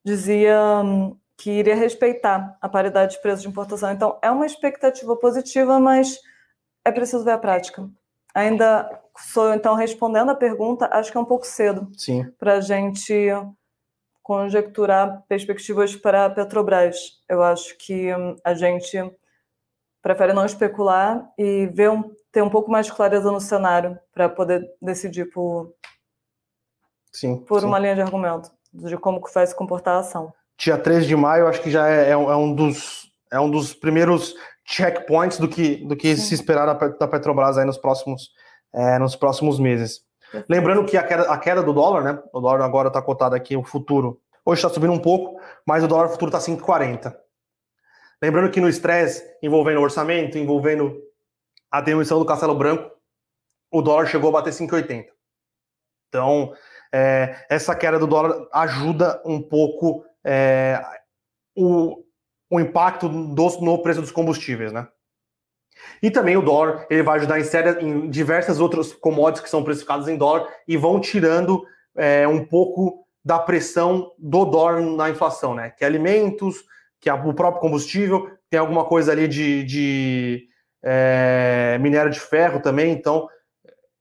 dizia 0.04 0.56
hum, 0.84 1.18
que 1.36 1.50
iria 1.50 1.74
respeitar 1.74 2.56
a 2.60 2.68
paridade 2.68 3.16
de 3.16 3.22
preço 3.22 3.42
de 3.42 3.48
importação. 3.48 3.90
Então, 3.90 4.16
é 4.22 4.30
uma 4.30 4.46
expectativa 4.46 5.16
positiva, 5.16 5.80
mas 5.80 6.16
é 6.84 6.92
preciso 6.92 7.24
ver 7.24 7.32
a 7.32 7.38
prática. 7.38 7.90
Ainda 8.32 8.88
sou 9.18 9.52
então 9.52 9.74
respondendo 9.74 10.30
a 10.30 10.36
pergunta, 10.36 10.88
acho 10.92 11.10
que 11.10 11.18
é 11.18 11.20
um 11.20 11.24
pouco 11.24 11.44
cedo 11.44 11.90
para 12.38 12.54
a 12.54 12.60
gente 12.60 13.12
conjecturar 14.22 15.24
perspectivas 15.28 15.96
para 15.96 16.26
a 16.26 16.30
Petrobras. 16.30 17.20
Eu 17.28 17.42
acho 17.42 17.76
que 17.76 18.14
hum, 18.14 18.36
a 18.44 18.54
gente 18.54 18.96
prefere 20.00 20.32
não 20.32 20.46
especular 20.46 21.28
e 21.36 21.66
ver 21.66 21.90
um, 21.90 22.14
ter 22.32 22.42
um 22.42 22.50
pouco 22.50 22.70
mais 22.70 22.86
de 22.86 22.92
clareza 22.92 23.30
no 23.30 23.40
cenário 23.40 23.98
para 24.12 24.28
poder 24.28 24.68
decidir 24.80 25.26
por, 25.30 25.74
sim, 27.12 27.36
por 27.38 27.60
sim. 27.60 27.66
uma 27.66 27.78
linha 27.78 27.94
de 27.94 28.02
argumento 28.02 28.50
de 28.72 28.96
como 28.96 29.22
que 29.22 29.32
vai 29.34 29.46
se 29.46 29.54
comportar 29.54 29.96
a 29.96 30.00
ação. 30.00 30.32
Dia 30.56 30.78
13 30.78 31.06
de 31.06 31.16
maio, 31.16 31.48
acho 31.48 31.60
que 31.60 31.70
já 31.70 31.88
é, 31.88 32.10
é, 32.10 32.16
um, 32.16 32.54
dos, 32.54 33.10
é 33.32 33.40
um 33.40 33.50
dos 33.50 33.74
primeiros 33.74 34.34
checkpoints 34.64 35.38
do 35.38 35.48
que, 35.48 35.76
do 35.86 35.96
que 35.96 36.16
se 36.16 36.34
esperar 36.34 36.66
da 36.66 37.08
Petrobras 37.08 37.58
aí 37.58 37.64
nos 37.64 37.78
próximos, 37.78 38.30
é, 38.72 38.98
nos 38.98 39.16
próximos 39.16 39.58
meses. 39.58 40.02
Lembrando 40.48 40.84
que 40.84 40.96
a 40.96 41.02
queda, 41.02 41.22
a 41.22 41.38
queda 41.38 41.62
do 41.62 41.72
dólar, 41.72 42.04
né? 42.04 42.22
O 42.32 42.40
dólar 42.40 42.62
agora 42.64 42.88
está 42.88 43.02
cotado 43.02 43.34
aqui, 43.34 43.56
o 43.56 43.64
futuro. 43.64 44.20
Hoje 44.44 44.60
está 44.60 44.68
subindo 44.68 44.92
um 44.92 44.98
pouco, 44.98 45.40
mas 45.66 45.82
o 45.82 45.88
dólar 45.88 46.08
futuro 46.08 46.28
está 46.28 46.38
5,40. 46.38 47.12
Lembrando 48.22 48.50
que 48.50 48.60
no 48.60 48.68
estresse 48.68 49.24
envolvendo 49.42 49.78
o 49.78 49.82
orçamento, 49.82 50.38
envolvendo 50.38 50.96
a 51.70 51.80
demissão 51.80 52.18
do 52.18 52.24
Castelo 52.24 52.54
Branco, 52.54 52.90
o 53.70 53.80
dólar 53.80 54.06
chegou 54.06 54.30
a 54.30 54.32
bater 54.32 54.52
5,80. 54.52 55.06
Então, 56.08 56.52
é, 56.92 57.46
essa 57.48 57.74
queda 57.74 57.98
do 57.98 58.06
dólar 58.06 58.48
ajuda 58.52 59.22
um 59.24 59.40
pouco 59.40 60.04
é, 60.24 60.82
o, 61.56 62.04
o 62.50 62.60
impacto 62.60 63.08
do, 63.08 63.60
no 63.60 63.82
preço 63.82 64.00
dos 64.00 64.10
combustíveis, 64.10 64.72
né? 64.72 64.88
E 66.02 66.10
também 66.10 66.36
o 66.36 66.42
dólar, 66.42 66.86
ele 66.90 67.02
vai 67.02 67.18
ajudar 67.18 67.38
em, 67.38 67.44
série, 67.44 67.82
em 67.82 68.10
diversas 68.10 68.60
outras 68.60 68.92
commodities 68.92 69.44
que 69.44 69.50
são 69.50 69.62
precificadas 69.62 70.08
em 70.08 70.16
dólar 70.16 70.48
e 70.66 70.76
vão 70.76 71.00
tirando 71.00 71.64
é, 71.96 72.26
um 72.26 72.44
pouco 72.44 73.06
da 73.24 73.38
pressão 73.38 74.12
do 74.18 74.44
dólar 74.44 74.80
na 74.80 75.10
inflação, 75.10 75.54
né? 75.54 75.70
Que 75.70 75.84
alimentos, 75.84 76.64
que 77.00 77.08
é 77.08 77.14
o 77.14 77.34
próprio 77.34 77.60
combustível, 77.60 78.30
tem 78.48 78.58
alguma 78.58 78.84
coisa 78.84 79.12
ali 79.12 79.28
de, 79.28 79.62
de 79.64 80.48
é, 80.82 81.78
minério 81.80 82.10
de 82.10 82.20
ferro 82.20 82.60
também, 82.60 82.92
então 82.92 83.28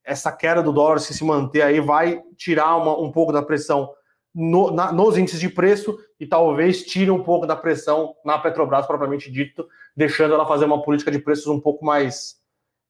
essa 0.04 0.32
queda 0.32 0.64
do 0.64 0.72
dólar, 0.72 1.00
se 1.00 1.14
se 1.14 1.24
manter 1.24 1.62
aí, 1.62 1.80
vai 1.80 2.22
tirar 2.36 2.76
uma, 2.78 3.00
um 3.00 3.12
pouco 3.12 3.32
da 3.32 3.44
pressão 3.44 3.94
no, 4.34 4.72
na, 4.72 4.92
nos 4.92 5.18
índices 5.18 5.40
de 5.40 5.50
preço 5.50 5.98
e 6.20 6.26
talvez 6.26 6.84
tire 6.84 7.12
um 7.12 7.24
pouco 7.24 7.46
da 7.46 7.56
pressão 7.56 8.16
na 8.26 8.38
Petrobras 8.38 8.88
propriamente 8.88 9.32
dito, 9.32 9.68
deixando 9.96 10.34
ela 10.34 10.48
fazer 10.48 10.66
uma 10.66 10.82
política 10.82 11.12
de 11.12 11.20
preços 11.20 11.48
um 11.48 11.60
pouco 11.60 11.86
mais 11.86 12.38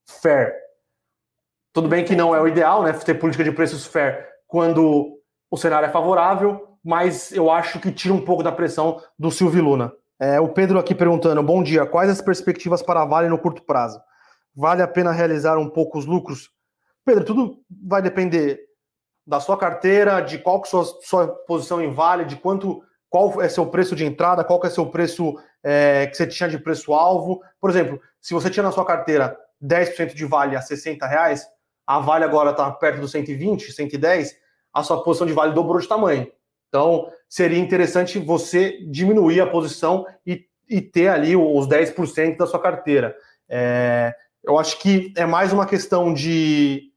fair. 0.08 0.54
Tudo 1.74 1.88
bem 1.88 2.04
que 2.04 2.16
não 2.16 2.34
é 2.34 2.42
o 2.42 2.48
ideal, 2.48 2.84
né, 2.84 2.94
ter 2.94 3.16
política 3.16 3.44
de 3.44 3.52
preços 3.52 3.86
fair 3.86 4.28
quando 4.48 5.20
o 5.52 5.58
cenário 5.58 5.88
é 5.88 5.92
favorável, 5.92 6.78
mas 6.84 7.32
eu 7.32 7.52
acho 7.52 7.80
que 7.80 7.92
tira 7.92 8.14
um 8.14 8.24
pouco 8.24 8.42
da 8.42 8.52
pressão 8.52 9.02
do 9.18 9.30
Silvio 9.30 9.64
Luna. 9.64 9.94
É, 10.20 10.40
o 10.40 10.50
Pedro 10.50 10.78
aqui 10.78 10.94
perguntando: 10.94 11.42
bom 11.42 11.64
dia, 11.64 11.86
quais 11.86 12.10
as 12.10 12.22
perspectivas 12.22 12.82
para 12.82 13.02
a 13.02 13.06
Vale 13.06 13.30
no 13.30 13.40
curto 13.40 13.64
prazo? 13.64 14.00
Vale 14.54 14.82
a 14.82 14.88
pena 14.88 15.12
realizar 15.12 15.58
um 15.58 15.70
pouco 15.70 15.98
os 15.98 16.06
lucros? 16.06 16.52
Pedro, 17.06 17.24
tudo 17.24 17.60
vai 17.70 18.02
depender 18.02 18.60
da 19.26 19.40
sua 19.40 19.58
carteira, 19.58 20.20
de 20.20 20.40
qual 20.40 20.62
que 20.62 20.68
é 20.68 20.72
sua, 20.72 20.86
sua 21.02 21.28
posição 21.48 21.82
em 21.82 21.94
Vale, 21.94 22.26
de 22.26 22.36
quanto, 22.36 22.84
qual 23.10 23.42
é 23.42 23.48
seu 23.48 23.66
preço 23.66 23.96
de 23.96 24.04
entrada, 24.04 24.44
qual 24.44 24.60
que 24.60 24.68
é 24.68 24.70
seu 24.70 24.88
preço 24.88 25.36
é, 25.64 26.08
que 26.08 26.18
você 26.18 26.28
tinha 26.28 26.50
de 26.50 26.60
preço-alvo. 26.60 27.40
Por 27.62 27.70
exemplo, 27.70 28.02
se 28.20 28.34
você 28.34 28.50
tinha 28.50 28.64
na 28.64 28.72
sua 28.72 28.86
carteira 28.86 29.38
10% 29.64 30.14
de 30.14 30.26
Vale 30.26 30.56
a 30.56 30.62
60 30.62 31.06
reais, 31.06 31.46
a 31.86 32.00
Vale 32.00 32.26
agora 32.26 32.52
está 32.52 32.70
perto 32.72 33.02
dos 33.02 33.12
120, 33.12 33.72
110, 33.72 34.36
a 34.74 34.84
sua 34.84 35.04
posição 35.04 35.26
de 35.26 35.34
Vale 35.34 35.54
dobrou 35.54 35.80
de 35.80 35.88
tamanho. 35.88 36.28
Então, 36.70 37.12
seria 37.28 37.60
interessante 37.60 38.20
você 38.20 38.80
diminuir 38.86 39.42
a 39.42 39.48
posição 39.48 40.06
e, 40.26 40.46
e 40.70 40.80
ter 40.80 41.10
ali 41.10 41.36
os 41.36 41.68
10% 41.68 42.38
da 42.38 42.48
sua 42.48 42.62
carteira. 42.62 43.16
É, 43.50 44.16
eu 44.44 44.58
acho 44.58 44.80
que 44.80 45.12
é 45.18 45.26
mais 45.26 45.52
uma 45.52 45.66
questão 45.66 46.14
de 46.14 46.94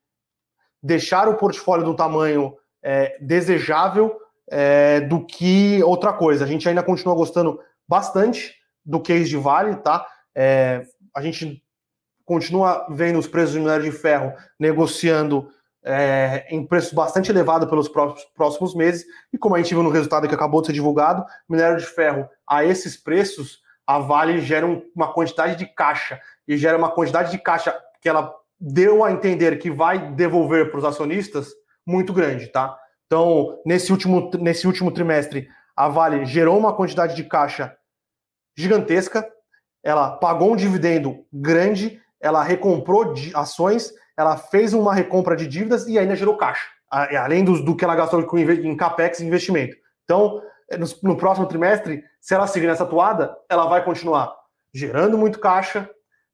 deixar 0.83 1.29
o 1.29 1.37
portfólio 1.37 1.85
do 1.85 1.97
tamanho 1.97 2.55
é, 2.83 3.17
desejável 3.21 4.15
é, 4.51 5.01
do 5.01 5.25
que 5.25 5.83
outra 5.83 6.13
coisa. 6.13 6.45
A 6.45 6.49
gente 6.49 6.69
ainda 6.69 6.83
continua 6.83 7.15
gostando 7.15 7.59
bastante 7.89 8.55
do 8.85 9.01
case 9.01 9.29
de 9.29 9.37
Vale, 9.37 9.77
tá? 9.77 10.07
É, 10.35 10.85
a 11.15 11.23
gente 11.23 11.63
continua 12.25 12.87
vendo 12.91 13.19
os 13.19 13.27
preços 13.27 13.53
de 13.53 13.61
minério 13.61 13.85
de 13.85 13.93
ferro 13.93 14.33
negociando 14.59 15.49
é, 15.85 16.47
em 16.49 16.65
preço 16.65 16.95
bastante 16.95 17.31
elevado 17.31 17.67
pelos 17.67 17.91
próximos 18.35 18.75
meses, 18.75 19.05
e 19.33 19.39
como 19.39 19.55
a 19.55 19.59
gente 19.59 19.75
viu 19.75 19.83
no 19.83 19.91
resultado 19.91 20.29
que 20.29 20.35
acabou 20.35 20.61
de 20.61 20.69
ser 20.69 20.73
divulgado, 20.73 21.25
minério 21.49 21.79
de 21.79 21.87
ferro 21.87 22.29
a 22.47 22.65
esses 22.65 22.97
preços, 22.97 23.61
a 23.87 23.99
Vale 23.99 24.41
gera 24.41 24.67
uma 24.95 25.13
quantidade 25.13 25.57
de 25.57 25.67
caixa, 25.67 26.21
e 26.47 26.57
gera 26.57 26.79
uma 26.79 26.91
quantidade 26.91 27.31
de 27.31 27.39
caixa 27.39 27.77
que 28.01 28.09
ela 28.09 28.33
deu 28.59 29.05
a 29.05 29.11
entender 29.11 29.59
que 29.59 29.71
vai 29.71 30.13
devolver 30.13 30.71
para 30.71 30.79
os 30.79 30.85
acionistas 30.85 31.49
muito 31.85 32.13
grande, 32.13 32.47
tá? 32.47 32.79
Então, 33.07 33.61
nesse 33.67 33.91
último, 33.91 34.31
nesse 34.41 34.67
último 34.67 34.91
trimestre, 34.93 35.49
a 35.77 35.89
Vale 35.89 36.25
gerou 36.25 36.59
uma 36.59 36.73
quantidade 36.73 37.17
de 37.17 37.25
caixa 37.25 37.77
gigantesca, 38.57 39.29
ela 39.83 40.13
pagou 40.13 40.53
um 40.53 40.57
dividendo 40.57 41.25
grande, 41.33 42.01
ela 42.21 42.43
recomprou 42.43 43.13
ações, 43.35 43.93
ela 44.17 44.37
fez 44.37 44.73
uma 44.75 44.95
recompra 44.95 45.37
de 45.37 45.47
dívidas 45.47 45.87
e 45.87 45.99
ainda 45.99 46.17
gerou 46.17 46.37
caixa, 46.37 46.67
além 46.91 47.45
do, 47.45 47.63
do 47.63 47.77
que 47.77 47.85
ela 47.85 47.97
gastou 47.97 48.21
em 48.21 48.77
capex 48.77 49.21
e 49.21 49.27
investimento. 49.27 49.77
Então, 50.05 50.43
no, 50.79 51.11
no 51.11 51.17
próximo 51.17 51.47
trimestre, 51.47 52.03
se 52.21 52.35
ela 52.35 52.47
seguir 52.47 52.67
nessa 52.67 52.87
toada, 52.87 53.37
ela 53.49 53.67
vai 53.67 53.85
continuar 53.85 54.35
gerando 54.73 55.19
muito 55.19 55.39
caixa, 55.39 55.89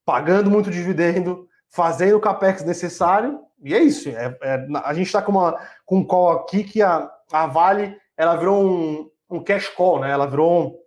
pagando 0.05 0.51
muito 0.51 0.70
dividendo, 0.70 1.49
fazendo 1.68 2.16
o 2.16 2.20
capex 2.20 2.64
necessário, 2.64 3.41
e 3.62 3.74
é 3.74 3.79
isso. 3.79 4.09
É, 4.09 4.37
é 4.43 4.66
a 4.85 4.95
gente 4.95 5.07
está 5.07 5.20
com, 5.20 5.33
uma, 5.33 5.61
com 5.85 5.99
um 5.99 6.05
call 6.05 6.33
aqui 6.33 6.62
que 6.64 6.81
a, 6.81 7.11
a 7.33 7.47
Vale 7.47 7.97
ela 8.16 8.37
virou 8.37 8.64
um, 8.64 9.11
um 9.31 9.43
cash 9.43 9.68
call, 9.68 10.01
né? 10.01 10.11
Ela 10.11 10.26
virou 10.26 10.79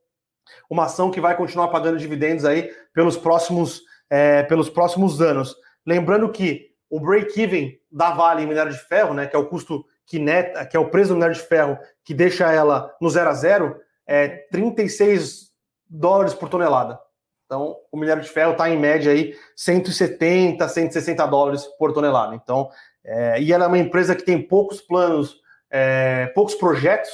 uma 0.69 0.85
ação 0.85 1.11
que 1.11 1.21
vai 1.21 1.35
continuar 1.35 1.67
pagando 1.67 1.97
dividendos 1.97 2.45
aí 2.45 2.71
pelos 2.93 3.17
próximos, 3.17 3.81
é, 4.09 4.43
pelos 4.43 4.69
próximos 4.69 5.21
anos. 5.21 5.55
Lembrando 5.85 6.29
que 6.31 6.70
o 6.91 6.99
break-even 6.99 7.79
da 7.89 8.11
Vale 8.11 8.43
em 8.43 8.47
minério 8.47 8.71
de 8.71 8.77
ferro, 8.77 9.13
né, 9.13 9.25
que 9.25 9.35
é 9.35 9.39
o 9.39 9.47
custo 9.47 9.85
que 10.05 10.19
neta, 10.19 10.65
que 10.65 10.75
é 10.75 10.79
o 10.79 10.89
preço 10.89 11.09
do 11.09 11.15
minério 11.15 11.35
de 11.35 11.41
ferro 11.41 11.79
que 12.03 12.13
deixa 12.13 12.51
ela 12.51 12.93
no 12.99 13.09
zero 13.09 13.29
a 13.29 13.33
zero, 13.33 13.79
é 14.05 14.27
36 14.51 15.51
dólares 15.89 16.33
por 16.33 16.49
tonelada. 16.49 16.99
Então, 17.45 17.77
o 17.89 17.97
minério 17.97 18.21
de 18.21 18.29
ferro 18.29 18.51
está 18.51 18.69
em 18.69 18.77
média 18.77 19.11
aí 19.11 19.35
170, 19.55 20.67
160 20.67 21.25
dólares 21.27 21.65
por 21.79 21.93
tonelada. 21.93 22.35
Então, 22.35 22.69
é, 23.03 23.41
e 23.41 23.53
ela 23.53 23.65
é 23.65 23.67
uma 23.67 23.77
empresa 23.77 24.15
que 24.15 24.23
tem 24.23 24.41
poucos 24.41 24.81
planos, 24.81 25.37
é, 25.69 26.27
poucos 26.27 26.55
projetos 26.55 27.09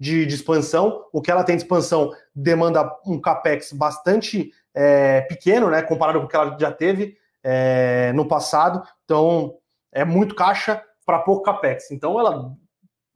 de, 0.00 0.24
de, 0.24 0.34
expansão. 0.34 1.04
O 1.12 1.20
que 1.20 1.30
ela 1.30 1.44
tem 1.44 1.56
de 1.56 1.62
expansão 1.62 2.12
demanda 2.34 2.90
um 3.06 3.20
capex 3.20 3.72
bastante 3.72 4.50
é, 4.74 5.22
pequeno, 5.22 5.70
né, 5.70 5.82
comparado 5.82 6.20
com 6.20 6.26
o 6.26 6.28
que 6.28 6.36
ela 6.36 6.56
já 6.58 6.72
teve 6.72 7.16
é, 7.42 8.12
no 8.14 8.26
passado. 8.26 8.82
Então, 9.08 9.54
é 9.90 10.04
muito 10.04 10.34
caixa 10.34 10.84
para 11.06 11.20
pouco 11.20 11.42
capex. 11.42 11.90
Então, 11.90 12.20
ela 12.20 12.52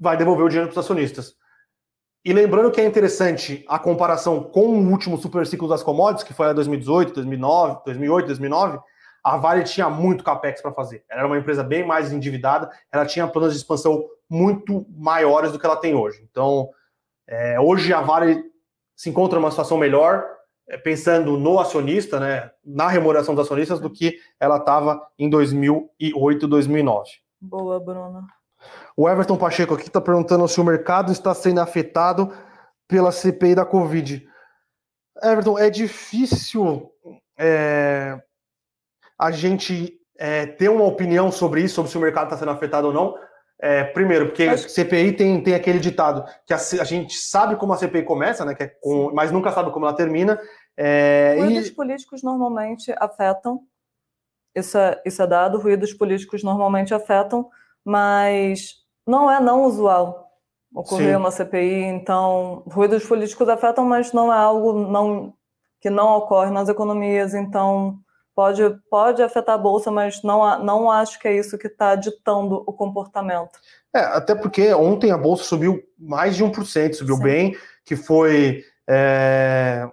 vai 0.00 0.16
devolver 0.16 0.46
o 0.46 0.48
dinheiro 0.48 0.70
para 0.70 0.80
os 0.80 0.82
acionistas. 0.82 1.34
E 2.24 2.32
lembrando 2.32 2.70
que 2.70 2.80
é 2.80 2.86
interessante 2.86 3.62
a 3.68 3.78
comparação 3.78 4.42
com 4.42 4.68
o 4.68 4.90
último 4.90 5.18
super 5.18 5.46
ciclo 5.46 5.68
das 5.68 5.82
commodities, 5.82 6.24
que 6.24 6.32
foi 6.32 6.46
a 6.46 6.54
2018, 6.54 7.12
2009, 7.12 7.80
2008, 7.84 8.26
2009, 8.26 8.78
a 9.22 9.36
Vale 9.36 9.64
tinha 9.64 9.90
muito 9.90 10.24
capex 10.24 10.62
para 10.62 10.72
fazer. 10.72 11.04
Ela 11.10 11.20
era 11.20 11.26
uma 11.26 11.36
empresa 11.36 11.62
bem 11.62 11.86
mais 11.86 12.10
endividada, 12.10 12.70
ela 12.90 13.04
tinha 13.04 13.28
planos 13.28 13.52
de 13.52 13.58
expansão 13.58 14.02
muito 14.30 14.86
maiores 14.96 15.52
do 15.52 15.58
que 15.58 15.66
ela 15.66 15.76
tem 15.76 15.94
hoje. 15.94 16.26
Então, 16.30 16.70
é, 17.28 17.60
hoje 17.60 17.92
a 17.92 18.00
Vale 18.00 18.42
se 18.96 19.10
encontra 19.10 19.38
numa 19.38 19.50
situação 19.50 19.76
melhor, 19.76 20.24
pensando 20.78 21.38
no 21.38 21.58
acionista, 21.58 22.18
né, 22.18 22.50
na 22.64 22.88
remuneração 22.88 23.34
dos 23.34 23.44
acionistas, 23.44 23.80
do 23.80 23.90
que 23.90 24.18
ela 24.40 24.56
estava 24.56 25.00
em 25.18 25.28
2008, 25.28 26.48
2009. 26.48 27.10
Boa, 27.40 27.78
Bruna. 27.80 28.26
O 28.96 29.08
Everton 29.08 29.36
Pacheco 29.36 29.74
aqui 29.74 29.88
está 29.88 30.00
perguntando 30.00 30.46
se 30.46 30.60
o 30.60 30.64
mercado 30.64 31.12
está 31.12 31.34
sendo 31.34 31.60
afetado 31.60 32.32
pela 32.86 33.10
CPI 33.10 33.54
da 33.54 33.64
Covid. 33.64 34.26
Everton, 35.22 35.58
é 35.58 35.70
difícil 35.70 36.90
é, 37.38 38.20
a 39.18 39.30
gente 39.30 39.98
é, 40.18 40.46
ter 40.46 40.68
uma 40.68 40.84
opinião 40.84 41.32
sobre 41.32 41.62
isso, 41.62 41.74
sobre 41.76 41.90
se 41.90 41.98
o 41.98 42.00
mercado 42.00 42.24
está 42.24 42.36
sendo 42.36 42.50
afetado 42.50 42.88
ou 42.88 42.92
não. 42.92 43.14
É, 43.60 43.84
primeiro, 43.84 44.26
porque 44.26 44.42
a 44.42 44.58
CPI 44.58 45.12
tem, 45.12 45.40
tem 45.40 45.54
aquele 45.54 45.78
ditado 45.78 46.24
que 46.44 46.52
a, 46.52 46.56
a, 46.56 46.84
gente 46.84 47.14
sabe 47.14 47.54
como 47.54 47.72
a 47.72 47.76
CPI 47.76 48.02
começa, 48.02 48.44
né? 48.44 48.56
É 48.58 48.66
com, 48.66 49.12
mas 49.14 49.30
nunca 49.30 49.52
sabe 49.52 49.70
como 49.70 49.86
ela 49.86 49.94
termina. 49.94 50.36
É, 50.76 51.36
ruídos 51.38 51.68
e... 51.68 51.72
políticos 51.72 52.22
normalmente 52.22 52.92
afetam, 52.98 53.62
isso 54.54 54.76
é, 54.78 55.00
isso 55.04 55.22
é 55.22 55.26
dado, 55.26 55.58
ruídos 55.58 55.92
políticos 55.92 56.42
normalmente 56.42 56.94
afetam 56.94 57.50
mas 57.84 58.76
não 59.06 59.30
é 59.30 59.40
não 59.40 59.64
usual 59.64 60.30
ocorrer 60.74 61.10
Sim. 61.10 61.16
uma 61.16 61.30
CPI, 61.30 61.84
então 61.84 62.62
ruídos 62.66 63.04
políticos 63.04 63.48
afetam, 63.48 63.84
mas 63.84 64.12
não 64.12 64.32
é 64.32 64.36
algo 64.36 64.72
não, 64.72 65.34
que 65.80 65.90
não 65.90 66.16
ocorre 66.16 66.50
nas 66.50 66.68
economias, 66.68 67.34
então 67.34 67.98
pode, 68.34 68.62
pode 68.88 69.22
afetar 69.22 69.56
a 69.56 69.58
bolsa, 69.58 69.90
mas 69.90 70.22
não, 70.22 70.64
não 70.64 70.90
acho 70.90 71.18
que 71.18 71.28
é 71.28 71.36
isso 71.36 71.58
que 71.58 71.66
está 71.66 71.94
ditando 71.94 72.64
o 72.66 72.72
comportamento. 72.72 73.58
É, 73.94 74.00
até 74.00 74.34
porque 74.34 74.72
ontem 74.72 75.12
a 75.12 75.18
bolsa 75.18 75.44
subiu 75.44 75.82
mais 75.98 76.36
de 76.36 76.42
1%, 76.42 76.94
subiu 76.94 77.16
Sim. 77.16 77.22
bem, 77.22 77.56
que 77.84 77.94
foi 77.94 78.64
é, 78.88 79.86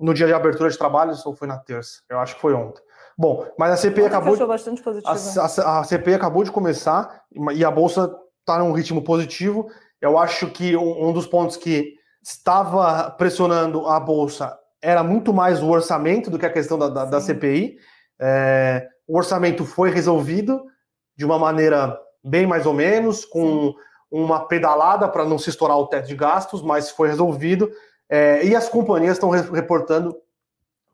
no 0.00 0.14
dia 0.14 0.26
de 0.26 0.32
abertura 0.32 0.70
de 0.70 0.78
trabalhos 0.78 1.24
ou 1.26 1.34
foi 1.34 1.46
na 1.46 1.58
terça? 1.58 2.00
Eu 2.08 2.18
acho 2.18 2.34
que 2.34 2.40
foi 2.40 2.54
ontem. 2.54 2.82
Bom, 3.16 3.46
mas 3.58 3.72
a 3.72 3.76
CPI 3.76 4.06
acabou. 4.06 4.34
De, 4.36 4.46
bastante 4.46 4.82
positivo. 4.82 5.12
A, 5.12 5.44
a, 5.44 5.80
a, 5.80 5.84
CPI 5.84 6.14
acabou 6.14 6.42
de 6.42 6.50
começar 6.50 7.22
e 7.52 7.64
a 7.64 7.70
bolsa 7.70 8.10
está 8.40 8.58
num 8.58 8.72
ritmo 8.72 9.02
positivo. 9.02 9.68
Eu 10.00 10.18
acho 10.18 10.46
que 10.48 10.74
um, 10.74 11.08
um, 11.08 11.12
dos 11.12 11.26
pontos 11.26 11.56
que 11.56 11.94
estava 12.22 13.10
pressionando 13.10 13.86
a 13.86 14.00
bolsa 14.00 14.56
era 14.82 15.02
muito 15.02 15.34
mais 15.34 15.62
o 15.62 15.68
orçamento 15.68 16.30
do 16.30 16.38
que 16.38 16.46
a 16.46 16.52
questão 16.52 16.78
da, 16.78 16.88
da, 16.88 17.04
da 17.04 17.20
CPI. 17.20 17.76
É, 18.18 18.86
o 19.06 19.18
orçamento 19.18 19.66
foi 19.66 19.90
resolvido 19.90 20.62
de 21.14 21.24
uma 21.24 21.38
maneira 21.38 21.98
bem 22.24 22.46
mais 22.46 22.64
ou 22.64 22.72
menos, 22.72 23.26
com 23.26 23.66
Sim. 23.68 23.74
uma 24.10 24.46
pedalada 24.46 25.06
para 25.08 25.26
não 25.26 25.38
se 25.38 25.50
estourar 25.50 25.76
o 25.76 25.86
teto 25.86 26.08
de 26.08 26.16
gastos, 26.16 26.62
mas 26.62 26.90
foi 26.90 27.08
resolvido. 27.08 27.70
É, 28.10 28.44
e 28.44 28.56
as 28.56 28.68
companhias 28.68 29.12
estão 29.12 29.30
reportando 29.30 30.16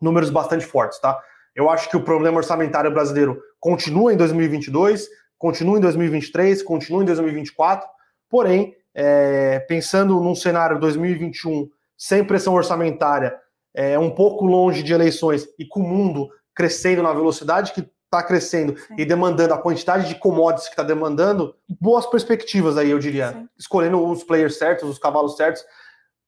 números 0.01 0.29
bastante 0.29 0.67
fortes, 0.67 1.01
tá? 1.01 1.19
Eu 1.55 1.71
acho 1.71 1.89
que 1.89 1.97
o 1.97 2.05
problema 2.05 2.37
orçamentário 2.37 2.93
brasileiro 2.93 3.41
continua 3.59 4.13
em 4.13 4.17
2022, 4.17 5.09
continua 5.39 5.79
em 5.79 5.81
2023, 5.81 6.63
continua 6.63 7.03
em 7.03 7.07
2024, 7.07 7.89
porém, 8.29 8.77
é, 8.95 9.61
pensando 9.61 10.21
num 10.21 10.35
cenário 10.35 10.79
2021 10.79 11.69
sem 11.97 12.23
pressão 12.23 12.53
orçamentária, 12.53 13.35
é, 13.75 13.99
um 13.99 14.11
pouco 14.11 14.45
longe 14.45 14.83
de 14.83 14.93
eleições 14.93 15.49
e 15.59 15.65
com 15.65 15.81
o 15.81 15.89
mundo 15.89 16.29
crescendo 16.55 17.03
na 17.03 17.13
velocidade 17.13 17.73
que 17.73 17.81
está 18.05 18.23
crescendo 18.23 18.79
Sim. 18.79 18.95
e 18.99 19.05
demandando 19.05 19.55
a 19.55 19.59
quantidade 19.59 20.09
de 20.09 20.15
commodities 20.15 20.69
que 20.69 20.73
está 20.73 20.83
demandando, 20.83 21.55
boas 21.81 22.07
perspectivas 22.07 22.77
aí, 22.77 22.91
eu 22.91 22.99
diria. 22.99 23.33
Sim. 23.33 23.49
Escolhendo 23.59 24.05
os 24.07 24.25
players 24.25 24.59
certos, 24.59 24.89
os 24.89 24.99
cavalos 24.99 25.37
certos. 25.37 25.65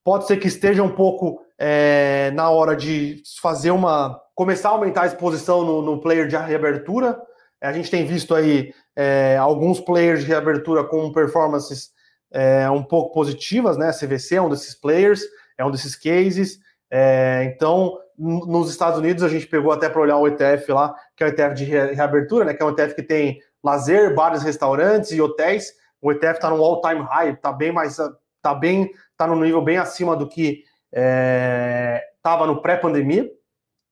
Pode 0.08 0.26
ser 0.26 0.38
que 0.38 0.48
esteja 0.48 0.82
um 0.82 0.88
pouco 0.88 1.44
é, 1.58 2.30
na 2.30 2.48
hora 2.48 2.74
de 2.74 3.22
fazer 3.42 3.70
uma. 3.70 4.18
começar 4.34 4.70
a 4.70 4.72
aumentar 4.72 5.02
a 5.02 5.06
exposição 5.06 5.62
no, 5.62 5.82
no 5.82 6.00
player 6.00 6.26
de 6.26 6.34
reabertura. 6.34 7.20
A 7.60 7.74
gente 7.74 7.90
tem 7.90 8.06
visto 8.06 8.34
aí 8.34 8.72
é, 8.96 9.36
alguns 9.36 9.80
players 9.80 10.20
de 10.20 10.26
reabertura 10.26 10.82
com 10.82 11.12
performances 11.12 11.90
é, 12.32 12.70
um 12.70 12.82
pouco 12.82 13.12
positivas, 13.12 13.76
né? 13.76 13.90
A 13.90 13.92
CVC 13.92 14.36
é 14.36 14.40
um 14.40 14.48
desses 14.48 14.74
players, 14.74 15.20
é 15.58 15.62
um 15.66 15.70
desses 15.70 15.94
cases. 15.94 16.58
É, 16.90 17.52
então, 17.54 17.98
nos 18.16 18.70
Estados 18.70 18.98
Unidos, 18.98 19.22
a 19.22 19.28
gente 19.28 19.46
pegou 19.46 19.72
até 19.72 19.90
para 19.90 20.00
olhar 20.00 20.16
o 20.16 20.26
ETF 20.26 20.72
lá, 20.72 20.94
que 21.14 21.22
é 21.22 21.26
o 21.26 21.28
ETF 21.28 21.54
de 21.54 21.64
reabertura, 21.66 22.46
né? 22.46 22.54
Que 22.54 22.62
é 22.62 22.64
um 22.64 22.70
ETF 22.70 22.94
que 22.94 23.02
tem 23.02 23.40
lazer, 23.62 24.14
bares, 24.14 24.42
restaurantes 24.42 25.10
e 25.10 25.20
hotéis. 25.20 25.74
O 26.00 26.10
ETF 26.10 26.36
está 26.36 26.48
no 26.48 26.64
all-time 26.64 27.02
high, 27.02 27.32
está 27.32 27.52
bem 27.52 27.72
mais, 27.72 27.98
tá 28.40 28.54
bem, 28.54 28.90
tá 29.18 29.26
no 29.26 29.36
nível 29.42 29.60
bem 29.60 29.76
acima 29.76 30.16
do 30.16 30.28
que 30.28 30.64
estava 30.90 32.44
é, 32.44 32.46
no 32.46 32.62
pré-pandemia. 32.62 33.28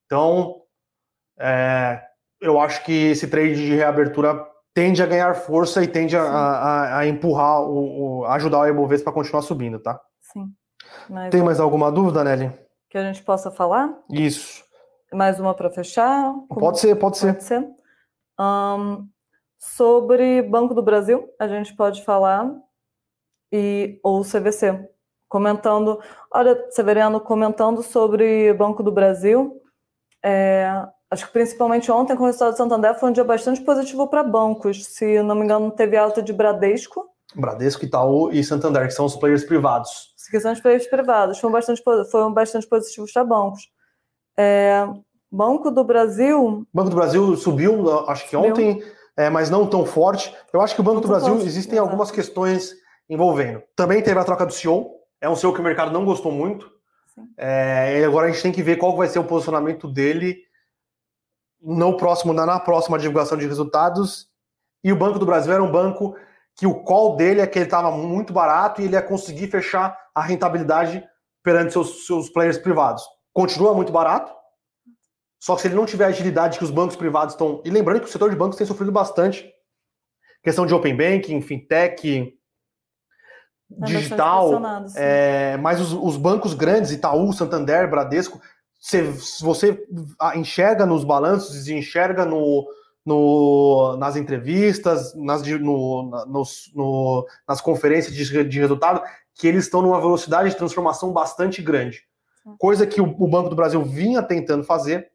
Então, 0.07 0.63
é, 1.39 2.01
eu 2.41 2.61
acho 2.61 2.85
que 2.85 3.11
esse 3.11 3.29
trade 3.29 3.57
de 3.57 3.75
reabertura 3.75 4.47
tende 4.73 5.03
a 5.03 5.07
ganhar 5.07 5.35
força 5.35 5.83
e 5.83 5.89
tende 5.89 6.17
a, 6.17 6.23
a, 6.23 6.99
a 6.99 7.07
empurrar, 7.07 7.63
o, 7.63 8.21
o, 8.21 8.25
ajudar 8.27 8.61
o 8.61 8.67
Ibovespa 8.69 9.05
para 9.05 9.15
continuar 9.15 9.43
subindo, 9.43 9.79
tá? 9.81 10.01
Sim. 10.21 10.53
Mas 11.11 11.31
Tem 11.31 11.43
mais 11.43 11.59
alguma 11.59 11.91
dúvida, 11.91 12.23
Nelly? 12.23 12.53
Que 12.89 12.99
a 12.99 13.03
gente 13.03 13.23
possa 13.23 13.51
falar? 13.51 13.99
Isso. 14.11 14.65
Mais 15.13 15.41
uma 15.41 15.55
para 15.55 15.71
fechar? 15.71 16.33
Como... 16.49 16.61
Pode 16.61 16.79
ser, 16.79 16.95
pode, 16.97 17.19
pode 17.19 17.19
ser. 17.19 17.41
ser. 17.41 17.67
Um, 18.39 19.09
sobre 19.59 20.43
Banco 20.43 20.75
do 20.75 20.83
Brasil, 20.83 21.29
a 21.39 21.49
gente 21.49 21.75
pode 21.75 22.05
falar, 22.05 22.51
e 23.51 23.99
ou 24.03 24.23
CVC, 24.23 24.89
comentando, 25.37 26.01
olha, 26.33 26.67
Severiano, 26.71 27.21
comentando 27.21 27.83
sobre 27.83 28.55
Banco 28.55 28.83
do 28.83 28.91
Brasil, 28.91 29.61
é, 30.25 30.67
acho 31.11 31.27
que 31.27 31.33
principalmente 31.35 31.93
ontem 31.93 32.17
com 32.17 32.23
o 32.23 32.27
resultado 32.27 32.53
do 32.53 32.57
Santander 32.57 32.99
foi 32.99 33.11
um 33.11 33.13
dia 33.13 33.23
bastante 33.23 33.61
positivo 33.61 34.09
para 34.09 34.23
bancos, 34.23 34.87
se 34.87 35.23
não 35.23 35.35
me 35.35 35.45
engano 35.45 35.71
teve 35.71 35.95
alta 35.95 36.23
de 36.23 36.33
Bradesco. 36.33 37.05
Bradesco, 37.35 37.85
Itaú 37.85 38.33
e 38.33 38.43
Santander, 38.43 38.87
que 38.87 38.95
são 38.95 39.05
os 39.05 39.15
players 39.15 39.45
privados. 39.45 40.15
Que 40.31 40.41
são 40.41 40.55
os 40.55 40.61
players 40.61 40.87
privados, 40.87 41.39
foram 41.39 41.53
bastante, 41.53 41.83
foram 42.11 42.33
bastante 42.33 42.67
positivos 42.67 43.13
para 43.13 43.23
bancos. 43.23 43.69
É, 44.39 44.89
Banco 45.31 45.71
do 45.71 45.85
Brasil... 45.85 46.67
Banco 46.73 46.89
do 46.89 46.97
Brasil 46.97 47.37
subiu, 47.37 48.09
acho 48.09 48.27
que 48.27 48.35
ontem, 48.35 48.83
é, 49.19 49.29
mas 49.29 49.51
não 49.51 49.67
tão 49.67 49.85
forte. 49.85 50.35
Eu 50.51 50.63
acho 50.63 50.75
que 50.75 50.81
o 50.81 50.85
Banco 50.85 51.03
do 51.03 51.09
Brasil, 51.09 51.35
forte, 51.35 51.47
existem 51.47 51.79
algumas 51.79 52.11
questões 52.11 52.75
envolvendo. 53.09 53.63
Também 53.75 54.03
teve 54.03 54.19
a 54.19 54.25
troca 54.25 54.47
do 54.47 54.53
CEO, 54.53 54.96
é 55.21 55.29
um 55.29 55.37
CEO 55.37 55.53
que 55.53 55.61
o 55.61 55.65
mercado 55.65 55.93
não 55.93 56.05
gostou 56.05 56.33
muito. 56.33 56.71
É, 57.37 58.05
agora 58.05 58.27
a 58.27 58.31
gente 58.31 58.43
tem 58.43 58.53
que 58.53 58.63
ver 58.63 58.77
qual 58.77 58.97
vai 58.97 59.09
ser 59.09 59.19
o 59.19 59.25
posicionamento 59.25 59.89
dele 59.89 60.45
no 61.61 61.97
próximo, 61.97 62.33
na, 62.33 62.45
na 62.45 62.61
próxima 62.61 62.99
divulgação 62.99 63.37
de 63.37 63.47
resultados. 63.47 64.29
E 64.85 64.93
o 64.93 64.97
Banco 64.97 65.19
do 65.19 65.27
Brasil 65.27 65.53
era 65.53 65.63
um 65.63 65.71
banco 65.71 66.17
que 66.55 66.67
o 66.67 66.83
call 66.83 67.17
dele 67.17 67.41
é 67.41 67.47
que 67.47 67.59
ele 67.59 67.67
estava 67.67 67.91
muito 67.91 68.33
barato 68.33 68.81
e 68.81 68.85
ele 68.85 68.95
ia 68.95 69.03
conseguir 69.03 69.49
fechar 69.49 69.97
a 70.15 70.23
rentabilidade 70.23 71.05
perante 71.43 71.73
seus, 71.73 72.07
seus 72.07 72.31
players 72.31 72.59
privados. 72.59 73.05
Continua 73.33 73.75
muito 73.75 73.93
barato, 73.93 74.33
só 75.39 75.55
que 75.55 75.63
se 75.63 75.69
ele 75.69 75.75
não 75.75 75.85
tiver 75.85 76.07
a 76.07 76.09
agilidade 76.09 76.59
que 76.59 76.65
os 76.65 76.71
bancos 76.71 76.97
privados 76.97 77.35
estão. 77.35 77.63
E 77.65 77.71
lembrando 77.71 78.01
que 78.01 78.07
o 78.07 78.11
setor 78.11 78.31
de 78.31 78.37
bancos 78.37 78.57
tem 78.57 78.67
sofrido 78.67 78.91
bastante. 78.91 79.53
Questão 80.43 80.65
de 80.65 80.75
open 80.75 80.97
banking, 80.97 81.43
fintech, 81.43 82.36
digital. 83.71 84.61
É, 84.97 85.57
mas 85.59 85.81
os, 85.81 85.93
os, 85.93 86.17
bancos 86.17 86.55
grandes, 86.55 86.93
Itaú, 86.93 87.33
Santander, 87.33 87.89
Bradesco, 87.91 88.41
se, 88.79 89.03
você 89.41 89.85
enxerga 90.35 90.87
nos 90.87 91.05
balanços 91.05 91.67
e 91.69 91.75
enxerga 91.75 92.25
no, 92.25 92.67
no, 93.05 93.97
nas 93.99 94.17
entrevistas, 94.17 95.15
nas, 95.15 95.43
no, 95.43 96.11
nos, 96.27 96.71
no, 96.75 97.27
nas 97.49 97.61
conferências 97.61 98.15
de, 98.15 98.45
de, 98.45 98.61
resultado, 98.61 99.03
que 99.35 99.47
eles 99.47 99.65
estão 99.65 99.83
numa 99.83 100.01
velocidade 100.01 100.51
de 100.51 100.57
transformação 100.57 101.13
bastante 101.13 101.61
grande. 101.61 102.03
Coisa 102.59 102.87
que 102.87 103.01
o, 103.01 103.05
o 103.19 103.29
Banco 103.29 103.49
do 103.49 103.57
Brasil 103.57 103.83
vinha 103.83 104.23
tentando 104.23 104.63
fazer, 104.63 105.11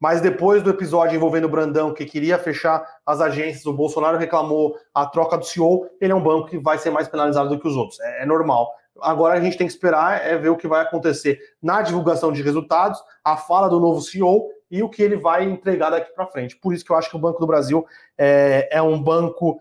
mas 0.00 0.20
depois 0.20 0.62
do 0.62 0.70
episódio 0.70 1.16
envolvendo 1.16 1.44
o 1.44 1.48
Brandão, 1.48 1.94
que 1.94 2.04
queria 2.04 2.38
fechar 2.38 2.84
as 3.06 3.20
agências, 3.20 3.64
o 3.66 3.72
Bolsonaro 3.72 4.18
reclamou 4.18 4.76
a 4.92 5.06
troca 5.06 5.38
do 5.38 5.44
CEO, 5.44 5.88
ele 6.00 6.12
é 6.12 6.14
um 6.14 6.22
banco 6.22 6.48
que 6.48 6.58
vai 6.58 6.78
ser 6.78 6.90
mais 6.90 7.08
penalizado 7.08 7.48
do 7.48 7.58
que 7.58 7.68
os 7.68 7.76
outros. 7.76 7.98
É, 8.00 8.22
é 8.22 8.26
normal. 8.26 8.70
Agora 9.00 9.34
a 9.34 9.40
gente 9.40 9.56
tem 9.56 9.66
que 9.66 9.72
esperar 9.72 10.24
é 10.24 10.36
ver 10.36 10.50
o 10.50 10.56
que 10.56 10.68
vai 10.68 10.80
acontecer 10.80 11.38
na 11.60 11.82
divulgação 11.82 12.32
de 12.32 12.42
resultados, 12.42 13.02
a 13.24 13.36
fala 13.36 13.68
do 13.68 13.80
novo 13.80 14.00
CEO 14.00 14.48
e 14.70 14.82
o 14.82 14.88
que 14.88 15.02
ele 15.02 15.16
vai 15.16 15.44
entregar 15.44 15.90
daqui 15.90 16.12
para 16.12 16.26
frente. 16.26 16.56
Por 16.56 16.72
isso 16.72 16.84
que 16.84 16.92
eu 16.92 16.96
acho 16.96 17.10
que 17.10 17.16
o 17.16 17.20
Banco 17.20 17.40
do 17.40 17.46
Brasil 17.46 17.84
é, 18.16 18.68
é 18.70 18.82
um 18.82 19.02
banco 19.02 19.60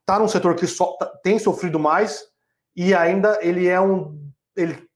está 0.00 0.18
num 0.18 0.28
setor 0.28 0.54
que 0.54 0.66
só, 0.66 0.96
tá, 0.96 1.06
tem 1.22 1.38
sofrido 1.38 1.78
mais 1.78 2.24
e 2.74 2.94
ainda 2.94 3.38
ele 3.42 3.68
é 3.68 3.78
um 3.78 4.18
ele 4.56 4.87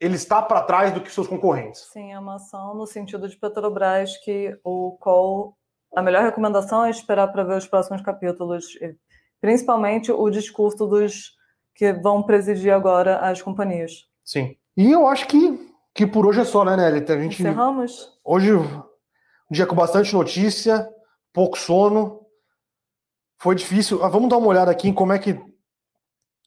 ele 0.00 0.14
está 0.14 0.40
para 0.40 0.62
trás 0.62 0.92
do 0.92 1.00
que 1.00 1.12
seus 1.12 1.26
concorrentes. 1.26 1.88
Sim, 1.92 2.12
é 2.12 2.18
uma 2.18 2.36
ação 2.36 2.74
no 2.74 2.86
sentido 2.86 3.28
de 3.28 3.36
Petrobras 3.36 4.16
que 4.18 4.56
o 4.62 4.96
call, 5.00 5.56
a 5.94 6.02
melhor 6.02 6.22
recomendação 6.22 6.84
é 6.84 6.90
esperar 6.90 7.28
para 7.28 7.44
ver 7.44 7.56
os 7.56 7.66
próximos 7.66 8.02
capítulos, 8.02 8.66
principalmente 9.40 10.12
o 10.12 10.30
discurso 10.30 10.86
dos 10.86 11.36
que 11.74 11.92
vão 11.92 12.22
presidir 12.22 12.72
agora 12.72 13.18
as 13.18 13.42
companhias. 13.42 14.06
Sim. 14.24 14.56
E 14.76 14.92
eu 14.92 15.06
acho 15.06 15.26
que, 15.26 15.72
que 15.94 16.06
por 16.06 16.26
hoje 16.26 16.40
é 16.40 16.44
só, 16.44 16.64
né, 16.64 16.76
Nelly? 16.76 17.04
A 17.08 17.20
gente, 17.20 17.42
Encerramos? 17.42 18.18
Hoje, 18.24 18.54
um 18.54 18.82
dia 19.50 19.66
com 19.66 19.74
bastante 19.74 20.12
notícia, 20.14 20.88
pouco 21.32 21.58
sono. 21.58 22.20
Foi 23.40 23.54
difícil. 23.54 24.02
Ah, 24.04 24.08
vamos 24.08 24.28
dar 24.28 24.36
uma 24.36 24.48
olhada 24.48 24.70
aqui 24.70 24.88
em 24.88 24.92
como 24.92 25.12
é 25.12 25.18
que 25.18 25.40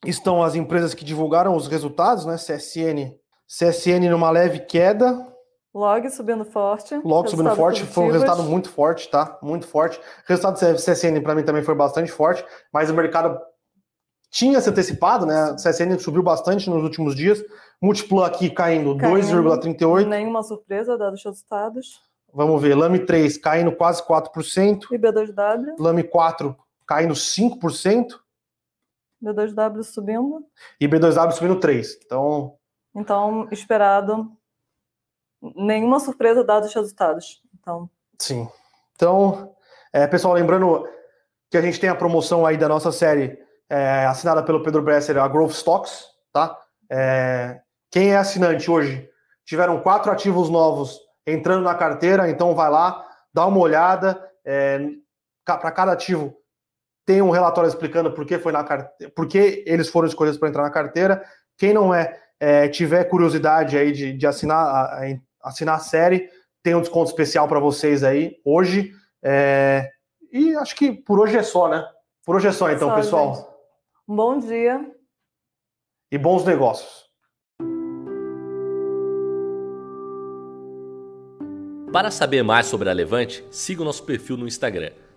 estão 0.04 0.42
as 0.42 0.54
empresas 0.54 0.94
que 0.94 1.04
divulgaram 1.04 1.56
os 1.56 1.66
resultados, 1.66 2.26
né? 2.26 2.36
CSN 2.36 3.21
CSN 3.52 4.08
numa 4.10 4.30
leve 4.30 4.60
queda. 4.60 5.28
Log 5.74 6.08
subindo 6.10 6.42
forte. 6.42 6.94
Log 7.04 7.28
subindo 7.28 7.54
forte, 7.54 7.80
positivos. 7.80 7.94
foi 7.94 8.04
um 8.04 8.10
resultado 8.10 8.42
muito 8.44 8.70
forte, 8.70 9.10
tá? 9.10 9.38
Muito 9.42 9.66
forte. 9.66 9.98
O 9.98 10.02
resultado 10.26 10.54
do 10.54 10.76
CSN 10.76 11.20
para 11.22 11.34
mim 11.34 11.42
também 11.42 11.62
foi 11.62 11.74
bastante 11.74 12.10
forte, 12.10 12.42
mas 12.72 12.88
o 12.88 12.94
mercado 12.94 13.38
tinha 14.30 14.58
se 14.60 14.70
antecipado, 14.70 15.26
né? 15.26 15.52
O 15.52 15.56
CSN 15.56 15.98
subiu 15.98 16.22
bastante 16.22 16.70
nos 16.70 16.82
últimos 16.82 17.14
dias. 17.14 17.44
Múltiplo 17.80 18.22
aqui 18.24 18.48
caindo, 18.48 18.96
caindo 18.96 19.20
2,38. 19.20 20.06
Nenhuma 20.06 20.42
surpresa, 20.42 20.96
dados 20.96 21.20
os 21.20 21.24
resultados. 21.24 22.00
Vamos 22.32 22.62
ver, 22.62 22.74
Lame 22.74 23.00
3 23.00 23.36
caindo 23.36 23.72
quase 23.72 24.02
4%. 24.02 24.86
E 24.90 24.98
B2W? 24.98 25.74
Lame 25.78 26.02
4 26.02 26.56
caindo 26.86 27.12
5%. 27.12 28.18
B2W 29.22 29.82
subindo. 29.82 30.42
E 30.80 30.88
B2W 30.88 31.32
subindo 31.32 31.60
3%. 31.60 31.98
Então, 32.04 32.56
então, 32.94 33.48
esperado 33.50 34.30
nenhuma 35.56 35.98
surpresa 35.98 36.44
dados 36.44 36.68
os 36.68 36.74
resultados. 36.74 37.42
Então. 37.58 37.88
Sim. 38.18 38.48
Então, 38.94 39.54
é, 39.92 40.06
pessoal, 40.06 40.34
lembrando 40.34 40.86
que 41.50 41.56
a 41.56 41.62
gente 41.62 41.80
tem 41.80 41.90
a 41.90 41.94
promoção 41.94 42.46
aí 42.46 42.56
da 42.56 42.68
nossa 42.68 42.92
série 42.92 43.38
é, 43.68 44.06
assinada 44.06 44.42
pelo 44.42 44.62
Pedro 44.62 44.82
Bresser, 44.82 45.18
a 45.18 45.28
Growth 45.28 45.52
Stocks, 45.52 46.06
tá? 46.32 46.58
É, 46.90 47.60
quem 47.90 48.12
é 48.12 48.16
assinante 48.16 48.70
hoje, 48.70 49.08
tiveram 49.44 49.80
quatro 49.80 50.10
ativos 50.12 50.48
novos 50.48 51.00
entrando 51.26 51.62
na 51.62 51.74
carteira, 51.74 52.30
então 52.30 52.54
vai 52.54 52.70
lá, 52.70 53.04
dá 53.32 53.46
uma 53.46 53.58
olhada, 53.58 54.22
é, 54.44 54.78
para 55.44 55.70
cada 55.70 55.92
ativo 55.92 56.36
tem 57.04 57.20
um 57.20 57.30
relatório 57.30 57.68
explicando 57.68 58.12
por 58.12 58.24
que 58.24 58.38
foi 58.38 58.52
na 58.52 58.62
carteira, 58.62 59.12
por 59.14 59.26
que 59.26 59.64
eles 59.66 59.88
foram 59.88 60.08
escolhidos 60.08 60.38
para 60.38 60.48
entrar 60.48 60.62
na 60.62 60.70
carteira. 60.70 61.24
Quem 61.58 61.72
não 61.72 61.92
é, 61.92 62.21
é, 62.42 62.66
tiver 62.66 63.04
curiosidade 63.04 63.78
aí 63.78 63.92
de, 63.92 64.12
de 64.12 64.26
assinar, 64.26 64.66
a, 64.66 65.00
assinar 65.44 65.76
a 65.76 65.78
série, 65.78 66.28
tem 66.60 66.74
um 66.74 66.80
desconto 66.80 67.08
especial 67.08 67.46
para 67.46 67.60
vocês 67.60 68.02
aí 68.02 68.36
hoje. 68.44 68.92
É, 69.22 69.88
e 70.32 70.52
acho 70.56 70.74
que 70.74 70.90
por 70.90 71.20
hoje 71.20 71.36
é 71.36 71.42
só, 71.44 71.68
né? 71.68 71.86
Por 72.26 72.34
hoje 72.34 72.48
é 72.48 72.52
só, 72.52 72.68
então, 72.72 72.88
só, 72.88 72.96
pessoal. 72.96 73.34
Gente. 73.36 73.46
Um 74.08 74.16
bom 74.16 74.38
dia. 74.40 74.90
E 76.10 76.18
bons 76.18 76.44
negócios. 76.44 77.08
Para 81.92 82.10
saber 82.10 82.42
mais 82.42 82.66
sobre 82.66 82.90
a 82.90 82.92
Levante, 82.92 83.46
siga 83.52 83.82
o 83.82 83.84
nosso 83.84 84.02
perfil 84.02 84.36
no 84.36 84.48
Instagram 84.48 84.90